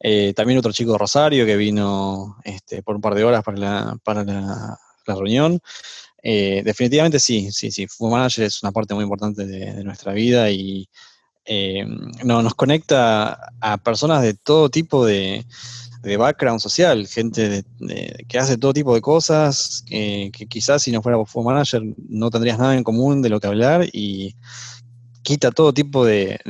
Eh, 0.00 0.32
también 0.34 0.58
otro 0.58 0.72
chico 0.72 0.92
de 0.92 0.98
Rosario 0.98 1.46
que 1.46 1.56
vino 1.56 2.36
este, 2.44 2.82
por 2.82 2.96
un 2.96 3.00
par 3.00 3.14
de 3.14 3.24
horas 3.24 3.44
para 3.44 3.58
la, 3.58 3.96
para 4.02 4.24
la 4.24 4.78
reunión. 5.06 5.60
Eh, 6.22 6.62
definitivamente 6.64 7.18
sí, 7.18 7.50
sí, 7.50 7.70
sí. 7.70 7.86
Food 7.88 8.12
Manager 8.12 8.44
es 8.44 8.62
una 8.62 8.72
parte 8.72 8.94
muy 8.94 9.02
importante 9.04 9.44
de, 9.46 9.82
nuestra 9.84 10.12
vida 10.12 10.50
y 10.50 10.88
eh, 11.44 11.84
nos 12.24 12.54
conecta 12.54 13.52
a 13.60 13.76
personas 13.78 14.22
de 14.22 14.34
todo 14.34 14.68
tipo 14.70 15.04
de, 15.04 15.44
background 16.18 16.60
social, 16.60 17.06
gente 17.06 17.64
que 18.28 18.38
hace 18.38 18.58
todo 18.58 18.72
tipo 18.72 18.92
de 18.92 19.00
cosas, 19.00 19.84
que 19.88 20.46
quizás 20.48 20.82
si 20.82 20.90
no 20.90 21.00
fuera 21.00 21.24
Food 21.24 21.44
Manager 21.44 21.80
no 22.08 22.28
tendrías 22.28 22.58
nada 22.58 22.76
en 22.76 22.82
común 22.82 23.22
de 23.22 23.28
lo 23.28 23.38
que 23.38 23.46
hablar 23.46 23.86
y 23.92 24.34
quita 25.22 25.52
todo 25.52 25.72
tipo 25.72 26.04
de, 26.04 26.40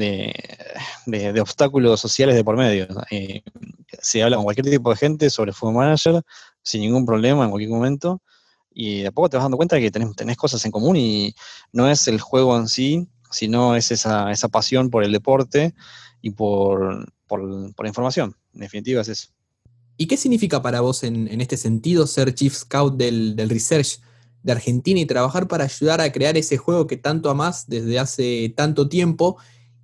obstáculos 1.40 2.00
sociales 2.00 2.34
de 2.34 2.44
por 2.44 2.56
medio. 2.56 2.88
Eh, 3.10 3.42
se 4.00 4.22
habla 4.22 4.36
con 4.36 4.44
cualquier 4.44 4.70
tipo 4.70 4.90
de 4.90 4.96
gente 4.96 5.30
sobre 5.30 5.52
Food 5.52 5.72
Manager 5.72 6.22
sin 6.62 6.80
ningún 6.80 7.04
problema 7.04 7.44
en 7.44 7.50
cualquier 7.50 7.70
momento 7.70 8.22
y 8.74 9.02
de 9.02 9.08
a 9.08 9.12
poco 9.12 9.28
te 9.28 9.36
vas 9.36 9.44
dando 9.44 9.56
cuenta 9.56 9.76
de 9.76 9.82
que 9.82 9.90
tenés, 9.90 10.36
cosas 10.36 10.64
en 10.64 10.70
común 10.70 10.96
y 10.96 11.34
no 11.72 11.88
es 11.88 12.08
el 12.08 12.20
juego 12.20 12.56
en 12.56 12.68
sí, 12.68 13.08
sino 13.30 13.76
es 13.76 13.90
esa, 13.90 14.30
esa 14.30 14.48
pasión 14.48 14.90
por 14.90 15.04
el 15.04 15.12
deporte 15.12 15.74
y 16.20 16.30
por, 16.30 17.06
la 17.30 17.88
información. 17.88 18.36
En 18.54 18.60
definitiva 18.60 19.00
es 19.00 19.08
eso. 19.08 19.28
¿Y 19.96 20.06
qué 20.06 20.16
significa 20.16 20.62
para 20.62 20.80
vos 20.80 21.02
en, 21.02 21.40
este 21.40 21.56
sentido 21.56 22.06
ser 22.06 22.34
Chief 22.34 22.54
Scout 22.54 22.96
del, 22.96 23.36
Research 23.48 24.00
de 24.42 24.52
Argentina 24.52 25.00
y 25.00 25.06
trabajar 25.06 25.48
para 25.48 25.64
ayudar 25.64 26.00
a 26.00 26.10
crear 26.12 26.36
ese 26.36 26.56
juego 26.56 26.86
que 26.86 26.96
tanto 26.96 27.30
amás 27.30 27.66
desde 27.68 27.98
hace 27.98 28.52
tanto 28.56 28.88
tiempo 28.88 29.36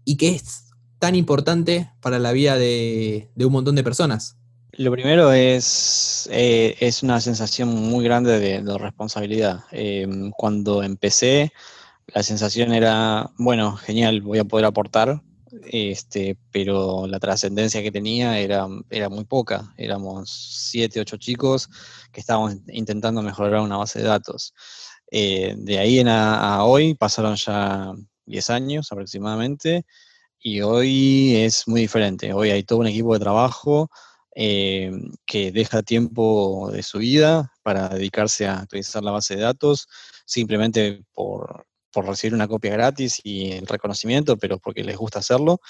y 0.04 0.16
que 0.16 0.30
es 0.30 0.64
tan 0.98 1.14
importante 1.14 1.90
para 2.00 2.18
la 2.18 2.32
vida 2.32 2.56
de 2.56 3.28
un 3.36 3.52
montón 3.52 3.76
de 3.76 3.84
personas? 3.84 4.38
Lo 4.72 4.92
primero 4.92 5.32
es, 5.32 6.28
eh, 6.30 6.76
es 6.80 7.02
una 7.02 7.20
sensación 7.20 7.68
muy 7.70 8.04
grande 8.04 8.38
de, 8.38 8.78
responsabilidad. 8.78 9.64
Em, 9.72 10.30
cuando 10.30 10.82
empecé, 10.82 11.52
la 12.08 12.22
sensación 12.22 12.72
era, 12.72 13.30
bueno, 13.38 13.76
genial, 13.76 14.20
voy 14.22 14.38
a 14.38 14.44
poder 14.44 14.66
aportar. 14.66 15.22
este, 15.72 16.36
pero 16.52 17.06
la 17.06 17.18
trascendencia 17.18 17.82
que 17.82 17.90
tenía 17.90 18.38
era, 18.38 18.66
era 18.90 19.08
muy 19.08 19.24
poca. 19.24 19.72
Éramos 19.78 20.30
siete, 20.30 21.00
ocho 21.00 21.16
chicos 21.16 21.70
que 22.12 22.20
estábamos 22.20 22.56
intentando 22.68 23.22
mejorar 23.22 23.60
una 23.62 23.78
base 23.78 24.00
de 24.00 24.06
datos. 24.06 24.54
Eh, 25.10 25.54
de 25.56 25.78
ahí 25.78 25.98
en 26.00 26.08
a, 26.08 26.64
hoy 26.64 26.94
pasaron 26.94 27.36
ya 27.36 27.94
10 28.26 28.50
años 28.50 28.92
aproximadamente 28.92 29.86
y 30.40 30.60
hoy 30.60 31.36
es 31.36 31.66
muy 31.66 31.82
diferente. 31.82 32.32
Hoy 32.32 32.50
hay 32.50 32.62
todo 32.62 32.80
un 32.80 32.86
equipo 32.88 33.14
de 33.14 33.20
trabajo 33.20 33.90
eh, 34.40 34.92
que 35.26 35.50
deja 35.50 35.82
tiempo 35.82 36.70
de 36.70 36.84
su 36.84 36.98
vida 36.98 37.52
para 37.64 37.88
dedicarse 37.88 38.46
a 38.46 38.60
actualizar 38.60 39.02
la 39.02 39.10
base 39.10 39.34
de 39.34 39.42
datos 39.42 39.88
simplemente 40.26 41.02
por, 41.12 41.66
por 41.90 42.06
recibir 42.06 42.34
una 42.34 42.46
copia 42.46 42.70
gratis 42.70 43.20
y 43.24 43.50
el 43.50 43.66
reconocimiento, 43.66 44.36
pero 44.36 44.60
porque 44.60 44.84
les 44.84 44.96
gusta 44.96 45.18
hacerlo, 45.18 45.60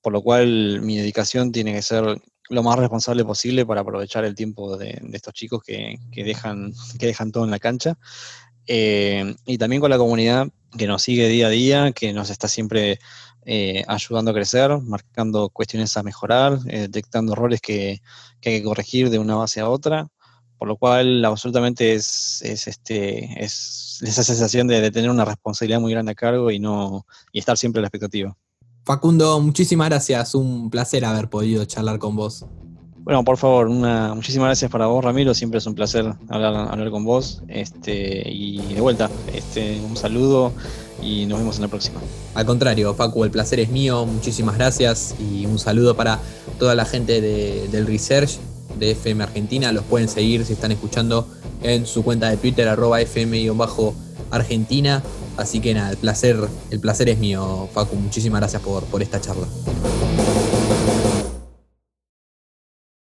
por 0.00 0.12
lo 0.12 0.22
cual 0.22 0.82
mi 0.82 0.98
dedicación 0.98 1.50
tiene 1.50 1.72
que 1.72 1.82
ser 1.82 2.22
lo 2.48 2.62
más 2.62 2.78
responsable 2.78 3.24
posible 3.24 3.66
para 3.66 3.80
aprovechar 3.80 4.24
el 4.24 4.36
tiempo 4.36 4.76
de, 4.76 5.02
estos 5.12 5.34
chicos 5.34 5.60
que, 5.64 5.98
dejan, 6.14 6.72
que 7.00 7.06
dejan 7.06 7.32
todo 7.32 7.42
en 7.42 7.50
la 7.50 7.58
cancha. 7.58 7.98
Eh, 8.68 9.34
y 9.46 9.58
también 9.58 9.80
con 9.80 9.90
la 9.90 9.98
comunidad 9.98 10.46
que 10.78 10.86
nos 10.86 11.02
sigue 11.02 11.26
día 11.26 11.48
a 11.48 11.50
día, 11.50 11.90
que 11.90 12.12
nos 12.12 12.30
está 12.30 12.46
siempre 12.46 13.00
eh, 13.44 13.84
ayudando 13.88 14.30
a 14.30 14.34
crecer, 14.34 14.78
marcando 14.78 15.48
cuestiones 15.48 15.96
a 15.96 16.02
mejorar, 16.02 16.58
eh, 16.66 16.82
detectando 16.82 17.32
errores 17.32 17.60
que, 17.60 18.00
que, 18.40 18.50
hay 18.50 18.58
que 18.58 18.64
corregir 18.64 19.10
de 19.10 19.18
una 19.18 19.36
base 19.36 19.60
a 19.60 19.68
otra. 19.68 20.08
Por 20.58 20.68
lo 20.68 20.76
cual, 20.76 21.24
absolutamente 21.24 21.92
es, 21.92 22.40
es, 22.42 22.68
este, 22.68 23.42
es 23.42 24.00
esa 24.00 24.22
sensación 24.22 24.68
de, 24.68 24.90
tener 24.92 25.10
una 25.10 25.24
responsabilidad 25.24 25.80
muy 25.80 25.90
grande 25.90 26.12
a 26.12 26.14
cargo 26.14 26.52
y, 26.52 26.60
no, 26.60 27.04
y 27.32 27.40
estar 27.40 27.58
siempre 27.58 27.80
a 27.80 27.82
la 27.82 27.88
expectativa. 27.88 28.36
Facundo, 28.84 29.40
muchísimas 29.40 29.88
gracias. 29.88 30.36
Un 30.36 30.70
placer 30.70 31.04
haber 31.04 31.28
podido 31.28 31.64
charlar 31.64 31.98
con 31.98 32.14
vos. 32.14 32.46
Bueno, 33.04 33.24
por 33.24 33.36
favor, 33.36 33.68
muchísimas 33.68 34.46
gracias 34.46 34.70
para 34.70 34.86
vos, 34.86 35.04
Ramiro. 35.04 35.34
Siempre 35.34 35.58
es 35.58 35.66
un 35.66 35.74
placer 35.74 36.14
hablar, 36.28 36.90
con 36.90 37.04
vos. 37.04 37.42
Este, 37.48 38.22
y 38.30 38.74
de 38.74 38.80
vuelta, 38.80 39.10
este, 39.34 39.80
un 39.80 39.96
saludo 39.96 40.52
y 41.02 41.26
nos 41.26 41.40
vemos 41.40 41.56
en 41.56 41.62
la 41.62 41.68
próxima. 41.68 42.00
Al 42.34 42.46
contrario, 42.46 42.94
Facu, 42.94 43.24
el 43.24 43.32
placer 43.32 43.58
es 43.58 43.70
mío. 43.70 44.06
Muchísimas 44.06 44.56
gracias 44.56 45.16
y 45.18 45.46
un 45.46 45.58
saludo 45.58 45.96
para 45.96 46.20
toda 46.60 46.76
la 46.76 46.84
gente 46.84 47.20
del 47.20 47.86
Research 47.88 48.38
de 48.78 48.92
FM 48.92 49.24
Argentina. 49.24 49.72
Los 49.72 49.84
pueden 49.84 50.08
seguir 50.08 50.44
si 50.44 50.52
están 50.52 50.70
escuchando 50.70 51.26
en 51.64 51.86
su 51.86 52.04
cuenta 52.04 52.30
de 52.30 52.36
Twitter, 52.36 52.68
arroba 52.68 53.00
FM-Argentina. 53.00 55.02
Así 55.36 55.60
que 55.60 55.74
nada, 55.74 55.90
el 55.90 55.96
placer, 55.96 56.36
el 56.70 56.78
placer 56.78 57.08
es 57.08 57.18
mío, 57.18 57.68
Facu. 57.72 57.96
Muchísimas 57.96 58.40
gracias 58.40 58.62
por, 58.62 58.84
por 58.84 59.02
esta 59.02 59.20
charla. 59.20 59.48